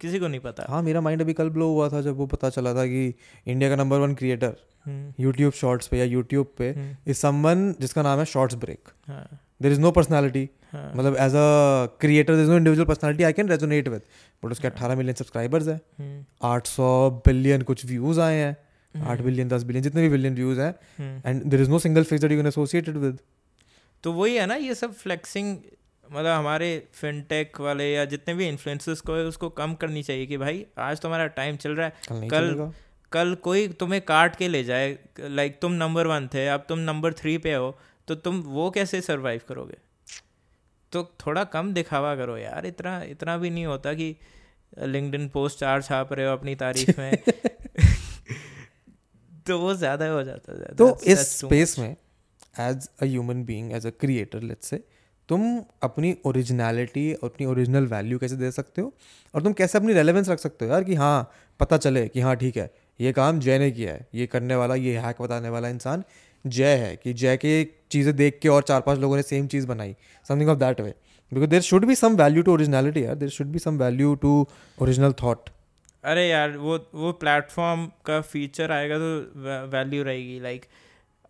किसी 0.01 0.18
को 0.18 0.29
नहीं 0.29 0.40
पता। 0.40 0.66
हाँ 0.68 0.83
मेरा 0.83 1.01
माइंड 1.01 1.23
अभी 1.23 1.33
कल 1.33 1.51
ब्लो 1.51 1.68
हुआ 1.68 1.88
था 1.88 2.01
जब 2.01 2.16
वो 2.16 2.27
पता 2.27 2.51
चला 2.51 2.75
था 2.75 2.87
कि 2.87 3.07
इंडिया 3.47 3.70
का 3.70 3.77
number 3.77 3.99
one 3.99 4.14
creator 4.14 4.57
hmm, 4.87 5.12
YouTube 5.20 5.53
shorts 5.53 5.87
पे 5.87 5.99
या 5.99 6.05
यूट्यूब 6.05 6.53
पे 6.59 6.70
हम्म, 6.70 6.97
इज़ 7.07 7.16
समवन 7.16 7.75
जिसका 7.81 8.03
नाम 8.03 8.18
है 8.18 8.25
shorts 8.25 8.55
break 8.57 8.88
there 9.62 9.73
is 9.73 9.81
no 9.81 9.90
personality 9.90 10.49
मतलब 10.75 11.16
as 11.16 11.35
a 11.35 11.97
creator 12.01 12.40
is 12.42 12.51
no 12.51 12.57
individual 12.57 12.87
personality 12.88 13.25
I 13.25 13.33
can 13.33 13.49
resonate 13.49 13.88
with 13.88 14.03
but 14.42 14.53
उसके 14.53 14.68
18 14.68 14.97
मिलियन 14.97 15.14
सब्सक्राइबर्स 15.14 15.68
हैं। 15.68 15.81
हम्म, 15.99 16.25
800 16.49 17.11
बिलियन 17.27 17.62
कुछ 17.62 17.85
व्यूज़ 17.87 18.20
आए 18.20 18.35
हैं। 18.37 18.57
आठ 18.94 19.20
बिलियन 19.20 19.49
10 19.49 19.62
बिलियन 19.62 19.83
जितने 19.83 20.03
भी 20.03 20.09
बिलियन 20.09 20.35
व्यूज़ 20.35 20.61
हैं। 20.61 20.75
हम्म। 20.99 21.31
And 21.31 21.42
there 21.44 21.61
is 21.61 21.70
no 21.70 21.79
single 21.79 22.05
face 22.05 22.20
that 22.20 22.31
you 22.31 22.38
can 22.38 22.47
associated 22.47 22.97
with 22.97 23.18
तो 24.05 24.12
वही 24.12 24.35
है 24.37 24.47
ना 24.47 24.55
ये 24.55 24.75
सब 24.75 24.92
फ्लेक्सिंग 24.94 25.57
मतलब 26.12 26.26
हमारे 26.26 26.88
फिनटेक 26.92 27.60
वाले 27.60 27.92
या 27.92 28.04
जितने 28.04 28.34
भी 28.34 28.48
इन्फ्लुएंसर्स 28.48 29.00
को 29.00 29.14
है 29.14 29.24
उसको 29.24 29.48
कम 29.48 29.74
करनी 29.74 30.02
चाहिए 30.02 30.26
कि 30.26 30.36
भाई 30.36 30.66
आज 30.78 31.00
तुम्हारा 31.00 31.26
टाइम 31.26 31.56
चल 31.56 31.74
रहा 31.76 31.86
है 31.86 31.92
कल 32.10 32.28
कल- 32.28 32.72
कल 33.12 33.34
कोई 33.34 33.68
तुम्हें 33.68 34.00
काट 34.02 34.36
के 34.36 34.48
ले 34.48 34.64
जाए 34.64 34.98
लाइक 35.20 35.58
तुम 35.62 35.72
नंबर 35.72 36.06
वन 36.06 36.28
थे 36.34 36.46
अब 36.48 36.66
तुम 36.68 36.78
नंबर 36.78 37.12
थ्री 37.12 37.38
पे 37.38 37.54
हो 37.54 37.78
तो 38.08 38.14
तुम 38.14 38.40
वो 38.40 38.70
कैसे 38.70 39.00
सरवाइव 39.00 39.40
करोगे? 39.48 39.76
तो 40.92 41.02
थोड़ा 41.26 41.44
कम 41.44 41.72
दिखावा 41.74 42.14
करो 42.16 42.36
यार 42.36 42.66
इतना 42.66 43.02
इतना 43.02 43.36
भी 43.36 43.50
नहीं 43.50 43.66
होता 43.66 43.92
कि 43.94 44.16
लिंक्डइन 44.78 45.28
पोस्ट 45.28 45.58
चार 45.58 45.82
छाप 45.82 46.12
रहे 46.12 46.26
हो 46.26 46.32
अपनी 46.32 46.54
तारीफ़ 46.54 47.00
में। 47.00 47.18
तो 49.46 49.58
वो 49.58 49.74
ज़्यादा 49.74 50.06
हो 50.08 50.22
जाता 50.22 50.52
है 50.52 50.74
तो 50.74 50.86
That's- 50.88 51.08
इस 51.08 51.38
स्पेस 51.38 51.78
में 51.78 51.96
as 52.60 52.88
a 53.02 53.04
human 53.04 53.44
being 53.44 53.72
as 53.72 53.86
a 53.86 53.90
creator 53.90 54.40
let's 54.42 54.68
say 54.68 54.84
तुम 55.28 55.42
अपनी 55.82 56.14
ओरिजिनलिटी 56.26 57.12
अपनी 57.24 57.46
ओरिजिनल 57.46 57.87
वैल्यू 57.87 58.18
कैसे 58.18 58.37
दे 58.37 58.50
सकते 58.52 58.82
हो? 58.82 58.92
और 59.34 59.42
तुम 59.42 59.52
कैसे 59.52 59.78
अपनी 59.78 59.92
रेलेवेंस 59.92 60.28
रख 60.28 60.38
सकते 60.38 60.64
हो 60.64 60.70
यार 60.70 60.84
कि 60.84 60.94
हाँ 60.94 61.30
पता 61.60 61.76
चले 61.76 62.06
कि 62.08 62.20
हाँ 62.20 62.34
ठीक 62.37 62.56
है, 62.56 62.70
ये 63.00 63.12
काम 63.12 63.38
जय 63.40 63.58
ने 63.58 63.70
किया 63.70 63.92
है, 63.92 64.06
ये 64.14 64.26
करने 64.26 64.56
वाला, 64.56 64.74
ये 64.74 64.98
हैक 64.98 65.22
बताने 65.22 65.48
वाला 65.48 65.68
इंसान 65.68 66.04
जय 66.44 66.74
है 66.76 66.94
कि 66.96 67.12
जय 67.14 67.37
के 67.37 67.64
चीज़ें 67.90 68.14
देख 68.16 68.38
के 68.42 68.48
और 68.48 68.62
चार 68.62 68.80
पाँच 68.80 68.98
लोगों 68.98 69.16
ने 69.16 69.22
सेम 69.22 69.46
चीज़ 69.46 69.66
बनाई 69.66 69.94
something 70.26 70.48
of 70.50 70.58
that 70.58 70.80
way 70.80 70.94
because 71.32 71.50
there 71.50 71.60
should 71.62 71.84
be 71.84 71.94
some 71.94 72.16
value 72.16 72.42
to 72.42 72.52
originality 72.52 73.04
यार 73.04 73.14
there 73.14 73.28
should 73.30 73.46
be 73.46 73.58
some 73.58 73.78
value 73.78 74.14
to 74.22 74.46
original 74.78 75.12
thought 75.22 75.50
अरे 76.04 76.26
यार, 76.28 76.56
वो 76.58 76.78
वो 76.94 77.12
प्लेटफॉर्म 77.14 77.87
का 78.06 78.20
फीचर 78.22 78.72
आएगा 78.72 78.98
तो 78.98 79.68
वैल्यू 79.72 80.02
रहेगी 80.04 80.38
like 80.40 80.66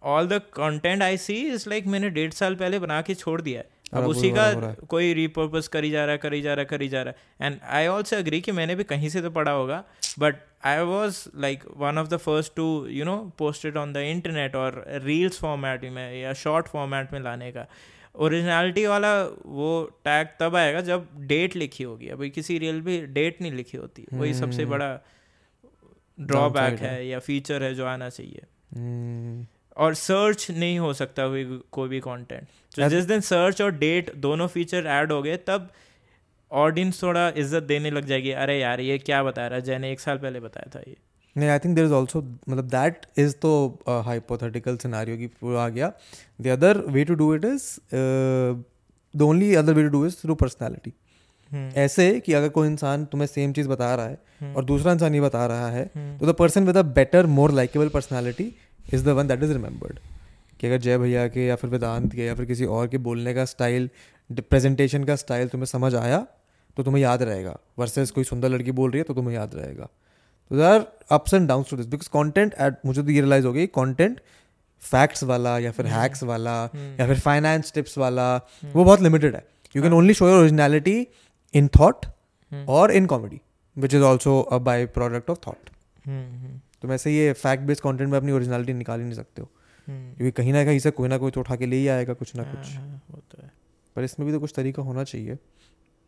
all 0.02 0.26
the 0.28 0.40
content 0.54 1.02
I 1.02 1.16
see 1.18 1.34
is 1.52 1.68
like 1.68 1.86
मैंने 1.86 2.10
डेढ़ 2.10 2.32
साल 2.32 2.54
पहले 2.54 2.78
बना 2.78 3.00
के 3.02 3.14
छोड़ 3.14 3.40
दिया 3.40 3.60
है। 3.60 3.68
अब 3.94 4.04
उसी 4.04 4.30
का। 4.30 4.72
कोई 4.88 5.14
रिपर्पज 5.14 5.68
करी 5.68 5.90
जा 5.90 6.04
रहा 6.04 6.12
है 6.12 6.18
करी 6.18 6.42
जा 6.42 6.54
रहा 6.54 6.60
है 6.60 6.64
करी 6.64 6.88
जा 6.88 7.02
रहा 7.02 7.14
है 7.40 7.52
एंड 7.52 7.60
आई 7.68 7.86
ऑल्सो 7.86 8.16
अग्री 8.16 8.40
कि 8.40 8.52
मैंने 8.52 8.74
भी 8.74 8.84
कहीं 8.84 9.08
से 9.08 9.22
तो 9.22 9.30
पढ़ा 9.30 9.52
होगा 9.52 9.84
but 10.18 10.36
I 10.64 10.78
was 10.78 11.28
like 11.36 11.64
one 11.76 11.98
of 11.98 12.08
the 12.08 12.16
first 12.16 12.52
to 12.56 12.86
you 12.86 13.04
know 13.04 13.32
posted 13.38 13.76
on 13.76 13.92
the 13.92 13.96
internet 13.96 14.56
और 14.56 14.84
रील्स 14.88 15.38
फॉर्मेट 15.38 15.84
में 15.84 16.22
या 16.22 16.32
शॉर्ट 16.32 16.68
फॉर्मेट 16.68 17.12
में 17.12 17.20
लाने 17.20 17.52
का 17.52 17.66
ओरिजिनलिटी 18.14 18.86
वाला 18.86 19.24
वो 19.46 19.90
टैग 20.04 20.28
तब 20.40 20.56
आएगा 20.56 20.80
जब 20.80 21.08
डेट 21.16 21.56
लिखी 21.56 21.84
होगी 21.84 22.08
अभी 22.08 22.30
किसी 22.30 22.58
रील 22.58 22.80
भी 22.80 23.06
डेट 23.06 23.40
नहीं 23.40 23.52
लिखी 23.52 23.78
होती 23.78 24.02
hmm. 24.02 24.20
वही 24.20 24.34
सबसे 24.34 24.62
हम्म। 24.62 24.72
बड़ा 24.72 24.98
ड्रॉबैक 26.20 26.78
है। 26.80 26.90
है 26.90 27.06
या 27.06 27.18
फीचर 27.18 27.62
है 27.62 27.74
जो 27.74 27.86
आना 27.86 28.08
चाहिए 28.08 28.42
Hmm. 28.74 29.53
और 29.76 29.94
सर्च 29.94 30.50
नहीं 30.50 30.78
हो 30.78 30.92
सकता 30.94 31.26
कोई 31.28 31.44
कोई 31.72 31.88
भी 31.88 32.00
कंटेंट 32.00 32.46
तो 32.72 32.88
जिस 32.88 33.04
दिन 33.04 33.20
सर्च 33.22 33.62
और 33.62 33.70
डेट 33.78 34.14
दोनों 34.18 34.46
फीचर 34.48 34.86
ऐड 34.88 35.12
हो 35.12 35.22
गए 35.22 35.36
तब 35.46 35.68
ऑडियंस 36.50 37.02
थोड़ा 37.02 37.28
इज़्ज़त 37.28 37.62
देने 37.64 37.90
लग 37.90 38.04
जाएगी। 38.06 38.30
अरे 38.32 38.58
यार 38.58 38.80
ये 38.80 38.98
क्या 38.98 39.22
बता 39.24 39.46
रहा 39.46 39.58
है? 39.58 39.64
जय 39.64 39.78
ने 39.78 39.90
एक 39.92 40.00
साल 40.00 40.18
पहले 40.18 40.40
बताया 40.40 40.70
था 40.74 40.82
ये। 40.88 40.96
नहीं 41.36 41.48
I 41.50 41.58
think 41.58 41.74
there 41.76 41.84
is 41.84 41.92
also 41.92 42.20
मतलब 42.22 42.64
दैट 42.70 43.06
इज़ 43.18 43.34
तो 43.42 43.52
हाइपोथेटिकल 44.06 44.76
सिनारियो 44.76 45.16
की 45.16 45.26
पूरा 45.40 45.64
आ 45.64 45.68
गया। 45.68 45.92
The 46.40 46.48
other 46.48 46.78
way 46.88 47.04
to 47.04 47.14
do 47.14 47.34
it 47.34 47.44
is 47.44 47.64
the 47.94 49.22
only 49.22 49.54
other 49.54 49.72
way 49.72 49.82
to 49.82 49.88
do 49.88 50.04
is 50.06 50.16
through 50.16 50.34
personality 50.34 50.92
ऐसे 51.76 52.08
कि 52.20 52.32
अगर 52.32 52.48
कोई 52.48 52.68
इंसान 52.68 53.04
तुम्हें 53.06 53.26
सेम 53.26 53.52
चीज़ 53.52 53.68
बता 53.68 53.94
रहा 53.94 54.06
है 54.06 54.18
हम्म, 54.40 54.54
और 54.54 54.64
दूसरा 54.64 54.92
इंसान 54.92 55.14
ये 55.14 55.20
बता 55.20 55.46
रहा 55.46 55.68
है 55.70 55.84
हम्म, 55.94 56.18
तो 56.18 56.26
the 56.26 56.34
person 56.36 56.66
with 56.66 56.76
a 56.76 56.82
better 56.94 57.26
more 57.34 57.52
likeable 57.52 57.88
personality 57.88 58.44
is 58.84 59.04
the 59.04 59.08
one 59.10 59.28
that 59.28 59.42
is 59.42 59.52
remembered 59.52 59.98
कि 60.60 60.66
अगर 60.66 60.78
जय 60.78 60.98
भैया 60.98 61.26
के 61.28 61.46
या 61.46 61.56
फिर 61.56 61.70
वेदांत 61.70 62.12
के 62.14 62.24
या 62.24 62.34
फिर 62.34 62.46
किसी 62.46 62.64
और 62.66 62.86
के 62.88 62.98
बोलने 63.00 63.34
का 63.34 63.44
स्टाइल 63.46 63.88
प्रेजेंटेशन 64.30 65.04
का 65.04 65.16
स्टाइल 65.16 65.48
तुम्हें 65.48 65.66
समझ 65.66 65.94
आया 65.94 66.26
तो 66.76 66.82
तुम्हें 66.82 67.02
याद 67.02 67.22
रहेगा। 67.22 67.56
वर्सेस 67.78 68.10
कोई 68.10 68.24
सुंदर 68.24 68.48
लड़की 68.48 68.72
बोल 68.72 68.90
रही 68.90 68.98
है 68.98 69.04
तो 69.04 69.14
तुम्हें 69.14 69.34
याद 69.34 69.54
रहेगा। 69.54 69.84
तो 70.50 70.56
there 70.56 70.64
are 70.64 70.86
ups 71.12 71.34
and 71.34 71.48
down 71.48 71.64
to 71.70 71.76
this 71.76 71.86
because 71.86 72.08
content 72.12 72.54
at 72.60 72.74
मुझे 72.86 73.02
तो 73.02 73.10
ये 73.10 73.20
रियलाइज़ 73.20 73.46
हो 73.46 73.52
गई 73.52 73.66
कॉन्टेंट 73.76 74.20
फैक्ट्स 74.82 75.22
वाला 75.24 75.58
या 75.58 75.70
फिर 75.72 75.86
हैक्स 75.86 76.22
वाला 76.22 76.54
हम्म, 76.64 76.94
या 77.00 77.06
फिर 77.06 77.20
फाइनेंस 77.20 77.72
टिप्स 77.74 77.96
वाला 77.98 78.34
वो 78.64 78.84
बहुत 78.84 79.00
लिमिटेड 79.00 79.34
है। 79.34 79.44
You 79.74 79.82
can 79.82 79.92
only 79.92 80.14
show 80.14 80.28
your 80.28 80.38
originality 80.38 81.06
in 81.54 81.68
thought 81.78 82.06
और 82.52 82.92
in 82.92 83.06
comedy 83.06 83.40
which 83.76 83.94
is 83.94 84.02
also 84.02 84.40
a 84.40 84.58
by 84.60 84.86
product 84.98 85.30
of 85.30 85.38
thought 85.46 85.70
तुम 86.84 86.92
ऐसे 86.92 87.10
ये 87.10 87.32
फैक्ट 87.32 87.62
बेस्ड 87.62 87.82
कंटेंट 87.82 88.10
में 88.10 88.16
अपनी 88.18 88.32
ओरिजिनलिटी 88.32 88.72
निकाल 88.72 88.98
ही 88.98 89.04
नहीं 89.04 89.14
सकते 89.14 89.42
हो। 89.42 89.48
हम्म, 89.88 90.14
क्योंकि 90.14 90.30
कहीं 90.30 90.52
ना 90.52 90.64
कहीं 90.64 90.78
से 90.78 90.90
कोई 90.90 91.08
ना 91.08 91.18
कोई 91.18 91.30
तो 91.30 91.40
उठा 91.40 91.56
के 91.56 91.66
ले 91.66 91.76
ही 91.76 91.88
आएगा 91.88 92.14
कुछ 92.14 92.34
ना 92.36 92.42
हाँ, 92.42 92.54
कुछ। 92.54 92.76
हाँ, 92.76 93.02
वो 93.10 93.20
तो 93.30 93.42
है। 93.42 93.50
पर 93.96 94.04
इसमें 94.04 94.26
भी 94.26 94.32
तो 94.32 94.40
कुछ 94.40 94.52
तरीका 94.56 94.82
होना 94.82 95.04
चाहिए 95.04 95.38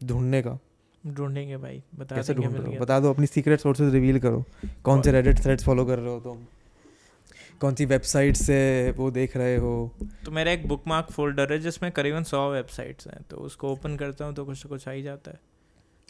ढूँढने 0.00 0.42
का। 0.42 0.58
ढूंढेंगे 1.06 1.56
भाई 1.56 1.82
बता 1.94 2.16
कैसे 2.16 2.34
ढूंढ 2.34 2.56
रहे 2.56 2.74
हो? 2.74 2.80
बता 2.80 3.00
दो 3.00 3.10
अपनी 3.10 3.26
सीक्रेट 3.26 3.60
सोर्सेज 3.60 3.92
रिवील 3.94 4.20
करो। 4.20 4.44
कौन 4.84 5.02
से 5.02 5.12
रेडिट 5.12 5.38
थ्रेड्स 5.38 5.64
फॉलो 5.64 5.84
कर 5.84 5.98
रहे 5.98 6.14
हो 6.14 6.20
तुम? 6.20 6.46
कौन 7.60 7.74
सी 7.74 7.84
वेबसाइट 7.84 8.36
से 8.36 8.90
वो 8.90 9.10
देख 9.10 9.36
रहे 9.36 9.56
हो? 9.56 9.92
तो 10.24 10.30
मेरा 10.30 10.52
एक 10.52 10.68
बुक 10.68 10.82
मार्क 10.86 11.10
फोल्डर 11.10 11.52
है 11.52 11.58
जिसमें 11.58 11.92
करीबन 11.92 12.22
सौ 12.22 12.50
वेबसाइट्स 12.52 13.06
हैं 13.06 13.22
तो 13.30 13.36
उसको 13.36 13.72
ओपन 13.72 13.96
करता 13.96 14.24
हूँ 14.24 14.34
तो 14.34 14.44
कुछ 14.44 14.66
ना 14.66 14.68
कुछ 14.68 14.88
आ 14.88 14.90
ही 14.90 15.02
जाता 15.02 15.30
है। 15.30 15.40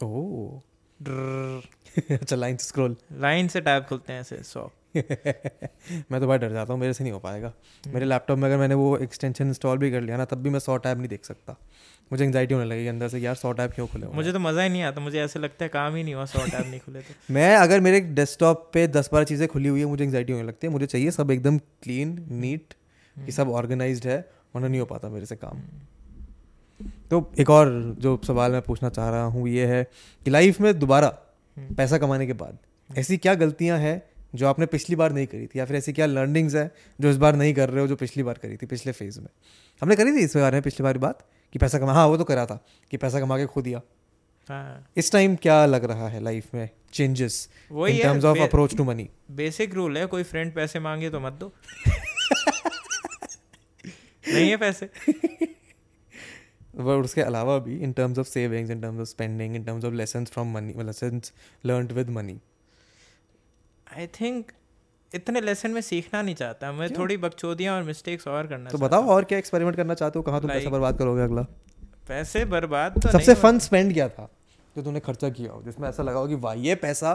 ओह। 0.02 0.60
अच्छा 2.11 2.36
लाइन 2.36 2.57
स्क्रॉल 2.57 2.97
लाइन 3.20 3.49
से 3.49 3.61
टैब 3.61 3.84
खुलते 3.84 4.12
हैं 4.12 4.20
ऐसे 4.20 4.42
सौ। 4.42 4.70
मैं 4.97 6.20
तो 6.20 6.26
भाई 6.26 6.38
डर 6.38 6.53
जाता 6.53 6.72
हूँ 6.72 6.80
मेरे 6.80 6.92
से 6.92 7.05
नहीं 7.05 7.12
हो 7.12 7.18
पाएगा। 7.18 7.47
हम्म। 7.47 7.94
मेरे 7.94 8.07
लैपटॉप 8.07 8.38
में 8.38 8.49
अगर 8.49 8.59
मैंने 8.59 8.74
वो 8.74 8.97
एक्सटेंशन 8.99 9.49
इंस्टॉल 9.49 9.78
भी 9.78 9.90
कर 9.90 10.01
लिया 10.01 10.16
ना 10.16 10.24
तब 10.24 10.42
भी 10.42 10.51
मैं 10.51 10.59
सौ 10.59 10.76
टैब 10.76 10.99
नहीं 10.99 11.09
देख 11.09 11.24
सकता। 11.24 11.57
मुझे 12.11 12.24
एंगजाइटी 12.24 12.55
होने 12.55 12.66
लगेगी 12.66 12.88
अंदर 12.88 13.09
से 13.09 13.18
यार 13.18 13.34
सौ 13.34 13.53
टैब 13.53 13.70
क्यों 13.70 13.86
खुले 13.86 14.07
मुझे 14.07 14.32
तो 14.32 14.38
मज़ा 14.38 14.62
ही 14.62 14.68
नहीं 14.68 14.82
आता 14.82 15.01
मुझे 15.01 15.18
ऐसे 15.20 15.38
लगता 15.38 15.64
है 15.64 15.68
काम 15.68 15.94
ही 15.94 16.03
नहीं 16.03 16.14
हुआ 16.14 16.24
सौ 16.24 16.44
टैब 16.47 16.70
नहीं 16.70 16.80
खुले 16.80 17.01
तो। 17.01 17.14
मैं 17.34 17.57
अगर 17.57 17.80
मेरे 17.80 18.01
डेस्कटॉप 18.14 18.70
पे 18.74 18.86
दस 18.88 19.11
बारह 19.12 19.24
चीज़ें 19.24 19.47
खुली 19.49 19.68
हुई 19.68 19.80
है 19.80 19.86
मुझे 19.86 20.05
एंगजाइटी 20.05 20.32
होने 20.32 20.44
लगती 20.44 20.66
है। 20.66 20.72
मुझे 20.72 20.86
चाहिए 20.86 21.11
सब 21.11 21.30
एकदम 21.30 21.59
क्लीन 21.59 22.16
नीट 22.30 22.74
हम्म। 23.16 23.26
ये 23.26 23.32
सब 23.32 23.51
ऑर्गेनाइज 23.53 24.07
है 24.07 24.18
वरना 24.55 24.68
नहीं 24.68 24.80
हो 24.80 24.86
पाता 24.86 25.09
मेरे 25.09 25.26
से 25.26 25.36
काम। 25.36 25.62
तो 26.81 27.33
एक 27.39 27.51
और 27.51 27.97
जो 27.99 28.20
सवाल 28.27 28.53
मैं 28.53 28.62
पूछना 28.62 28.89
चाह 28.89 29.11
रहा 29.11 29.24
हूँ 29.24 29.49
ये 29.49 29.66
है 29.66 29.83
कि 30.27 30.31
लाइफ 30.31 30.61
में 30.61 30.79
दोबारा 30.79 31.18
हम्म। 31.57 31.74
पैसा 31.74 31.99
कमाने 31.99 32.27
के 32.27 32.33
बाद 32.33 32.59
ऐसी 32.91 33.16
क्या 33.16 33.35
गलतियाँ 33.35 33.79
हैं 33.79 34.03
जो 34.35 34.47
आपने 34.47 34.66
पिछली 34.66 34.97
बार 34.97 35.12
नहीं 35.12 35.27
करी 35.27 35.47
थी 35.47 35.59
या 35.59 35.64
फिर 35.64 35.77
ऐसी 35.77 35.93
क्या 35.93 36.07
लर्निंग्स 36.07 36.55
है 36.55 36.70
जो 37.01 37.11
इस 37.11 37.16
बार 37.16 37.37
नहीं 37.37 37.55
कर 37.55 37.70
रहे 37.70 37.81
हो 37.81 37.87
जो 37.87 37.97
पिछली 37.97 38.22
बार 38.22 38.39
करी 38.39 38.57
थी 38.57 38.66
पिछले 38.66 38.93
फ़ेज़ 38.93 39.20
में? 39.20 39.29
हमने 39.83 39.97
करी 39.97 40.12
थी 40.12 40.24
इस 40.24 40.37
बारे 40.37 40.57
में 40.57 40.62
पिछली 40.62 40.85
बार 40.85 40.99
बात 40.99 41.24
कि 41.53 41.59
पैसा 41.59 41.79
कमा 41.79 41.93
हाँ 41.93 42.07
वो 42.07 42.16
तो 42.16 42.24
करा 42.24 42.47
था 42.47 42.64
कि 42.91 42.97
पैसा 42.97 43.20
कमा 43.20 43.39
के 43.39 43.47
खो 43.47 43.62
दिया 43.62 43.81
हाँ। 44.49 44.87
इस 44.97 45.12
टाइम 45.12 45.37
क्या 45.37 45.66
लग 45.66 45.85
रहा 45.85 46.09
है 46.09 46.22
लाइफ 46.22 46.55
में 46.55 46.68
changes 46.93 47.49
in 47.72 48.03
terms 48.03 48.24
of 48.24 48.39
approach 48.39 48.77
to 48.77 48.85
money 48.85 49.09
basic 49.31 49.74
rule 49.74 49.99
है 49.99 50.07
कोई 50.07 50.22
फ्रेंड 50.22 50.55
पैसे 50.55 50.81
मांगे 50.81 51.11
तो 51.11 51.20
मत 51.20 51.33
दो। 51.33 51.53
नहीं 54.29 54.51
है 54.51 54.57
पैसे। 54.57 54.91
और 56.77 57.03
उसके 57.05 57.20
अलावा 57.20 57.59
भी 57.59 57.77
in 57.79 57.93
terms 57.93 58.18
of 58.18 58.27
savings 58.27 58.70
in 58.70 58.81
terms 58.81 59.01
of 59.01 59.09
spending 59.09 59.57
in 59.57 59.64
terms 59.64 59.85
of 59.85 59.95
lessons 59.95 60.31
from 60.31 60.53
money 60.55 60.74
lessons 60.85 61.33
learned 61.66 61.93
with 61.93 62.11
money 62.11 62.39
I 63.87 64.07
think 64.20 64.53
इतने 65.12 65.41
लेसन 65.41 65.70
में 65.70 65.81
सीखना 65.81 66.20
नहीं 66.22 66.35
चाहता। 66.35 66.70
मैं 66.72 66.89
क्यों? 66.89 66.99
थोड़ी 66.99 67.16
बकचोदियाँ 67.16 67.77
और 67.77 67.83
मिस्टेक्स 67.83 68.27
और 68.29 68.47
करना 68.47 68.70
तो 68.70 68.79
बताओ 68.79 69.07
और 69.09 69.24
क्या 69.24 69.39
एक्सपेरिमेंट 69.39 69.77
करना 69.77 69.95
चाहते 69.95 70.18
हो? 70.18 70.22
कहाँ 70.22 70.41
तुम 70.41 70.51
पैसा 70.51 70.70
बर्बाद 70.70 70.99
करोगे 70.99 71.22
अगला? 71.22 71.43
पैसे 72.09 72.45
बर्बाद 72.45 73.01
तो 73.03 73.11
सबसे 73.11 73.35
फन 73.35 73.59
स्पेंड 73.59 73.93
क्या 73.93 74.09
था 74.09 74.29
जो 74.77 74.83
तूने 74.83 75.01
खर्चा 75.01 75.29
किया 75.31 75.53
हो 75.53 75.62
जिसमें 75.62 75.89
ऐसा 75.89 76.03
लगा 76.03 76.18
हो 76.18 76.29
कि 76.29 76.35
वाह 76.37 76.55
ये 76.61 76.74
पैसा 76.74 77.14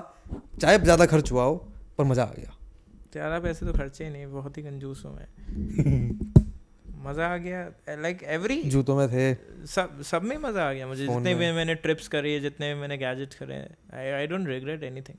चाहे 0.61 0.77
ज़्यादा 0.79 1.05
खर्च 1.05 1.31
हुआ 1.31 1.43
हो 1.43 1.55
पर 1.97 2.03
मज़ा 2.03 2.23
आ 2.23 2.33
गया। 2.37 2.55
ज़्यादा 3.13 3.39
पैसे 3.39 3.65
तो 3.65 3.73
खर्चे 3.73 4.03
ही 4.03 4.09
नहीं 4.09 4.25
बहुत 4.27 4.57
ही 4.57 4.63
कंजूस 4.63 5.03
हूँ 5.05 5.15
मैं। 5.15 5.27
मज़ा 7.03 7.27
आ 7.27 7.37
गया 7.37 7.59
लाइक 8.01 8.23
एवरी 8.29 8.61
जूतों 8.71 8.95
में 8.95 9.07
थे। 9.09 9.33
सब 9.67 10.01
सब 10.05 10.23
में 10.23 10.37
मज़ा 10.39 10.69
आ 10.69 10.73
गया 10.73 10.87
मुझे 10.87 11.07
जितने 11.07 11.33
भी 11.35 11.51
मैंने 11.51 11.75
ट्रिप्स 11.83 12.07
करी 12.07 12.33
है 12.33 12.39
जितने 12.39 12.73
भी 12.73 12.79
मैंने 12.81 12.97
गैजेट्स 12.97 13.35
करे 13.35 13.55
हैं 13.55 14.13
आई 14.15 14.27
डोंट 14.27 14.47
रिग्रेट 14.47 14.83
एनीथिंग 14.83 15.17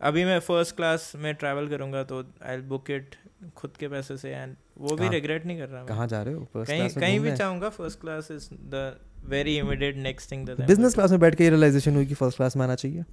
अभी 0.00 0.24
मैं 0.24 0.38
फ़र्स्ट 0.40 0.76
क्लास 0.76 1.12
में 1.16 1.34
ट्रैवल 1.34 1.68
करूँगा 1.68 2.02
तो 2.04 2.22
आई 2.46 2.56
बुक 2.72 2.90
इट 2.90 3.14
खुद 3.56 3.76
के 3.80 3.88
पैसे 3.88 4.16
से 4.16 4.30
एंड 4.30 4.54
वो 4.78 4.96
भी 4.96 5.08
रिग्रेट 5.08 5.46
नहीं 5.46 5.58
कर 5.58 5.68
रहा 5.68 5.84
कहाँ 5.84 6.06
जा 6.08 6.22
रहे 6.22 6.34
हो? 6.34 6.44
फ़र्स्ट 6.54 6.70
कहीं 6.70 6.88
कहीं 7.00 7.20
भी? 7.20 7.36
चाहूँगा 7.36 7.68
first 7.70 8.00
class 8.00 8.30
is 8.30 8.48
the 8.74 8.98
very 9.28 9.56
immediate 9.58 9.96
next 9.98 10.30
thing 10.32 10.46
that 10.46 10.60
business 10.66 10.94
class 10.94 11.10
में 11.10 11.20
बैठ 11.20 11.34
के 11.34 11.44
ये 11.44 11.50
रियलाइजेशन 11.50 11.94
हुई 11.96 12.06
कि 12.06 12.14
फ़र्स्ट 12.14 12.36
क्लास 12.36 12.56
में 12.56 12.64
आना 12.64 12.74
चाहिए 12.74 13.04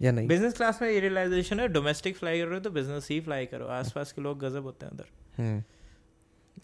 या 0.00 0.12
नहीं? 0.12 0.28
बिज़नेस 0.28 0.54
क्लास 0.54 0.82
में 0.82 0.88
ये 0.90 1.00
रियलाइजेशन 1.00 1.60
है 1.60 1.68
डोमेस्टिक 1.68 2.16
फ्लाई 2.16 2.40
कर 2.40 2.46
रहे 2.46 2.54
हो 2.54 2.60
तो 2.60 2.70
बिज़नेस 2.70 3.08
ही 3.10 3.20
फ्लाई 3.20 3.46
करो 3.46 3.66
आसपास 3.72 4.12
के 4.12 4.22
लोग 4.22 4.38
गजब 4.40 4.62
होते 4.62 4.86
हैं 4.86 4.92
उधर। 4.92 5.08
हम्म। 5.38 5.62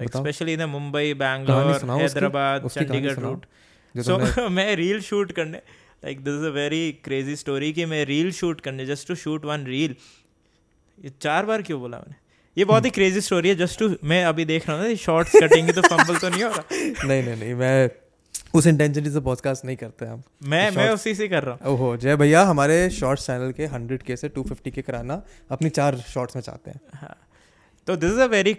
Specially 0.02 0.56
the 0.56 0.62
Mumbai 0.62 1.14
Bangalore 1.14 2.00
Hyderabad 2.00 2.68
Chandigarh 2.68 3.18
route 3.18 3.46
so 3.94 4.48
मैं 4.48 4.76
रील 4.76 5.00
शूट 5.00 5.32
करने 5.32 5.58
like 6.04 6.24
this 6.24 6.34
is 6.34 6.46
a 6.46 6.48
very 6.48 6.92
crazy 6.92 7.36
story 7.36 7.72
कि 7.72 7.84
मैं 7.84 8.04
रील 8.04 8.32
शूट 8.32 8.60
करने 8.60 8.86
just 8.86 9.08
to 9.08 9.14
shoot 9.14 9.44
one 9.44 9.64
reel 9.64 9.96
ये 11.04 11.12
चार 11.22 11.46
बार 11.46 11.62
क्यों 11.62 11.80
बोला 11.80 11.96
मैंने? 11.96 12.14
ये 12.58 12.64
बहुत 12.64 12.84
ही 12.84 12.90
क्रेजी 12.90 13.20
स्टोरी 13.20 13.48
है 13.48 13.54
जस्ट 13.54 13.78
टू 13.78 13.96
मैं 14.04 14.24
अभी 14.24 14.44
देख 14.44 14.68
रहा 14.68 14.78
हूँ 14.78 14.88
ना 14.88 14.94
शॉर्ट्स 14.94 15.32
कटेंगे 15.36 15.72
तो 15.72 15.82
फंबल 15.82 16.16
तो 16.18 16.28
नहीं 16.28 16.42
हो 16.42 16.48
रहा। 16.48 16.64
नहीं 17.06 17.22
नहीं 17.22 17.36
नहीं 17.36 17.54
मैं 17.54 17.90
उस 18.54 18.66
इंटेंसिटी 18.66 19.10
से 19.10 19.20
पॉडकास्ट 19.20 19.64
नहीं 19.64 19.76
करते 19.76 20.06
हम। 20.06 20.22
मैं 20.42 20.70
मैं 20.70 20.90
उसी 20.90 21.14
से 21.14 21.28
कर 21.28 21.42
रहा 21.42 21.54
हूँ। 21.54 21.74
ओहो 21.74 21.96
जय 21.96 22.16
भैया 22.16 22.42
हमारे 22.42 22.90
शॉर्ट्स 22.90 23.26
चैनल 23.26 23.52
के 23.52 23.66
हंड्रेड 23.66 24.02
के 24.02 24.16
से 24.16 24.28
टू 24.28 24.42
फिफ्टी 24.42 24.70
के 24.70 24.82
कराना 24.82 25.22
अपनी 25.50 25.70
चार 25.70 25.96
शॉर्ट्स 25.96 26.36
में 26.36 26.42
चाहते 26.42 26.70
हैं। 26.70 26.80
हाँ। 26.94 27.16
तो 27.86 27.96
this 27.96 28.12
is 28.12 28.20
a 28.20 28.26
very 28.26 28.54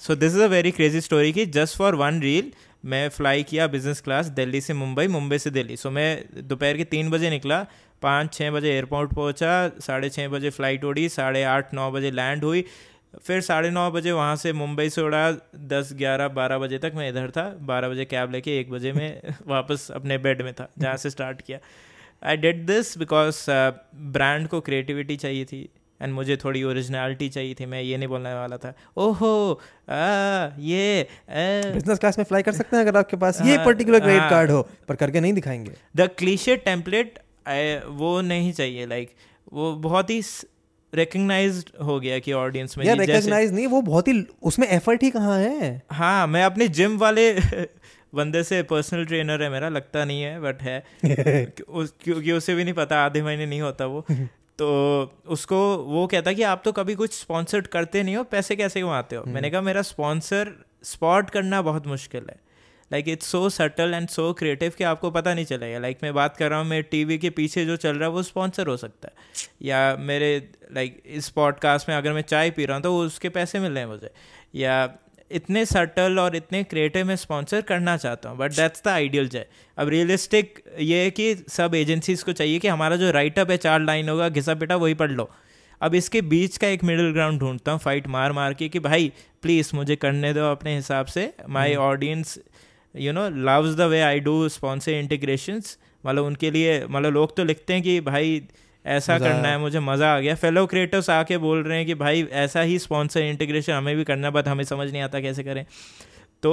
so 0.00 0.14
this 0.14 0.34
is 0.34 0.42
a 0.42 0.46
very 0.46 0.70
crazy 0.70 1.00
story 1.00 1.32
कि 1.32 1.44
जस्ट 1.46 1.76
फॉर 1.78 1.94
वन 1.94 2.20
रील 2.22 2.52
मैं 2.84 3.08
फ्लाई 3.08 3.42
किया 3.42 3.66
बिज़नेस 3.66 4.00
क्लास 4.00 4.26
दिल्ली 4.34 4.60
से 4.60 4.74
मुंबई 4.74 5.06
मुंबई 5.08 5.38
से 5.38 5.50
दिल्ली. 5.50 5.76
सो 5.76 5.88
so, 5.88 5.94
मैं 5.94 6.48
दोपहर 6.48 6.76
के 6.76 6.84
तीन 6.84 7.10
बजे 7.10 7.30
निकला 7.30 7.66
पाँच 8.02 8.32
छः 8.34 8.50
बजे 8.50 8.70
एयरपोर्ट 8.72 9.14
पहुँचा 9.14 9.70
साढ़े 9.80 10.10
छः 10.10 10.28
बजे 10.28 10.50
फ़्लाइट 10.50 10.84
उड़ी 10.84 11.08
साढ़े 11.08 11.42
आठ 11.44 11.74
नौ 11.74 11.90
बजे 11.90 12.10
लैंड 12.10 12.44
हुई. 12.44 12.64
फिर 13.26 13.40
साढ़े 13.40 13.70
नौ 13.70 13.90
बजे 13.90 14.12
वहाँ 14.12 14.36
से 14.36 14.52
मुंबई 14.52 14.88
से 14.90 15.02
उड़ा 15.02 15.30
दस 15.72 15.90
ग्यारह 15.98 16.28
बारह 16.38 16.58
बजे 16.58 16.78
तक 16.78 16.92
मैं 16.96 17.08
इधर 17.08 17.30
था. 17.30 17.48
बारह 17.62 17.88
बजे 17.88 18.04
कैब 18.04 18.32
लेके 18.32 18.58
एक 18.60 18.70
बजे 18.70 18.92
में 18.92 19.20
वापस 19.48 19.90
अपने 19.94 20.18
बेड 20.18 20.42
में 20.42 20.52
था 20.54 20.68
जहाँ 20.78 20.96
से 20.96 21.10
स्टार्ट 21.10 21.42
किया. 21.42 21.58
I 22.22 22.36
did 22.36 22.64
this 22.66 22.96
because 22.98 23.44
brand 24.14 24.48
को 24.48 24.60
क्रिएटिविटी 24.60 25.16
चाहिए 25.16 25.44
थी. 25.44 25.68
एंड 26.02 26.14
मुझे 26.14 26.36
थोड़ी 26.36 26.62
ओरिजिनलिटी 26.62 27.28
चाहिए 27.28 27.54
थी 27.54 27.66
मैं 27.66 27.82
ये 27.82 27.96
नहीं 27.96 28.08
बोलने 28.08 28.34
वाला 28.34 28.56
था। 28.56 28.74
ओहो 28.96 29.52
आ, 29.52 29.96
ये 30.58 31.08
बिज़नेस 31.74 31.98
क्लास 31.98 32.18
में 32.18 32.24
फ्लाई 32.24 32.42
कर 32.42 32.52
सकते 32.52 32.76
हैं 32.76 32.84
अगर 32.84 32.98
आपके 32.98 33.16
पास 33.16 33.42
ये 33.42 33.56
हाँ, 33.56 33.66
पर्टिकुलर 33.66 34.00
क्रेडिट। 34.00 34.30
कार्ड 34.30 34.50
हो 34.50 34.68
पर 34.88 34.94
करके 34.94 35.20
नहीं 35.20 35.32
दिखाएँगे। 35.32 35.72
द 35.96 36.00
क्लीशे 36.00 36.56
टेम्पलेट 36.56 37.18
वो 37.86 38.20
नहीं 38.20 38.52
चाहिए 38.52 38.86
लाइक 38.86 39.14
वो 39.52 39.74
बहुत 39.74 40.10
ही 40.10 40.22
रिकग्नाइज 40.94 41.64
हो 41.84 42.00
गया 42.00 42.18
कि 42.18 42.32
ऑडियंस 42.32 42.78
में 42.78 42.84
यार 42.86 43.04
जी, 43.20 43.50
नहीं 43.50 43.66
वो 43.66 43.82
बहुत 43.82 44.08
ही 44.08 44.26
उसमें 44.42 44.68
एफर्ट 44.68 45.02
ही 45.02 45.10
कहाँ 45.10 45.38
है? 45.40 45.82
हाँ 45.92 46.26
मैं 46.26 46.44
अपने 46.44 46.68
जिम 46.68 46.98
वाले 46.98 47.32
बंदे 48.14 48.42
से 48.42 48.62
पर्सनल 48.62 49.04
ट्रेनर 49.04 49.42
है 49.42 49.50
मेरा 49.50 49.68
लगता 49.68 50.04
नहीं 50.04 50.22
है 50.22 50.40
बट 50.40 50.62
है। 50.62 50.84
उस- 51.68 51.94
क्योंकि 52.04 52.32
उसे 52.32 52.54
भी 52.54 52.64
नहीं 52.64 52.74
पता 52.74 53.04
आधे 53.04 53.22
महीने 53.22 53.46
नहीं 53.46 53.60
होता 53.60 53.86
वो। 53.86 54.06
तो 54.58 55.20
उसको 55.26 55.76
वो 55.76 56.06
कहता 56.06 56.32
कि 56.32 56.42
आप 56.42 56.62
तो 56.64 56.72
कभी 56.72 56.94
कुछ 56.94 57.12
स्पॉन्सर्ड 57.12 57.66
करते 57.66 58.02
नहीं 58.02 58.16
हो 58.16 58.24
पैसे 58.24 58.56
कैसे 58.56 58.80
कमाते 58.80 59.16
हो? 59.16 59.24
मैंने 59.26 59.50
कहा 59.50 59.60
मेरा 59.60 59.82
स्पॉन्सर 59.82 60.52
स्पॉट 60.82 61.30
करना 61.30 61.62
बहुत 61.62 61.86
मुश्किल 61.86 62.26
है। 62.30 62.36
Like 62.92 63.08
it's 63.08 63.26
so 63.26 63.48
subtle 63.48 63.94
and 63.94 64.08
so 64.08 64.32
creative 64.32 64.72
कि 64.78 64.84
आपको 64.84 65.10
पता 65.10 65.34
नहीं 65.34 65.44
चलेगा। 65.44 65.78
लाइक 65.78 65.94
like, 65.94 66.04
मैं 66.04 66.14
बात 66.14 66.36
कर 66.36 66.50
रहा 66.50 66.58
हूँ 66.58 66.66
मेरे 66.66 66.82
टीवी 66.82 67.18
के 67.18 67.30
पीछे 67.30 67.66
जो 67.66 67.76
चल 67.76 67.96
रहा 67.96 68.08
है 68.08 68.14
वो 68.14 68.22
स्पॉन्सर 68.22 68.66
हो 68.66 68.76
सकता 68.76 69.08
है। 69.08 69.14
या 69.62 69.96
मेरे 69.96 70.50
लाइक 70.72 70.96
like, 70.96 71.06
इस 71.06 71.28
पॉडकास्ट 71.28 71.88
में 71.88 71.96
अगर 71.96 72.12
मैं 72.12 72.22
चाय 72.22 72.50
पी 72.50 72.64
रहा 72.64 72.76
हूँ 72.76 72.82
तो 72.82 72.98
उसके 72.98 73.28
पैसे 73.28 73.60
मिल 73.60 73.72
रहे 73.72 73.82
हैं 73.82 73.90
मुझे। 73.90 74.10
या 74.54 74.98
इतने 75.30 75.64
सटल 75.66 76.18
और 76.18 76.36
इतने 76.36 76.62
क्रिएटिव 76.64 77.06
में 77.06 77.14
स्पॉन्सर 77.16 77.60
करना 77.62 77.96
चाहता 77.96 78.28
हूँ 78.28 78.38
बट 78.38 78.52
दैट्स 78.52 78.82
द 78.84 78.88
आइडियल 78.88 79.28
जय। 79.28 79.46
अब 79.78 79.88
रियलिस्टिक 79.88 80.62
ये 80.80 81.02
है 81.02 81.10
कि 81.10 81.34
सब 81.48 81.74
एजेंसीज 81.74 82.22
को 82.22 82.32
चाहिए 82.32 82.58
कि 82.58 82.68
हमारा 82.68 82.96
जो 82.96 83.10
राइटअप 83.10 83.50
है 83.50 83.56
चार 83.56 83.80
लाइन 83.80 84.08
होगा 84.08 84.28
घिसा 84.28 84.54
पिटा 84.54 84.76
वही 84.76 84.94
पढ़ 84.94 85.10
लो। 85.10 85.30
अब 85.80 85.94
इसके 85.94 86.20
बीच 86.24 86.56
का 86.56 86.68
एक 86.68 86.84
मिडिल 86.84 87.12
ग्राउंड 87.12 87.40
ढूंढता 87.40 87.72
हूँ 87.72 87.80
फाइट 87.80 88.06
मार 88.08 88.32
मार 88.32 88.54
के 88.54 88.68
कि 88.68 88.78
भाई 88.80 89.12
प्लीज़ 89.42 89.70
मुझे 89.74 89.96
करने 89.96 90.32
दो 90.34 90.50
अपने 90.50 90.74
हिसाब 90.76 91.06
से। 91.06 91.32
My 91.48 91.74
audience 91.82 92.38
you 92.94 93.12
know 93.12 93.28
loves 93.46 93.74
the 93.76 93.88
way 93.90 94.00
I 94.02 94.20
do 94.20 94.48
sponsor 94.48 94.92
integrations 94.92 95.76
मतलब 96.04 96.24
उनके 96.24 96.50
लिए 96.50 96.84
मतलब 96.86 97.12
लोग 97.12 97.36
तो 97.36 97.44
लिखते 97.44 97.72
हैं 97.72 97.82
कि 97.82 98.00
भाई 98.02 98.42
ऐसा 98.84 99.18
करना 99.18 99.48
है 99.48 99.58
मुझे 99.58 99.80
मज़ा 99.80 100.14
आ 100.14 100.18
गया। 100.20 100.34
फेलो 100.36 100.66
क्रिएटर्स 100.66 101.10
आके 101.10 101.38
बोल 101.38 101.62
रहे 101.62 101.78
हैं 101.78 101.86
कि 101.86 101.94
भाई 101.96 102.26
ऐसा 102.40 102.60
ही 102.62 102.78
स्पॉन्सर 102.78 103.20
इंटीग्रेशन 103.22 103.72
हमें 103.72 103.96
भी 103.96 104.04
करना 104.04 104.30
बट 104.30 104.48
हमें 104.48 104.64
समझ 104.64 104.90
नहीं 104.92 105.02
आता 105.02 105.20
कैसे 105.20 105.42
करें। 105.44 105.64
तो 106.42 106.52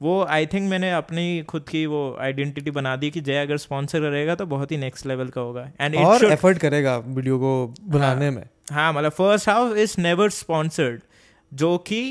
वो 0.00 0.22
आई 0.26 0.46
थिंक 0.46 0.68
मैंने 0.70 0.90
अपनी 0.92 1.42
खुद 1.48 1.68
की 1.68 1.84
वो 1.86 2.00
आइडेंटिटी 2.20 2.70
बना 2.70 2.94
दी 2.96 3.10
कि 3.10 3.20
जय 3.20 3.42
अगर 3.42 3.56
स्पॉन्सर 3.58 4.00
करेगा 4.00 4.34
तो 4.34 4.46
बहुत 4.46 4.72
ही 4.72 4.76
नेक्स्ट 4.78 5.06
लेवल 5.06 5.28
का 5.28 5.40
होगा। 5.40 5.68
एंड 5.80 5.96
और 5.96 6.24
एफर्ट 6.24 6.58
करेगा 6.58 6.96
वीडियो 6.98 7.38
को 7.38 7.52
बनाने 7.82 8.24
हाँ, 8.24 8.32
में। 8.32 8.44
हाँ 8.72 8.92
मतलब 8.92 9.12
first 9.12 9.48
house 9.48 9.76
is 9.78 9.94
never 10.00 10.30
sponsored 10.30 11.00
जो 11.52 11.76
कि 11.86 12.02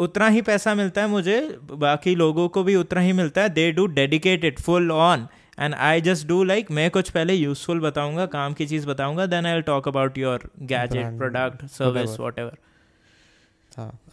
उतना 0.00 0.28
ही 0.28 0.42
पैसा 0.42 0.74
मिलता 0.74 1.00
है 1.00 1.08
मुझे 1.08 1.40
बाकी 1.62 2.14
लोगों 2.14 2.48
को 2.48 2.62
भी 2.62 2.74
उतना 2.76 3.00
ही 3.00 3.12
मिलता 3.14 3.42
है। 3.42 3.48
They 3.50 3.70
do 3.72 3.86
dedicated 3.88 4.58
full 4.58 4.90
on 4.92 5.26
and 5.58 5.74
I 5.74 6.00
just 6.00 6.26
do 6.26 6.42
like 6.44 6.70
मैं 6.70 6.90
कुछ 6.90 7.10
पहले 7.10 7.34
यूजफुल 7.34 7.80
बताऊँगा 7.80 8.26
काम 8.28 8.54
की 8.54 8.66
चीज़ 8.66 8.86
बताऊँगा 8.86 9.26
then 9.26 9.46
I 9.46 9.60
talk 9.62 9.88
about 9.88 10.18
your 10.18 10.50
gadget 10.64 11.18
product 11.18 11.64
service 11.68 12.18
whatever 12.38 12.56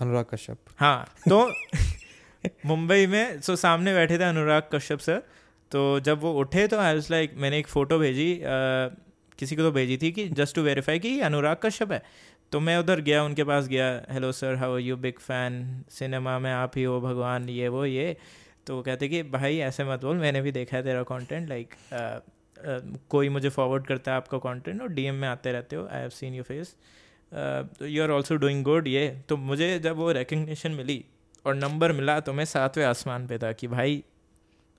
Anurag 0.01 0.25
Kashyap. 0.31 0.57
हाँ 0.77 1.05
तो 1.29 1.39
मुंबई 2.65 3.07
में 3.07 3.41
सो 3.41 3.55
सामने 3.55 3.93
बैठे 3.93 4.17
थे 4.19 4.23
अनुराग 4.23 4.63
कश्यप 4.73 4.99
सर 4.99 5.21
तो 5.71 5.99
जब 5.99 6.19
वो 6.21 6.33
उठे 6.39 6.67
तो 6.67 6.79
आई 6.79 6.99
लाइक 7.11 7.33
मैंने 7.35 7.59
एक 7.59 7.67
फ़ोटो 7.67 7.97
भेजी 7.99 8.27
किसी 9.39 9.55
को 9.55 9.61
तो 9.61 9.71
भेजी 9.71 9.97
थी 9.97 10.11
कि 10.11 10.27
जस्ट 10.31 10.55
टू 10.55 10.61
वेरीफाई 10.61 10.99
कि 10.99 11.19
अनुराग 11.21 11.57
कश्यप 11.63 11.91
है। 11.91 12.01
तो 12.51 12.59
मैं 12.59 12.77
उधर 12.77 12.99
गया 13.01 13.23
उनके 13.23 13.43
पास 13.43 13.67
गया 13.67 13.87
hello 14.11 14.31
sir 14.31 14.55
how 14.55 14.77
you 14.77 14.95
big 14.97 15.19
fan 15.19 15.83
cinema 15.89 16.37
में 16.39 16.51
आप 16.51 16.77
ही 16.77 16.83
हो 16.83 16.99
भगवान 17.01 17.49
ये 17.49 17.67
वो 17.67 17.85
ये। 17.85 18.17
तो 18.67 18.75
वो 18.75 18.81
कहते 18.81 19.07
कि 19.07 19.23
भाई 19.23 19.57
ऐसे 19.57 19.83
मत 19.83 20.01
बोल 20.01 20.17
मैंने 20.17 20.41
भी 20.41 20.51
देखा 20.51 20.77
है 20.77 20.83
तेरा 20.83 21.03
कंटेंट 21.03 21.49
लाइक 21.49 21.73
कोई 23.09 23.29
मुझे 23.29 23.49
फॉरवर्ड 23.49 23.87
करता 23.87 24.11
है 24.11 24.17
आपका 24.17 24.37
कंटेंट 24.37 24.81
और 24.81 24.87
डीएम 24.87 25.15
में 25.15 25.27
आते 25.27 25.51
रहते 25.51 25.75
हो 25.75 25.87
I 25.91 25.99
have 26.01 26.09
seen 26.09 26.33
your 26.33 26.43
face 26.43 26.75
तो 27.33 27.85
you 27.85 28.03
are 28.03 28.09
also 28.09 28.35
doing 28.35 28.63
good 28.63 28.87
ये. 28.87 29.21
तो 29.29 29.37
मुझे 29.37 29.79
जब 29.79 29.95
वो 29.95 30.11
रिकग्निशन 30.11 30.71
मिली 30.71 31.05
और 31.45 31.55
नंबर 31.55 31.91
मिला 31.91 32.19
तो 32.19 32.33
मैं 32.33 32.45
सातवें 32.45 32.85
आसमान 32.85 33.27
पे 33.27 33.37
था 33.37 33.51
कि 33.51 33.67
भाई 33.67 34.03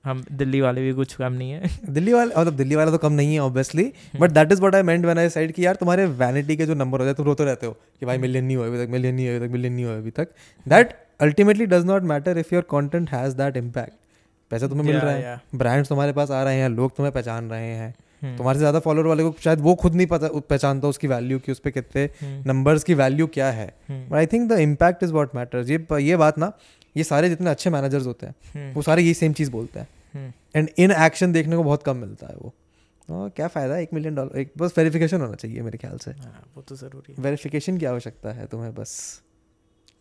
हम 0.04 0.24
दिल्ली 0.32 0.60
वाले 0.60 0.82
भी 0.82 0.92
कुछ 0.92 1.14
कम 1.14 1.32
नहीं 1.32 1.50
है. 1.50 1.70
दिल्ली 1.90 2.12
वाले 2.12 2.34
मतलब 2.38 2.56
दिल्ली 2.56 2.74
वाला 2.74 2.90
तो 2.90 2.98
कम 2.98 3.12
नहीं 3.12 3.34
है 3.34 3.40
obviously 3.40 3.92
but 4.20 4.30
that 4.30 4.52
is 4.52 4.60
what 4.60 4.74
I 4.74 4.82
meant 4.82 5.04
when 5.04 5.18
I 5.18 5.28
said 5.28 5.52
कि 5.52 5.66
यार 5.66 5.74
तुम्हारे 5.74 6.06
वैनिटी 6.06 6.56
के 6.56 6.66
जो 6.66 6.74
नंबर 6.74 6.98
होते 6.98 7.08
हैं 7.08 7.16
तुम 7.16 7.26
रोते 7.26 7.44
रहते 7.44 7.66
हो 7.66 7.72
कि 8.00 8.06
भाई 8.06 8.18
मिलियन 8.18 8.44
नहीं 8.44 8.56
हुए 8.56 8.68
अभी 8.68 8.84
तक 8.84 8.90
मिलियन 8.90 9.14
नहीं 9.14 9.28
हुए 9.28 9.36
अभी 9.36 9.46
तक 9.46 9.52
मिलियन 9.52 9.72
नहीं 9.72 9.84
हुए 9.84 9.96
अभी 9.96 10.10
तक. 10.10 10.28
That 10.68 11.05
ultimately 11.20 11.66
does 11.66 11.84
not 11.86 12.02
matter 12.04 12.38
if 12.38 12.54
your 12.54 12.66
content 12.70 13.10
has 13.10 13.36
that 13.36 13.56
impact 13.56 13.92
पैसा 14.50 14.66
तुम्हें 14.68 14.86
मिल 14.86 14.96
रहा 14.96 15.12
है 15.12 15.40
ब्रांड्स 15.54 15.88
तुम्हारे 15.88 16.12
पास 16.12 16.30
आ 16.30 16.42
रहे 16.42 16.58
हैं 16.58 16.68
लोग 16.70 16.96
तुम्हें 16.96 17.12
पहचान 17.12 17.50
रहे 17.50 17.68
हैं 17.68 17.94
हम्म। 18.22 18.36
तुम्हारे 18.36 18.58
से 18.58 18.60
ज़्यादा 18.60 18.78
फॉलोअर 18.78 19.06
वाले 19.06 19.22
को 19.22 19.34
शायद 19.40 19.60
वो 19.60 19.74
खुद 19.74 19.94
नहीं 19.94 20.06
पता 20.06 20.28
पहचानता 20.40 20.88
उसकी 20.88 21.06
वैल्यू 21.06 21.38
की 21.38 21.52
उस 21.52 21.58
पर 21.58 21.70
कितने 21.70 22.08
नंबर्स 22.46 22.80
हम्म। 22.80 22.86
की 22.86 22.94
वैल्यू 22.94 23.26
क्या 23.26 23.50
है। 23.50 23.66
But 23.90 24.14
I 24.14 24.26
think 24.26 24.48
the 24.50 24.58
impact 24.60 25.02
is 25.02 25.12
what 25.12 25.34
matters 25.34 25.70
ये 25.70 25.86
ये 26.02 26.16
बात 26.16 26.38
ना 26.38 26.52
ये 26.96 27.04
सारे 27.04 27.28
जितने 27.28 27.50
अच्छे 27.50 27.70
मैनेजर्स 27.70 28.06
होते 28.06 28.26
हैं 28.26 28.34
हम्म। 28.54 28.72
वो 28.74 28.82
सारे 28.82 29.02
ये 29.02 29.14
सेम 29.14 29.32
चीज़ 29.32 29.50
बोलते 29.50 29.80
हैं। 29.80 30.34
एंड 30.56 30.68
इन 30.78 30.92
एक्शन 30.92 31.32
देखने 31.32 31.56
को 31.56 31.64
बहुत 31.64 31.82
कम 31.82 31.96
मिलता 31.96 32.26
है 32.26 32.36
वो। 32.36 32.54
तो 33.08 33.28
क्या 33.36 33.48
फ़ायदा 33.48 33.76
एक 33.78 33.92
मिलियन 33.94 34.14
डॉलर 34.14 34.38
एक 34.38 34.52
बस 34.58 34.78
वेरिफिकेशन 34.78 35.20
होना 35.20 35.34
चाहिए 35.34 35.62
मेरे 35.62 35.78
ख्याल 35.78 35.98
से। 35.98 36.10
हाँ, 36.12 36.42
वो 36.56 36.62
तो 36.62 36.76
ज़रूरी 36.76 37.14
है। 37.18 37.22
वेरिफिकेशन 37.22 37.78
की 37.78 37.86
आवश्यकता 37.86 38.32
है 38.32 38.46
तुम्हें 38.46 38.74
बस। 38.74 39.22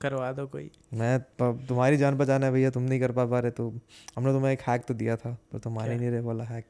करवा 0.01 0.31
दो 0.31 0.47
कोई। 0.47 0.71
मैं 0.93 1.19
तुम्हारी 1.41 1.97
जान 1.97 2.15
बचाना 2.15 2.45
है 2.45 2.51
भैया 2.51 2.69
तुम 2.69 2.83
नहीं 2.83 2.99
कर 2.99 3.11
पा 3.11 3.25
पा 3.25 3.39
रहे 3.39 3.51
तो 3.51 3.69
हमने 4.17 4.31
तुम्हें 4.33 4.53
एक 4.53 4.61
हैक 4.61 4.81
तो 4.81 4.93
दिया 4.93 5.15
था 5.15 5.37
पर 5.53 5.59
तुम 5.59 5.75
मान 5.75 5.91
ही 5.91 5.97
नहीं 5.97 6.09
रहे 6.09 6.19
वाला 6.19 6.43
हैक 6.43 6.65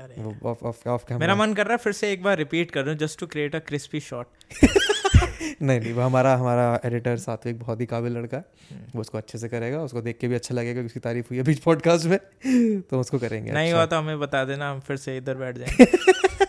अरे 0.00 0.48
ऑफ़ 0.48 0.64
ऑफ़ 0.64 0.88
ऑफ़ 0.88 1.12
मेरा 1.14 1.34
मन 1.34 1.54
कर 1.54 1.64
रहा 1.64 1.72
है 1.72 1.78
फिर 1.78 1.92
से 1.92 2.12
एक 2.12 2.22
बार 2.22 2.36
रिपीट 2.36 2.70
कर 2.70 2.82
दूँ 2.82 2.94
just 2.94 3.20
to 3.20 3.26
create 3.26 3.56
a 3.56 3.58
crispy 3.58 4.00
shot 4.00 4.26
नहीं 5.62 5.80
नहीं 5.80 5.92
वो 5.92 6.02
हमारा 6.02 6.36
हमारा 6.36 6.80
एडिटर 6.84 7.16
सात्विक 7.16 7.58
बहुत 7.58 7.80
ही 7.80 7.86
काबिल 7.86 8.12
लड़का 8.12 8.36
है। 8.36 8.44
हम्म। 8.70 8.84
वो 8.94 9.00
उसको 9.00 9.18
अच्छे 9.18 9.38
से 9.38 9.48
करेगा 9.48 9.82
उसको 9.82 10.00
देख 10.00 10.18
के 10.18 10.28
भी 10.28 10.34
अच्छा 10.34 10.54
लगेगा 10.54 10.82
उसकी 10.82 11.00
तारीफ़ 11.00 11.26
हुई 11.30 11.38
है 11.38 11.44
बीच 11.44 11.58
पॉडकास्ट 11.58 12.06
में। 12.06 12.18
तो 12.80 13.00
उसको 13.00 13.18
करेंगे 13.18 13.52
नहीं 13.52 13.66
अच्छा। 13.68 13.76
हुआ 13.76 13.86
तो 13.86 13.96
हमें 13.96 14.20
बता 14.20 14.44
देना 14.44 14.70
हम 14.70 14.80
फिर 14.80 14.96
से 14.96 15.16
इधर 15.16 15.34
बैठ 15.34 15.58
जाएँगे। 15.58 15.84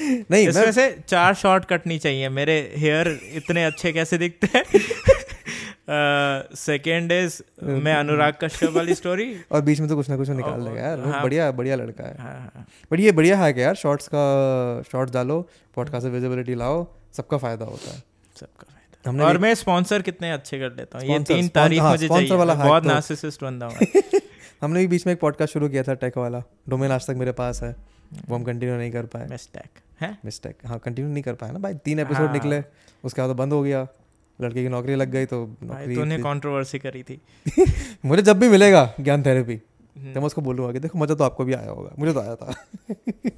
नहीं 0.00 0.48
इसमें 0.48 0.72
से 0.72 0.98
चार 1.08 1.34
शॉट 1.34 1.64
कटनी 1.64 1.98
चाहिए 1.98 2.28
मेरे 2.28 2.74
हेयर 2.76 3.20
इतने 3.32 3.64
अच्छे 3.64 3.92
कैसे 3.92 4.18
दिखते 4.18 4.58
हैं? 4.58 4.64
सेकेंड 6.54 7.12
इज़ 7.12 7.42
मैं 7.62 7.94
अनुराग 7.94 8.34
कश्यप 8.40 8.70
वाली 8.70 8.94
स्टोरी 8.94 9.36
और 9.52 9.60
बीच 9.60 9.80
में 9.80 9.88
तो 9.88 9.96
कुछ 9.96 10.10
ना 10.10 10.16
कुछ 10.16 10.28
निकाल 10.28 10.64
देगा 10.64 10.80
यार। 10.80 11.00
हाँ, 11.00 11.22
बढ़िया 11.22 11.50
बढ़िया 11.50 11.76
लड़का 11.76 12.04
है। 12.04 12.16
हाँ, 12.18 12.50
हाँ. 12.54 12.66
बट 12.92 13.00
ये 13.00 13.12
बढ़िया 13.12 13.36
है 13.36 13.60
यार 13.60 13.74
शॉर्ट्स 13.74 14.08
का 14.08 14.82
शॉर्ट्स 14.92 15.12
डालो 15.12 15.48
पॉडकास्ट 15.74 16.06
से 16.06 16.10
विजिबिलिटी 16.10 16.54
लाओ 16.54 16.86
सबका 17.16 17.36
फ़ायदा 17.36 17.64
होता 17.64 17.90
है। 17.90 18.02
सबका 18.40 18.64
फ़ायदा। 18.64 19.10
हमने 19.10 19.24
और 19.24 19.38
मैं 19.38 19.54
स्पॉन्सर 19.54 20.02
कितने 20.02 20.32
अच्छे 20.32 20.58
कर 20.58 20.72
लेता 20.72 20.98
हूँ? 20.98 21.06
ये 21.06 21.18
तीन 21.18 21.48
तारीफ़ 21.48 21.82
हाँ, 21.82 21.90
मुझे 21.90 22.08
चाहिए। 22.08 22.34
वाला 22.34 22.54
बहुत 22.54 22.82
तो, 22.82 22.88
नार्सिसिस्ट 22.88 23.44
बंदा 23.44 23.66
हूँ। 23.66 23.76
हमने 24.62 24.80
भी 24.80 24.86
बीच 24.86 25.06
में 25.06 25.12
एक 25.12 25.20
पॉडकास्ट 25.20 25.52
शुरू 25.52 25.68
किया 25.68 25.82
था 25.82 25.94
टेक 25.94 26.18
वाला। 26.18 26.42
डोमेन 26.68 26.90
आज 26.90 27.06
तक 27.06 27.14
मेरे 27.16 27.32
पास 27.32 27.62
है। 27.62 27.95
वो 28.28 28.36
हम 28.36 28.44
कंटिन्यू 28.44 28.76
नहीं 28.76 28.92
कर 28.92 29.06
पाए। 29.06 29.26
मिस्टेक 29.26 29.80
है? 30.00 30.16
मिस्टेक 30.24 30.56
हाँ 30.66 30.78
कंटिन्यू 30.78 31.12
नहीं 31.12 31.22
कर 31.22 31.34
पाए 31.34 31.52
ना 31.52 31.58
भाई। 31.58 31.74
तीन 31.74 31.98
एपिसोड 32.00 32.32
निकले 32.32 32.62
उसके 33.04 33.20
बाद 33.22 33.30
तो 33.30 33.34
बंद 33.34 33.52
हो 33.52 33.62
गया। 33.62 33.86
लड़के 34.40 34.62
की 34.62 34.68
नौकरी 34.68 34.94
लग 34.94 35.10
गई 35.10 35.26
तो 35.26 35.44
नौकरी 35.62 35.94
तूने 35.94 36.18
कंट्रोवर्सी 36.18 36.78
करी 36.78 37.02
थी। 37.02 37.20
मुझे 38.04 38.22
जब 38.22 38.38
भी 38.38 38.48
मिलेगा 38.48 38.94
ज्ञान 39.00 39.22
थेरेपी 39.22 39.60
हम्म। 39.96 40.12
तो 40.14 40.20
मैं 40.20 40.26
उसको 40.26 40.40
बोलूँगा 40.40 40.72
कि 40.72 40.78
देखो 40.78 40.98
मज़ा 40.98 41.14
तो 41.14 41.24
आपको 41.24 41.44
भी 41.44 41.52
आया 41.52 41.70
होगा। 41.70 41.94
मुझे 41.98 42.12
तो 42.12 42.20
आया 42.20 42.34
था। 42.34 42.54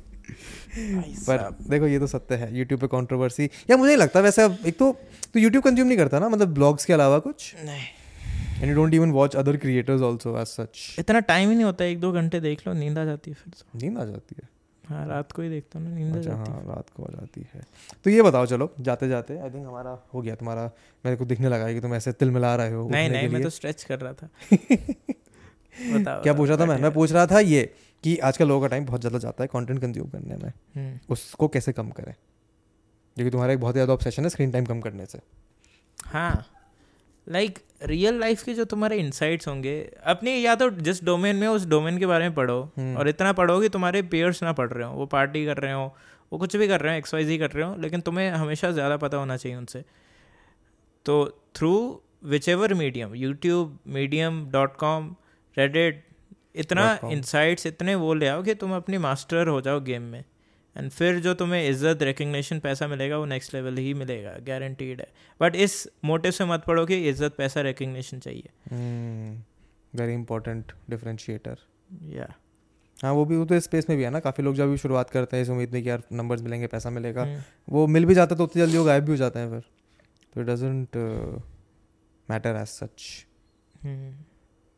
पर 0.79 1.57
देखो 1.71 1.87
ये 1.87 1.99
तो 1.99 2.07
सत्य 2.07 2.35
है 2.35 2.57
यूट्यूब 2.59 2.81
पे 2.81 2.87
कंट्रोवर्सी 2.87 3.45
या 3.45 3.77
मुझे 3.77 3.89
नहीं 3.89 3.97
लगता 3.97 4.21
वैसे 4.21 4.43
अब 4.43 4.59
एक 4.67 4.79
तो 4.79 4.93
तो 5.35 5.41
यूट्यूब 5.41 5.65
कंज्यूम 5.65 5.89
नहीं 5.89 5.99
करता 5.99 6.19
ना 6.19 6.29
मतलब 6.29 6.55
ब्लॉग्स 6.55 6.85
के 6.85 6.93
अलावा 6.93 7.19
कुछ? 7.19 7.55
नहीं। 7.65 7.87
And 8.61 8.69
you 8.69 8.75
don't 8.75 8.95
even 8.95 9.11
watch 9.11 9.37
other 9.37 9.57
creators 9.57 10.03
also 10.03 10.39
as 10.41 10.47
such 10.47 10.97
इतना 10.99 11.21
टाइम 11.21 11.49
ही 11.49 11.55
नहीं 11.55 11.65
होता 11.65 11.85
एक 11.85 12.01
दो 12.01 12.13
घंटे 12.13 12.41
देख 12.41 12.67
लो 12.67 12.73
नींद 12.73 12.99
आ 12.99 13.05
जाती 13.05 13.31
है 13.31 13.35
फिर 13.35 13.53
तो। 13.59 13.79
नींद 13.79 13.99
आ 13.99 14.05
जाती 14.05 14.37
है। 14.43 14.49
हाँ 14.89 15.07
रात 15.07 15.33
को 15.33 15.43
ही 15.43 15.49
देखता 15.49 15.79
हूँ 15.79 15.95
नींद 15.95 16.17
अच्छा, 16.17 16.35
हाँ 16.35 16.63
रात 16.67 16.91
को 16.91 17.03
आ 17.03 17.09
जाती 17.11 17.47
है। 17.55 17.63
तो 18.05 18.11
ये 18.11 18.23
बताओ 18.23 18.47
चलो 18.47 18.71
जाते 18.81 19.09
जाते 19.09 19.39
आई 19.39 19.51
थिंक 19.51 19.67
हमारा 19.67 19.99
हो 20.15 20.23
गया 20.23 20.35
तुम्हारा 20.35 20.71
मेरे 21.05 21.17
को 21.17 21.25
दिखने 21.25 21.49
लगा 21.49 21.65
है 21.65 21.75
कि 21.75 21.81
तुम 21.81 21.95
ऐसे 21.95 22.13
तिल 22.13 22.31
मिला 22.31 22.55
रहे 22.57 22.73
हो 22.73 22.89
नहीं 22.89 23.11
नहीं 23.11 23.29
मैं 23.29 23.43
तो 23.43 23.51
स्ट्रेच 23.51 23.85
कर 23.85 24.01
रहा 24.01 24.13
था। 24.13 24.29
बताओ 25.93 26.23
क्या 26.23 26.33
पूछ 26.35 26.49
रहा 26.49 26.59
था 26.59 26.67
मैं? 26.67 26.79
मैं 26.79 26.93
पूछ 26.93 27.13
रहा 27.13 27.27
था 27.27 27.41
ये 27.41 27.63
कि 28.05 28.17
आजकल 28.19 28.49
लोगों 28.49 28.61
का 28.61 28.67
टाइम 28.67 28.85
बहुत 28.87 29.01
ज़्यादा 29.01 29.19
जाता 29.19 29.45
है 29.45 29.49
कंटेंट 29.53 29.81
कंज्यूम 29.81 30.09
करने 30.09 30.37
में। 30.37 30.53
हम्म। 30.77 30.99
उसको 31.11 31.49
कैसे 31.49 31.73
कम 31.73 31.91
करें? 31.91 32.15
क्योंकि 33.17 33.31
तुम्हारा 33.31 33.53
एक 33.53 33.61
बहुत 33.61 33.75
ज़्यादा 33.75 33.93
ऑब्सेशन 33.93 34.23
है 34.23 34.29
स्क्रीन 34.29 34.51
टाइम 34.51 34.65
कम 34.65 34.81
करने 34.81 35.07
से। 35.07 35.19
हाँ। 35.99 36.45
लाइक 37.29 37.59
रियल 37.83 38.19
लाइफ 38.21 38.43
के 38.43 38.55
जो 38.55 38.65
तुम्हारे 38.65 38.97
इंसाइट्स 38.99 39.49
होंगे 39.49 39.75
अपनी 40.07 40.33
या 40.45 40.55
तो 40.55 40.69
जिस 40.81 41.03
डोमेन 41.05 41.37
में 41.37 41.47
उस 41.49 41.67
डोमेन 41.67 41.99
के 41.99 42.07
बारे 42.07 42.25
में 42.25 42.35
पढ़ो। 42.35 42.61
हम्म। 42.77 42.97
और 42.97 43.09
इतना 43.09 43.33
पढ़ो 43.33 43.61
कि 43.61 43.69
तुम्हारे 43.69 44.03
पेयर्स 44.05 44.43
ना 44.43 44.53
पढ़ 44.53 44.71
रहे 44.73 44.87
हो 44.89 44.95
वो 44.95 45.07
पार्टी 45.07 45.45
कर 45.47 45.57
रहे 45.57 45.73
हो 45.73 45.95
वो 46.33 46.39
कुछ 46.39 46.57
भी 46.57 46.69
कर 46.69 46.81
रहे 46.81 46.93
हो 46.93 46.99
एक्सवाइज 46.99 47.39
कर 47.41 47.51
रहे 47.51 47.65
हो 47.65 47.75
लेकिन 47.77 48.01
तुम्हें 48.01 48.31
हमेशा 48.31 48.71
ज़्यादा 48.71 48.97
पता 48.97 49.17
होना 49.17 49.37
चाहिए 49.37 49.59
उनसे। 49.59 49.85
तो 51.07 51.25
through 51.57 51.75
whichever 52.49 52.75
medium 52.75 53.15
YouTube 53.15 53.79
medium 53.89 54.45
dot 54.51 54.77
com 54.77 55.15
Reddit 55.57 56.05
इतना 56.57 56.99
इंसाइट्स 57.05 57.67
इतने 57.67 57.95
वो 57.95 58.13
ले 58.15 58.29
आओ 58.29 58.43
कि 58.43 58.55
तुम 58.55 58.75
अपनी 58.77 58.99
मास्टर 58.99 59.49
हो 59.49 59.61
जाओ 59.61 59.81
गेम 59.81 60.03
में। 60.03 60.25
एंड 60.79 60.91
फिर 60.91 61.19
जो 61.21 61.35
तुम्हें 61.35 61.69
इज़्ज़त 61.69 62.03
रिकग्निशन 62.03 62.59
पैसा 62.61 62.87
मिलेगा 62.89 63.19
वो 63.19 63.25
नेक्स्ट 63.27 63.55
लेवल 63.55 63.77
ही 63.77 63.95
मिलेगा 63.97 64.37
गारंटीड 64.47 65.01
है। 65.01 65.07
बट 65.41 65.57
इस 65.57 65.87
मोटिव 66.05 66.31
से 66.31 66.45
मत 66.45 66.65
पढ़ो 66.67 66.85
कि 66.87 66.97
इज़्ज़त 67.09 67.35
पैसा 67.39 67.61
रिकग्निशन 67.63 68.19
चाहिए। 68.19 68.51
वेरी 69.93 70.15
इंपॉर्टेंट 70.15 70.73
डिफ्रेंशिएटर 70.91 71.57
या 72.11 72.29
हाँ 72.97 73.13
वो 73.13 73.25
भी 73.25 73.37
वो 73.37 73.45
तो 73.45 73.59
स्पेस 73.61 73.89
में 73.89 73.97
भी 73.99 74.05
है 74.05 74.11
ना 74.11 74.21
काफ़ी 74.21 74.45
लोग 74.45 74.55
जब 74.55 74.71
भी 74.71 74.77
शुरुआत 74.79 75.11
करते 75.11 75.37
हैं 75.37 75.43
इस 75.43 75.51
उम्मीद 75.51 75.73
में 75.73 75.83
कि 75.83 75.89
यार 75.89 76.03
नंबर्स 76.13 76.43
मिलेंगे 76.43 76.67
पैसा 76.67 76.91
मिलेगा 76.91 77.25
hmm. 77.25 77.43
वो 77.69 77.87
मिल 77.87 78.05
भी 78.05 78.15
जाता 78.15 78.35
तो 78.35 78.45
उतनी 78.45 78.63
जल्दी 78.63 78.79
वो 78.79 78.85
गायब 78.85 79.05
भी 79.05 79.11
हो 79.11 79.17
जाते 79.17 79.39
हैं 79.39 79.51
फिर। 79.51 79.61
तो 80.33 80.41
it 80.41 80.47
doesn't 80.47 80.97
matter 82.29 82.57
as 82.57 82.67
such 82.69 83.27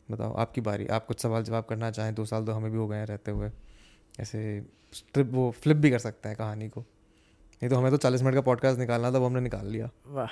बताओ 0.09 0.33
आपकी 0.35 0.61
बारी 0.61 0.87
आप 0.89 1.07
कुछ 1.07 1.21
सवाल 1.21 1.43
जवाब 1.45 1.65
करना 1.65 1.91
चाहें 1.91 2.15
दो 2.15 2.25
साल 2.25 2.45
तो 2.45 2.53
हमें 2.53 2.71
भी 2.71 2.79
हो 2.79 2.87
गए 2.89 2.97
हैं 2.97 3.07
रहते 3.07 3.31
हुए। 3.31 3.51
ऐसे 4.21 4.61
ट्रिप 5.15 5.31
वो 5.33 5.51
फ्लिप 5.63 5.77
भी 5.77 5.91
कर 5.91 5.99
सकते 5.99 6.29
हैं 6.29 6.37
कहानी 6.39 6.69
को। 6.69 6.81
नहीं 6.81 7.69
तो 7.71 7.77
हमें 7.77 7.91
तो 7.91 7.97
चालीस 7.97 8.23
मिनट 8.23 8.35
का 8.35 8.41
पॉडकास्ट 8.41 8.79
निकालना 8.79 9.13
था 9.13 9.19
वो 9.19 9.27
हमने 9.27 9.41
निकाल 9.41 9.67
लिया। 9.67 9.91
वाह। 10.07 10.29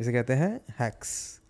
इसे 0.00 0.12
कहते 0.12 0.32
हैं 0.32 0.60
हैक्स 0.80 1.40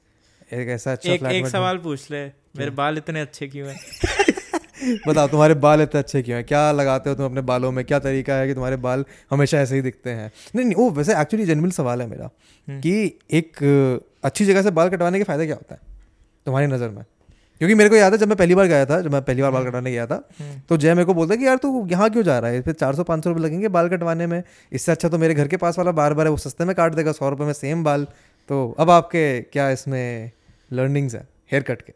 एक 0.53 0.69
ऐसा 0.69 0.93
अच्छा 0.93 1.13
एक 1.13 1.23
एक 1.25 1.47
सवाल 1.47 1.79
पूछ 1.79 2.11
ले 2.11 2.25
मेरे 2.57 2.71
बाल 2.71 2.99
इतने 2.99 3.21
अच्छे 3.21 3.49
क्यों 3.49 3.69
हैं? 3.69 3.79
बताओ 5.09 5.29
तुम्हारे 5.29 5.55
बाल 5.55 5.83
इतने 5.83 5.99
अच्छे 5.99 6.23
क्यों 6.23 6.37
हैं? 6.37 6.45
क्या 6.47 6.71
लगाते 6.73 7.11
हो 7.11 7.17
तुम 7.17 7.25
अपने 7.25 7.41
बालों 7.41 7.73
में? 7.73 7.85
क्या 7.85 7.99
तरीका 7.99 8.35
है 8.35 8.47
कि 8.49 8.55
तुम्हारे 8.55 8.77
बाल 8.77 9.05
हमेशा 9.31 9.59
ऐसे 9.59 9.75
ही 9.75 9.83
दिखते 9.83 10.11
हैं? 10.11 10.31
नहीं 10.55 10.67
नहीं 10.67 10.77
वो 10.77 10.91
वैसे 10.91 11.21
एक्चुअली 11.21 11.47
जेनविन 11.47 11.71
सवाल 11.71 12.01
है 12.03 12.07
मेरा 12.07 12.31
हम्म। 12.69 12.81
कि 12.81 13.19
एक 13.31 13.63
अच्छी 14.25 14.45
जगह 14.45 14.63
से 14.63 14.71
बाल 14.71 14.89
कटवाने 14.89 15.19
के 15.19 15.25
फ़ायदा 15.25 15.45
क्या 15.45 15.55
होता 15.55 15.75
है 15.75 15.81
तुम्हारी 16.47 16.67
नज़र 16.67 16.89
में? 16.89 17.05
क्योंकि 17.61 17.75
मेरे 17.75 17.91
को 17.91 17.97
याद 17.97 18.13
है 18.13 18.19
जब 18.19 18.29
मैं 18.29 18.37
पहली 18.37 18.55
बार 18.55 18.67
गया 18.67 18.85
था 18.87 19.01
जब 19.01 19.13
मैं 19.13 19.23
पहली 19.23 19.43
बार 19.43 19.51
बाल 19.51 19.65
कटवाने 19.65 19.91
गया 19.91 20.07
था 20.07 20.15
हम्म। 20.39 20.61
तो 20.69 20.77
जय 20.77 20.95
मेरे 20.95 21.05
को 21.05 21.15
बोलता 21.15 21.35
है 21.35 21.39
कि 21.39 21.47
यार 21.47 21.57
तू 21.57 21.87
यहाँ 21.89 22.09
क्यों 22.11 22.23
जा 22.25 22.39
रहा 22.39 22.51
है? 22.51 22.61
फिर 22.63 22.75
चार 22.75 22.95
सौ 22.95 23.05
पाँच 23.05 23.25
सौ 23.25 23.31
रुपये 23.31 23.45
लगेंगे 23.45 23.69
बाल 23.69 23.89
कटवाने 23.89 24.27
में। 24.27 24.43
इससे 24.73 24.93
अच्छा 24.93 25.09
तो 25.09 25.19
मेरे 25.19 25.35
घर 25.35 25.49
के 25.49 25.57
पास 25.57 25.79
वाला 25.79 25.93
बार 25.93 26.15
बार 26.15 26.27
है 26.27 26.31
वो 26.31 26.37
सस्ते 26.39 26.65
में 26.65 26.75
काट 26.77 26.95
देगा 26.95 27.13
सौ 27.13 27.29
रुपये 27.31 27.47
में 27.47 27.53
सेम 27.55 27.85
बाल। 27.85 28.07
तो 28.49 28.75
अब 28.79 28.91
आपके 28.91 29.41
क्या 29.43 29.71
इसमें 29.71 30.31
लर्निंग्स 30.71 31.15
है? 31.15 31.27
हेयर 31.53 31.63
कट 31.63 31.83
के। 31.83 31.93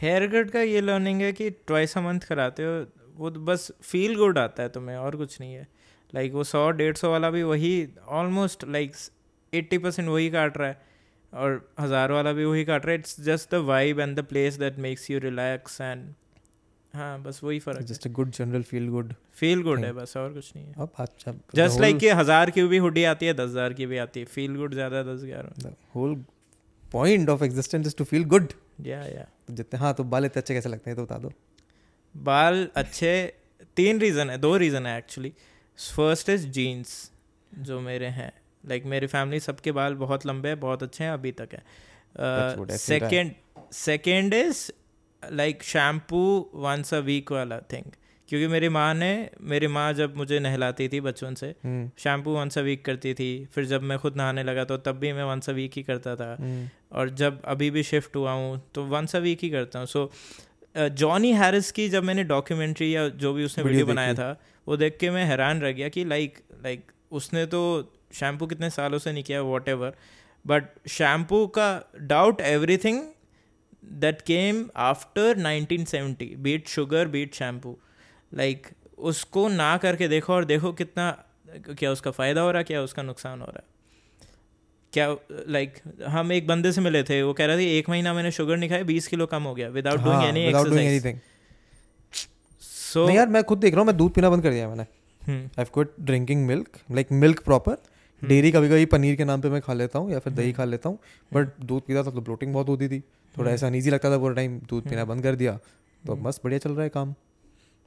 हेयर 0.00 0.26
कट 0.26 0.50
का 0.50 0.60
ये 0.62 0.80
लर्निंग 0.80 1.20
है 1.22 1.32
कि 1.32 1.50
ट्वाइस 1.50 1.96
अ 1.98 2.00
मंथ 2.00 2.20
कराते 2.28 2.62
हो 2.62 2.84
वो 3.18 3.30
तो 3.30 3.40
बस 3.42 3.70
फील 3.82 4.16
गुड 4.16 4.38
आता 4.38 4.62
है 4.62 4.68
तुम्हें 4.68 4.96
और 4.96 5.16
कुछ 5.16 5.40
नहीं 5.40 5.54
है। 5.54 5.66
लाइक 6.12 6.32
वो 6.32 6.44
सौ 6.44 6.70
डेढ़ 6.72 6.96
सौ 6.96 7.10
वाला 7.10 7.30
भी 7.30 7.42
वही 7.44 7.72
ऑलमोस्ट 8.08 8.64
लाइक 8.68 8.92
एट्टी 9.52 9.78
परसेंट 9.78 10.08
वही 10.08 10.28
काट 10.30 10.58
रहा 10.58 10.68
है। 10.68 10.87
और 11.32 11.68
हज़ार 11.80 12.12
वाला 12.12 12.32
भी 12.32 12.44
वही 12.44 12.64
काट 12.64 12.86
रहा 12.86 12.92
है। 12.92 12.98
It's 12.98 13.20
just 13.22 13.54
the 13.54 13.58
vibe 13.66 14.00
and 14.00 14.16
the 14.16 14.24
place 14.26 14.58
that 14.58 14.78
makes 14.80 15.10
you 15.10 15.18
relax 15.20 15.80
and 15.80 16.08
हाँ 16.94 17.20
बस 17.22 17.40
वही 17.44 17.58
फ़र्क 17.60 17.78
है। 17.78 17.84
Just 17.86 18.06
a 18.06 18.10
good 18.12 18.30
general 18.32 18.62
feel 18.64 18.88
good 18.88 19.12
feel 19.34 19.62
good 19.62 19.84
है 19.84 19.92
बस 19.92 20.16
और 20.16 20.32
कुछ 20.34 20.52
नहीं 20.56 20.66
है। 20.66 20.72
अब 20.78 20.92
अच्छा 20.98 21.34
जस्ट 21.54 21.80
लाइक 21.80 21.98
कि 21.98 22.08
हज़ार 22.10 22.50
की 22.50 22.62
भी 22.64 22.78
हुडी 22.78 23.04
आती 23.06 23.26
है 23.26 23.34
दस 23.34 23.50
हज़ार 23.50 23.72
की 23.72 23.86
भी 23.86 23.98
आती 23.98 24.20
है। 24.20 24.26
फील 24.26 24.56
गुड 24.56 24.74
ज़्यादा 24.74 25.02
दस 25.04 25.24
ग्यारह। 25.24 25.74
Whole 25.94 26.14
point 26.84 27.28
of 27.28 27.44
existence 27.44 27.86
is 27.86 27.96
to 27.96 28.04
feel 28.04 28.24
good 28.26 28.52
या 28.82 29.02
या 29.04 29.26
जितने 29.50 29.80
हाँ 29.80 29.92
तो 29.94 30.04
बाल 30.06 30.24
इतने 30.24 30.40
अच्छे 30.40 30.54
कैसे 30.54 30.68
लगते 30.68 30.90
हैं 30.90 30.96
तो 30.96 31.04
बता 31.04 31.18
दो। 31.18 31.32
बाल 32.14 32.68
अच्छे 32.76 33.12
तीन 33.76 34.00
रीज़न 34.00 34.30
है 34.30 34.38
दो 34.38 34.56
रीज़न 34.56 34.86
है 34.86 34.98
एक्चुअली 34.98 35.32
फ़र्स्ट 35.78 36.28
इज़ 36.28 36.46
जीन्स 36.50 37.10
जो 37.60 37.80
मेरे 37.80 38.06
हैं। 38.06 38.32
लाइक 38.64 38.84
मेरी 38.86 39.06
फैमिली 39.06 39.40
सबके 39.40 39.72
बाल 39.72 39.94
बहुत 39.96 40.26
लंबे 40.26 40.48
हैं 40.48 40.60
बहुत 40.60 40.82
अच्छे 40.82 41.04
हैं 41.04 41.10
अभी 41.10 41.32
तक 41.32 41.48
है। 41.52 41.62
Second 42.78 43.32
second 43.74 44.34
is 44.34 44.70
like 45.22 45.62
shampoo 45.62 46.50
once 46.54 46.94
a 46.94 46.98
week 47.06 47.32
वाला 47.32 47.58
थिंग 47.72 47.90
क्योंकि 48.28 48.46
मेरी 48.46 48.68
माँ 48.68 48.92
ने 48.94 49.10
मेरी 49.50 49.66
माँ 49.66 49.92
जब 49.92 50.16
मुझे 50.16 50.38
नहलाती 50.38 50.88
थी 50.88 51.00
बचपन 51.00 51.34
से 51.34 51.52
शैम्पू 51.98 52.32
वंस 52.32 52.58
अ 52.58 52.60
वीक 52.62 52.84
करती 52.84 53.12
थी 53.14 53.28
फिर 53.54 53.64
जब 53.64 53.82
मैं 53.82 53.98
खुद 53.98 54.16
नहाने 54.16 54.42
लगा 54.42 54.64
तो 54.64 54.76
तब 54.78 54.98
भी 54.98 55.12
मैं 55.12 55.24
वंस 55.24 55.50
अ 55.50 55.52
वीक 55.52 55.72
ही 55.76 55.82
करता 55.82 56.14
था। 56.16 56.36
हम्म, 56.40 56.68
और 56.92 57.10
जब 57.10 57.40
अभी 57.44 57.70
भी 57.70 57.82
शिफ्ट 57.82 58.16
हुआ 58.16 58.32
हूँ 58.32 58.60
तो 58.74 58.84
वंस 58.86 59.16
अ 59.16 59.18
वीक 59.18 59.38
ही 59.42 59.50
करता 59.50 59.78
हूँ। 59.78 59.86
सो 59.86 60.10
जॉनी 60.76 61.32
हैरिस 61.32 61.70
की 61.72 61.88
जब 61.88 62.04
मैंने 62.04 62.24
डॉक्यूमेंट्री 62.24 62.94
या 62.94 63.08
जो 63.08 63.32
भी 63.32 63.44
उसने 63.44 63.64
वीडियो 63.64 63.86
बनाया 63.86 64.14
था 64.14 64.30
वो 64.66 64.76
देख 64.76 64.96
के 65.00 65.10
मैं 65.10 65.24
हैरान 65.24 65.60
रह 65.60 65.72
गया 65.72 65.88
कि 65.88 66.04
लाइक 66.04 66.38
लाइक 66.62 66.92
उसने 67.10 67.46
तो 67.46 67.60
शैम्पू 68.12 68.46
कितने 68.46 68.70
सालों 68.70 68.98
से 68.98 69.12
नहीं 69.12 69.24
किया 69.24 69.42
वॉट 69.42 69.68
एवर 69.68 69.96
बट 70.46 70.64
शैम्पू 70.88 71.46
का 71.46 71.84
doubt 71.96 72.40
everything 72.40 73.02
that 73.84 74.22
came 74.22 74.68
after 74.76 75.38
1970 75.38 76.34
beat 76.36 76.68
sugar 76.68 77.08
beat 77.08 77.34
shampoo 77.34 77.78
like 78.34 78.66
उसको 78.98 79.48
ना 79.48 79.76
करके 79.76 80.08
देखो 80.08 80.32
और 80.32 80.44
देखो 80.44 80.72
कितना 80.72 81.10
क्या 81.48 81.90
उसका 81.90 82.10
फ़ायदा 82.10 82.40
हो 82.40 82.50
रहा 82.50 82.58
है 82.58 82.64
क्या 82.64 82.82
उसका 82.82 83.02
नुकसान 83.02 83.40
हो 83.40 83.46
रहा 83.46 83.58
है. 83.58 83.64
क्या 84.92 85.16
लाइक 85.48 85.74
like, 85.74 86.08
हम 86.08 86.32
एक 86.32 86.46
बंदे 86.46 86.72
से 86.72 86.80
मिले 86.80 87.02
थे 87.02 87.22
वो 87.22 87.32
कह 87.32 87.46
रहा 87.46 87.56
था 87.56 87.60
एक 87.60 87.88
महीना 87.88 88.14
मैंने 88.14 88.30
शुगर 88.30 88.56
नहीं 88.56 88.70
खाया 88.70 88.82
बीस 88.82 89.06
किलो 89.06 89.26
कम 89.26 89.42
हो 89.42 89.54
गया 89.54 89.68
without 89.68 90.00
doing 90.00 90.24
any 90.24 90.40
exercise 90.40 91.20
so 92.60 93.10
यार 93.10 93.28
मैं 93.28 93.44
खुद 93.44 93.58
देख 93.58 93.72
रहा 93.72 93.80
हूँ 93.80 93.86
मैं 93.86 93.96
दूध 93.96 94.12
पीना 94.14 94.30
बंद 94.30 94.42
कर 94.42 94.50
दिया 94.50 94.68
मैंने. 94.68 94.82
I 95.28 95.48
have 95.58 95.66
quit 95.74 95.94
drinking 96.00 96.46
milk 96.46 96.78
like 96.90 97.12
milk 97.12 97.42
proper. 97.44 97.76
Dairy 98.22 98.50
कभी 98.52 98.68
कभी 98.68 98.84
पनीर 98.92 99.16
के 99.16 99.24
नाम 99.24 99.40
पे 99.40 99.48
मैं 99.50 99.60
खा 99.62 99.72
लेता 99.74 99.98
हूँ 99.98 100.10
या 100.12 100.18
फिर 100.18 100.32
दही 100.32 100.52
खा 100.52 100.64
लेता 100.64 100.88
हूँ 100.88 100.98
बट 101.32 101.48
दूध 101.62 101.82
पीता 101.82 102.02
था 102.02 102.10
तो 102.10 102.20
ब्लोटिंग 102.20 102.52
बहुत 102.54 102.68
होती 102.68 102.88
थी। 102.88 103.00
थोड़ा 103.00 103.40
हम्म। 103.40 103.54
ऐसा 103.54 103.66
अनईजी 103.66 103.90
लगता 103.90 104.10
था 104.10 104.18
पूरा 104.18 104.34
टाइम 104.34 104.58
दूध 104.68 104.88
पीना 104.88 105.04
बंद 105.04 105.22
कर 105.22 105.34
दिया 105.36 105.58
तो 106.02 106.16
बस 106.16 106.40
बढ़िया 106.44 106.58
चल 106.58 106.70
रहा 106.70 106.82
है 106.82 106.88
काम। 106.88 107.14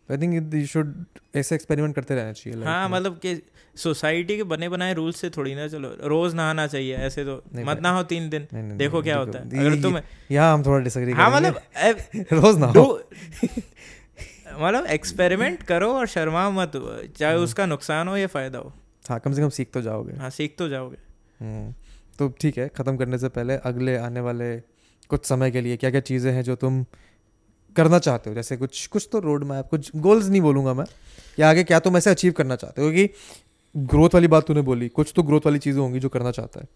आई 0.10 0.18
थिंक 0.18 0.54
यू 0.54 0.66
शुड 0.68 0.94
ऐसे 1.36 1.56
एक्सपेरिमेंट 1.56 1.96
करते 1.96 2.16
रहना 2.16 2.32
चाहिए 2.34 2.64
हाँ 2.64 2.90
मतलब 2.90 3.18
कि 3.26 3.42
सोसाइटी 3.76 4.36
के 4.38 4.44
बने 4.44 4.70
बनाए 4.70 4.94
रूल 4.94 5.12
से 5.14 5.30
थोड़ी 5.30 5.54
ना 5.56 5.68
चलो 5.68 5.90
रोज 6.10 6.34
नहाना 6.36 6.66
चाहिए 6.68 6.96
ऐसे 7.08 7.24
तो 7.26 7.36
मत। 7.56 7.82
नहाओ 7.84 8.04
तीन 8.04 8.30
दिन 8.30 8.48
नहीं, 8.54 8.64
नहीं, 8.64 8.78
देखो 8.78 8.94
नहीं, 8.94 9.04
क्या 9.04 9.18
होता 9.18 9.40
है। 9.40 9.60
अगर 9.60 9.82
तुम 9.82 9.98
यहाँ 10.32 10.54
हम 10.54 10.64
थोड़ा 10.66 10.80
डिसएग्री 10.84 11.14
हाँ 11.14 11.30
मतलब 11.32 11.62
रोज 12.34 12.58
ना 12.58 12.68
हो 12.68 12.84
मतलब 14.54 14.86
एक्सपेरिमेंट 14.90 15.64
करो 15.64 15.94
और 15.94 16.08
शर्मा 16.08 16.50
मत 16.52 16.72
चाहे 17.18 17.34
हम्म। 17.34 17.44
उसका 17.44 17.66
नुकसान 17.66 18.08
हो 18.08 18.18
या 18.18 18.28
फ़ायदा 18.28 18.60
हो। 18.60 18.74
हाँ 19.12 19.20
कम 19.20 19.34
से 19.34 19.42
कम 19.42 19.50
सीख 19.50 19.72
तो 19.74 19.82
जाओगे। 19.82 20.14
हाँ 20.18 20.30
सीख 20.30 20.56
तो 20.58 20.68
जाओगे। 20.70 20.98
हम्म, 21.40 21.74
तो 22.20 22.28
ठीक 22.42 22.58
है 22.58 22.68
ख़त्म 22.68 22.98
करने 22.98 23.18
से 23.18 23.30
पहले 23.30 23.56
अगले 23.66 23.98
आने 23.98 24.20
वाले 24.20 24.56
कुछ 25.10 25.26
समय 25.26 25.52
के 25.52 25.62
लिए 25.62 25.78
क्या 25.78 25.90
क्या 25.92 26.02
चीज़ें 26.02 26.32
हैं 26.34 26.44
जो 26.44 26.56
तुम 26.56 26.84
करना 27.76 28.00
चाहते 28.00 28.30
हो? 28.30 28.36
जैसे 28.36 28.58
कुछ 28.58 28.86
कुछ 28.88 29.08
तो 29.12 29.20
रोड 29.20 29.44
मैप 29.44 29.68
कुछ 29.70 29.92
गोल्स 29.96 30.28
नहीं 30.28 30.42
बोलूँगा 30.42 30.74
मैं 30.74 30.86
या 31.40 31.50
आगे 31.50 31.64
क्या 31.64 31.80
तुम 31.80 31.98
ऐसे 31.98 32.10
अचीव 32.10 32.32
करना 32.32 32.56
चाहते 32.56 32.82
हो 32.82 32.92
क्योंकि 32.92 33.14
ग्रोथ 33.76 34.14
वाली 34.14 34.28
बात 34.28 34.48
तूने 34.48 34.62
बोली 34.62 34.88
कुछ 34.90 35.14
तो 35.16 35.24
ग्रोथ 35.24 35.46
वाली 35.46 35.60
चीज़ें 35.60 35.82
होंगी 35.82 36.00
जो 36.00 36.10
करना 36.10 36.32
चाहता 36.32 36.60
है। 36.60 36.68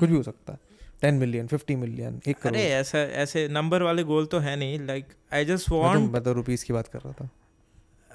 कुछ 0.00 0.08
भी 0.10 0.16
हो 0.16 0.22
सकता 0.22 0.52
है। 0.52 0.58
टेन 1.02 1.14
मिलियन 1.14 1.46
फिफ्टी 1.46 1.76
मिलियन 1.76 2.20
एक 2.28 2.38
करोड़। 2.38 2.56
अरे 2.56 2.64
ऐसा 2.70 2.98
ऐसे 3.22 3.46
नंबर 3.48 3.82
वाले 3.82 4.02
गोल 4.04 4.26
तो 4.26 4.38
है 4.38 4.56
नहीं 4.56 4.78
लाइक 4.86 5.06
आई 5.32 5.44
जस्ट 5.44 5.68
तो, 5.68 5.80
वांट 5.80 6.10
मैं 6.12 6.22
तो 6.22 6.32
रुपीज़ 6.32 6.64
की 6.64 6.72
बात 6.72 6.88
कर 6.88 6.98
रहा 6.98 7.12
था। 7.12 7.28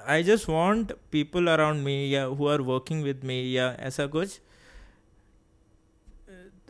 I 0.08 0.24
just 0.24 0.49
want 0.49 0.91
people 1.12 1.47
around 1.47 1.84
me 1.84 2.16
या 2.16 2.24
who 2.24 2.47
are 2.47 2.62
working 2.62 3.03
with 3.03 3.22
me 3.24 3.58
या 3.58 3.70
ऐसा 3.80 4.05
कुछ 4.08 4.39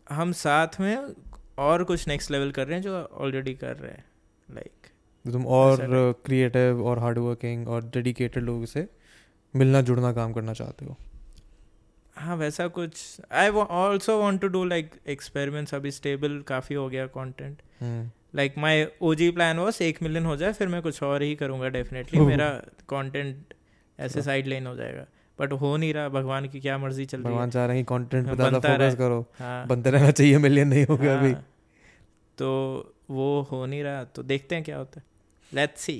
हम 0.09 0.31
साथ 0.31 0.79
में 0.79 1.15
और 1.57 1.83
कुछ 1.83 2.07
नेक्स्ट 2.07 2.31
लेवल 2.31 2.51
कर 2.51 2.67
रहे 2.67 2.75
हैं 2.75 2.83
जो 2.83 2.95
ऑलरेडी 2.95 3.53
कर 3.53 3.77
रहे 3.77 3.91
हैं 3.91 4.05
लाइक 4.51 4.87
तो 5.25 5.31
तुम 5.31 5.45
और 5.47 5.77
क्रिएटिव 6.25 6.85
और 6.85 6.99
हार्ड 6.99 7.17
वर्किंग 7.17 7.67
और 7.67 7.83
डेडिकेटेड 7.83 8.43
लोगों 8.43 8.65
से 8.65 8.87
मिलना 9.55 9.81
जुड़ना 9.81 10.11
काम 10.13 10.33
करना 10.33 10.53
चाहते 10.53 10.85
हो? 10.85 10.97
हाँ 12.15 12.35
वैसा 12.35 12.67
कुछ। 12.67 13.21
I 13.31 13.49
also 13.49 14.17
want 14.19 14.41
to 14.41 14.47
do 14.47 14.63
like 14.65 14.91
experiments 15.07 15.75
अभी 15.75 15.91
स्टेबल 15.91 16.41
काफ़ी 16.41 16.75
हो 16.75 16.89
गया 16.89 17.07
content 17.07 17.61
like 18.33 18.57
my 18.57 18.85
O 19.01 19.13
G 19.15 19.29
plan 19.31 19.59
was 19.59 19.81
एक 19.81 20.01
मिलियन 20.03 20.25
हो 20.25 20.35
जाए 20.35 20.53
फिर 20.53 20.67
मैं 20.67 20.81
कुछ 20.81 21.01
और 21.03 21.23
ही 21.23 21.35
करूँगा 21.35 21.69
डेफिनेटली 21.69 22.19
मेरा 22.21 22.49
कंटेंट 22.89 23.53
ऐसे 23.99 24.21
साइड 24.21 24.47
लाइन 24.47 24.67
हो 24.67 24.75
जाएगा। 24.75 25.05
बट 25.39 25.51
हो 25.53 25.75
नहीं 25.77 25.93
रहा 25.93 26.09
भगवान 26.09 26.47
की 26.47 26.59
क्या 26.59 26.77
मर्ज़ी 26.77 27.05
चल 27.05 27.17
रही 27.17 27.25
भगवान 27.25 27.45
है 27.45 27.51
चाह 27.51 27.65
रहे 27.65 27.77
हैं 27.77 27.85
कंटेंट 27.85 28.23
पे 28.23 28.29
हाँ, 28.29 28.35
ज़्यादा 28.37 28.59
फोकस 28.59 28.95
करो। 28.97 29.25
हाँ। 29.39 29.67
बनते 29.67 29.91
रहना 29.91 30.11
चाहिए 30.11 30.37
मिलियन 30.37 30.67
नहीं 30.67 30.85
हो 30.85 30.97
गया 30.97 31.17
अभी। 31.19 31.31
हाँ, 31.31 31.45
तो 32.37 32.93
वो 33.09 33.41
हो 33.51 33.65
नहीं 33.65 33.83
रहा 33.83 34.03
तो 34.05 34.23
देखते 34.23 34.55
हैं 34.55 34.63
क्या 34.63 34.77
होता 34.77 34.99
है। 34.99 35.05
Let's 35.51 35.81
see 35.81 35.93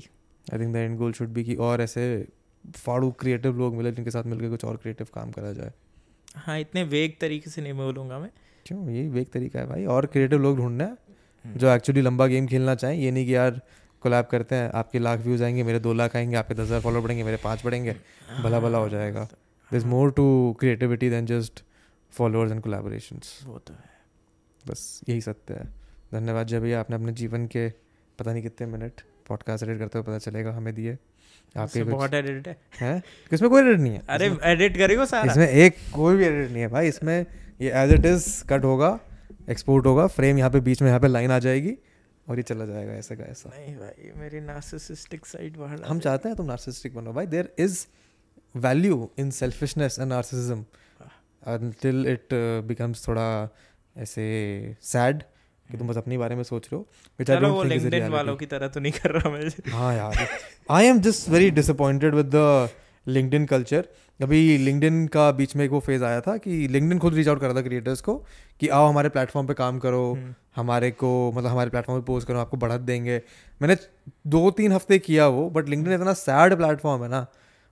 I 0.48 0.60
think 0.60 0.74
the 0.74 0.76
end 0.76 0.98
goal 0.98 1.14
should 1.14 1.30
be 1.30 1.44
कि 1.44 1.56
और 1.56 1.82
ऐसे 1.82 2.28
फाड़ू 2.66 3.12
क्रिएटिव 3.12 3.58
लोग 3.58 3.76
मिले 3.76 3.92
जिनके 3.92 4.12
साथ 4.12 4.24
मिलकर 4.26 4.50
कुछ 4.50 4.66
और 4.66 4.78
क्रिएटिव 4.78 5.08
काम 5.14 5.32
करा 5.32 5.52
जाए। 5.54 5.72
हाँ 6.36 6.60
इतने 6.60 6.84
वेग 6.86 7.18
तरीके 7.22 7.50
से 7.50 7.62
नहीं 7.62 7.74
बोलूँगा 7.74 8.20
मैं। 8.20 8.30
क्यों? 8.66 8.90
यही 8.90 9.08
वेग 9.10 9.28
तरीका 9.34 9.60
है 9.60 9.66
भाई। 9.68 9.86
और 9.86 10.06
क्रिएटिव 10.06 10.40
लोग 10.40 10.58
ढूंढना 10.58 10.84
है। 10.84 11.07
जो 11.56 11.70
एक्चुअली 11.70 12.02
लंबा 12.02 12.28
गेम 12.28 12.48
खेलना 12.48 12.76
चाहें 12.76 12.96
ये 12.96 13.12
नहीं 13.12 13.26
कि 13.26 13.36
यार 13.36 13.60
कोलैब 14.02 14.26
करते 14.26 14.56
हैं 14.56 14.70
आपके 14.76 15.00
लाख 15.00 15.20
व्यूज़ 15.20 15.44
आएँगे 15.44 15.64
मेरे 15.64 15.80
दो 15.80 15.94
लाख 15.94 16.16
आएँगे 16.16 16.36
आपके 16.36 16.54
दस 16.54 16.62
हज़ार 16.62 16.82
फॉलो 16.82 17.02
बढ़ेंगे 17.02 17.24
मेरे 17.24 17.38
पाँच 17.44 17.66
बढ़ेंगे 17.66 17.96
भला 18.44 18.60
भला 18.60 18.78
हो 18.78 18.90
जाएगा। 18.90 19.24
There 19.24 19.78
is 19.78 19.86
more 19.86 20.12
to 20.12 20.26
creativity 20.60 21.10
than 21.10 21.26
just 21.26 21.64
followers 22.14 22.52
and 22.52 22.62
collaborations 22.62 23.40
वो 23.46 23.58
तो 23.58 23.74
है। 23.74 23.90
बस 24.66 25.02
यही 25.10 25.22
सत्य 25.22 25.54
है। 25.54 25.66
धन्यवाद 26.14 26.48
जय 26.48 26.60
भैया 26.60 26.80
आपने 26.80 26.96
अपने 26.96 27.12
जीवन 27.14 27.46
के 27.48 27.68
पता 28.20 28.32
नहीं 28.32 28.44
कितने 28.44 28.68
मिनट 28.68 29.02
पॉडकास्ट 29.28 29.64
एडिट 29.64 29.80
करते 29.80 29.98
हुए 29.98 30.06
पता 30.06 30.18
चलेगा 30.20 30.52
हमें 30.52 30.74
दिए। 30.76 30.98
आपके 31.56 31.84
बहुत 31.84 32.14
एडिट 32.14 32.48
है। 32.48 32.56
हैं? 32.82 33.02
इसमें 33.32 33.50
कोई 33.52 33.62
एडिट 33.62 33.80
नहीं 33.80 33.94
है। 33.94 34.02
अरे 34.10 34.26
एडिट 34.44 34.78
करेगा 34.78 35.06
सारा। 35.06 35.32
इसमें 35.32 35.48
एक 35.48 35.76
कोई 35.94 36.16
भी 36.16 36.26
एडिट 36.26 36.52
नहीं 36.52 36.62
है 36.62 36.68
भाई। 36.68 36.88
इसमें 36.88 37.26
ये 37.62 37.72
एज 37.74 37.92
इट 37.94 38.06
इज़ 38.06 38.28
कट 38.46 38.64
होगा। 38.64 38.90
एक्सपोर्ट 39.48 39.86
होगा 39.86 40.08
फ्रेम 40.16 40.38
यहाँ 40.38 40.50
पे 40.52 40.60
बीच 40.62 40.82
में 40.82 40.90
यहाँ 40.90 41.00
पे 41.00 41.08
लाइन 41.08 41.32
आ 41.32 41.40
जाएगी 41.40 41.74
और 42.28 42.38
ये 42.38 42.44
चला 42.44 42.66
जाएगा 42.66 42.94
ऐसा 42.94 43.16
का 43.16 43.24
ऐसा। 43.32 43.50
नहीं 43.50 43.76
भाई 43.76 44.12
मेरी 44.18 44.40
नार्सिसिस्टिक 44.42 45.26
साइड 45.26 45.58
बाहर 45.58 45.84
हम 45.88 46.00
चाहते 46.00 46.30
हैं 46.30 46.38
तुम 46.38 46.46
नार्सिसिस्टिक 46.46 46.96
बनो। 46.96 47.14
भाई 47.14 47.28
there 47.28 47.54
is 47.60 47.86
value 48.56 49.10
in 49.20 49.32
selfishness 49.32 50.00
and 50.00 50.10
narcissism 50.10 50.66
it 51.48 52.34
uh, 52.34 52.62
becomes 52.70 53.08
थोड़ा 53.08 53.28
ऐसे 53.96 54.24
सैड 54.84 55.22
कि 55.70 55.78
तुम 55.78 55.88
बस 55.88 55.98
अपने 55.98 56.18
बारे 56.18 56.36
में 56.36 56.42
सोच 56.44 56.66
रहे 56.66 56.76
हो 56.76 56.88
which 57.20 57.30
I 57.30 57.36
चलो 57.36 57.40
don't 57.40 57.56
वो 57.56 57.64
think 57.64 57.72
लिंक्डइन 57.74 58.08
वालों 58.12 58.36
की 58.38 58.46
तरह 58.46 58.68
तो 58.68 58.80
नहीं 58.80 58.92
कर 58.92 59.12
रहा 59.12 59.30
मैं। 59.30 59.72
हाँ 59.72 59.94
यार 59.96 60.28
I 60.70 60.86
am 60.86 61.00
just 61.02 61.30
very 61.30 61.50
disappointed 61.52 62.16
with 62.16 62.32
the 62.36 62.70
LinkedIn 63.08 63.46
culture 63.46 63.88
अभी 64.20 64.58
लिंकडिन 64.58 65.06
का 65.08 65.32
बीच 65.32 65.56
में 65.56 65.64
एक 65.66 65.72
वो 65.72 65.80
फ़ेज़ 65.80 66.04
आया 66.04 66.22
था 66.22 66.36
कि 66.38 66.68
लिंकडिन 66.68 67.00
खुद 67.00 67.14
रीच 67.14 67.28
आउट 67.28 67.40
कर 67.40 67.48
रहा 67.48 67.56
था 67.56 67.62
क्रिएटर्स 67.62 68.00
को 68.02 68.16
कि 68.60 68.68
आओ 68.68 68.88
हमारे 68.88 69.10
प्लेटफॉर्म 69.10 69.48
पे 69.48 69.54
काम 69.54 69.80
करो 69.80 70.12
हम्म। 70.14 70.34
हमारे 70.56 70.90
को 70.92 71.12
मतलब 71.32 71.50
हमारे 71.50 71.70
प्लेटफॉर्म 71.70 72.02
पे 72.02 72.06
पोस्ट 72.06 72.28
करो 72.28 72.40
आपको 72.40 72.58
बढ़त 72.58 72.82
देंगे। 72.82 73.22
मैंने 73.62 73.76
दो 74.28 74.50
तीन 74.52 74.72
हफ़्ते 74.72 75.00
किया 75.00 75.28
वो 75.28 75.50
बट 75.50 75.70
लिंकडिन 75.70 75.94
इतना 75.94 76.14
सैड 76.16 76.56
प्लेटफॉर्म 76.58 77.04
है 77.04 77.10
ना। 77.10 77.26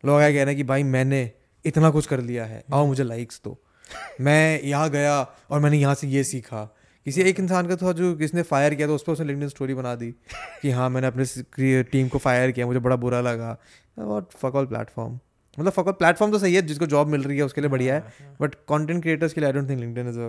लोग 0.03 0.19
आए 0.19 0.31
कह 0.33 0.37
रहे 0.37 0.45
हैं 0.45 0.55
कि 0.55 0.63
भाई 0.63 0.83
मैंने 0.85 1.29
इतना 1.65 1.89
कुछ 1.89 2.07
कर 2.07 2.21
लिया 2.21 2.45
है 2.45 2.63
आओ 2.73 2.85
मुझे 2.87 3.03
लाइक्स 3.03 3.41
दो। 3.45 3.57
मैं 4.21 4.61
यहाँ 4.61 4.89
गया 4.89 5.21
और 5.51 5.59
मैंने 5.59 5.77
यहाँ 5.77 5.95
से 5.95 6.07
ये 6.07 6.23
सीखा। 6.25 6.63
किसी 7.05 7.21
एक 7.21 7.39
इंसान 7.39 7.67
का 7.67 7.75
था 7.75 7.91
जो 7.93 8.15
किसने 8.15 8.41
फायर 8.43 8.73
किया 8.75 8.87
था 8.87 8.93
उस 8.93 9.03
पर 9.03 9.13
उसने 9.13 9.25
लिंकडिन 9.25 9.49
स्टोरी 9.49 9.73
बना 9.73 9.95
दी 9.95 10.11
कि 10.61 10.71
हाँ 10.71 10.89
मैंने 10.89 11.07
अपने 11.07 11.83
टीम 11.83 12.07
को 12.07 12.17
फायर 12.19 12.51
किया 12.51 12.65
मुझे 12.65 12.79
बड़ा 12.79 12.95
बुरा 12.97 13.21
लगा। 13.21 13.57
वॉट 13.97 14.31
फक 14.33 14.55
ऑल 14.55 14.65
प्लेटफॉर्म 14.65 15.19
मतलब 15.59 15.71
फक 15.71 15.87
प्लेटफॉर्म 15.89 16.31
तो 16.31 16.39
सही 16.39 16.55
है 16.55 16.61
जिसको 16.61 16.85
जॉब 16.85 17.07
मिल 17.07 17.23
रही 17.23 17.37
है 17.37 17.43
उसके 17.43 17.61
लिए 17.61 17.69
बढ़िया 17.69 17.99
हाँ, 17.99 18.37
बट 18.41 18.55
कंटेंट 18.55 19.01
क्रिएटर्स 19.01 19.33
के 19.33 19.41
लिए 19.41 19.47
I 19.47 19.53
don't 19.53 19.69
think 19.69 19.79
LinkedIn 19.79 20.09
is 20.09 20.19
a 20.19 20.27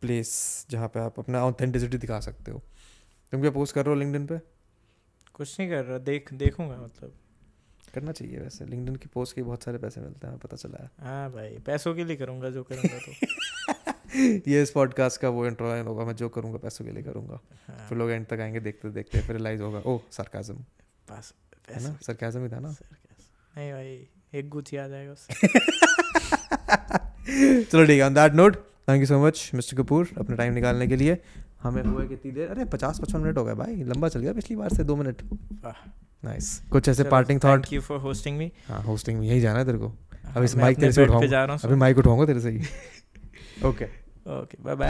place 0.00 0.66
जहाँ 0.70 0.88
पे 0.88 1.00
आप 1.00 1.18
अपना 1.18 1.44
ऑथेंटिसिटी 1.44 1.98
दिखा 1.98 2.20
सकते 2.20 2.50
हो। 2.50 2.62
तुम 3.32 3.40
क्या 3.40 3.50
पोस्ट 3.50 3.74
कर 3.74 3.84
रहे 3.86 3.94
हो 3.94 4.00
लिंक्डइन 4.00 4.26
पे? 4.26 4.38
कुछ 5.34 5.60
नहीं 5.60 5.70
कर 5.70 5.84
रहा 5.84 5.98
देख 5.98 6.32
देखूँगा 6.34 6.76
मतलब। 6.76 7.12
करना 7.94 8.12
चाहिए 8.12 8.38
वैसे 8.38 8.64
लिंक्डइन 8.64 8.96
की 8.96 9.08
पोस्ट 9.08 9.34
के 9.34 9.42
बहुत 9.42 9.62
सारे 9.62 9.78
पैसे 9.78 10.00
मिलते 10.00 10.26
हैं 10.26 10.38
पता 10.38 10.56
चला 10.56 10.82
है। 10.84 10.90
हाँ 11.00 11.32
भाई 11.32 11.58
पैसों 11.58 11.94
के 11.94 12.04
लिए 12.04 12.16
करूँगा 12.16 12.50
जो 12.50 12.62
करूँगा 12.62 12.98
तो। 12.98 13.12
ये 14.50 14.62
इस 14.62 14.70
पॉडकास्ट 14.70 15.20
का 15.20 15.28
वो 15.28 15.46
इंट्रो 15.46 15.68
लाइन 15.68 15.86
होगा 15.86 16.04
मैं 16.04 16.14
जो 16.16 16.28
करूँगा 16.28 16.58
पैसों 16.58 16.84
के 16.84 16.90
लिए 16.90 17.02
करूँगा। 17.02 17.40
हाँ, 17.68 17.88
फिर 17.88 17.98
लोग 17.98 18.10
एंड 18.10 18.26
तक 18.26 18.40
आएँगे 18.40 18.60
देखते 18.60 18.90
देखते 18.90 19.20
फिर 19.20 19.36
रियलाइज़ 19.36 19.62
होगा 19.62 19.82
ओह 19.86 20.00
सरकाजम 20.10 20.54
पास 21.08 21.34
है 21.70 21.82
ना? 21.82 21.98
सरकाजम 22.02 22.42
ही 22.42 22.48
था 22.48 22.60
ना? 22.60 22.74
नहीं 23.56 23.72
भाई 23.72 24.08
एक 24.34 24.48
गुच्छी 24.48 24.76
आ 24.76 24.86
जाएगा 24.88 25.12
उससे। 25.12 25.48
चलो 27.64 27.84
ठीक 27.86 27.98
है 27.98 28.04
on 28.06 28.14
that 28.14 28.34
note 28.34 28.56
thank 28.88 29.00
you 29.00 29.06
so 29.06 29.18
much 29.26 29.50
mister 29.54 29.76
Kapoor 29.76 30.08
अपना 30.18 30.36
टाइम 30.36 30.52
निकालने 30.54 30.86
के 30.86 30.96
लिए। 30.96 31.18
हमें 31.62 31.82
हुआ 31.82 32.04
कितनी 32.04 32.30
देर? 32.32 32.48
अरे 32.48 32.64
पचास 32.72 32.98
पचपन 33.00 33.20
मिनट 33.20 33.38
हो 33.38 33.44
गए 33.44 33.54
भाई 33.54 33.74
लंबा 33.84 34.08
चल 34.08 34.20
गया 34.20 34.32
पिछली 34.32 34.56
बार 34.56 34.68
से 34.74 34.84
दो 34.84 34.96
मिनट। 34.96 35.22
नाइस 36.24 36.60
कुछ 36.72 36.88
ऐसे 36.88 37.04
parting 37.04 37.40
thought 37.44 37.58
thank 37.58 37.72
you 37.72 37.80
for 37.80 37.98
hosting 38.00 38.36
me 38.38 38.50
हाँ 38.68 38.82
होस्टिंग 38.82 39.18
में 39.18 39.26
यही 39.26 39.40
जाना 39.40 39.58
है 39.58 39.64
तेरे 39.64 39.78
को। 39.78 39.92
अब 40.36 40.42
इस 40.42 40.56
मैं 40.56 40.64
mic 40.64 40.72
अपने 40.72 40.80
तेरे 40.80 40.92
से 40.92 41.02
उठाऊँगा। 41.02 41.44
हूँ 41.52 41.58
अभी 41.64 41.74
माइक 41.76 41.98
उठाऊँगा 41.98 42.26
तेरे 42.26 42.40
से 42.40 42.50
ही। 42.50 42.58
Okay 43.68 43.84
okay 44.40 44.58
bye 44.64 44.74
bye 44.74 44.88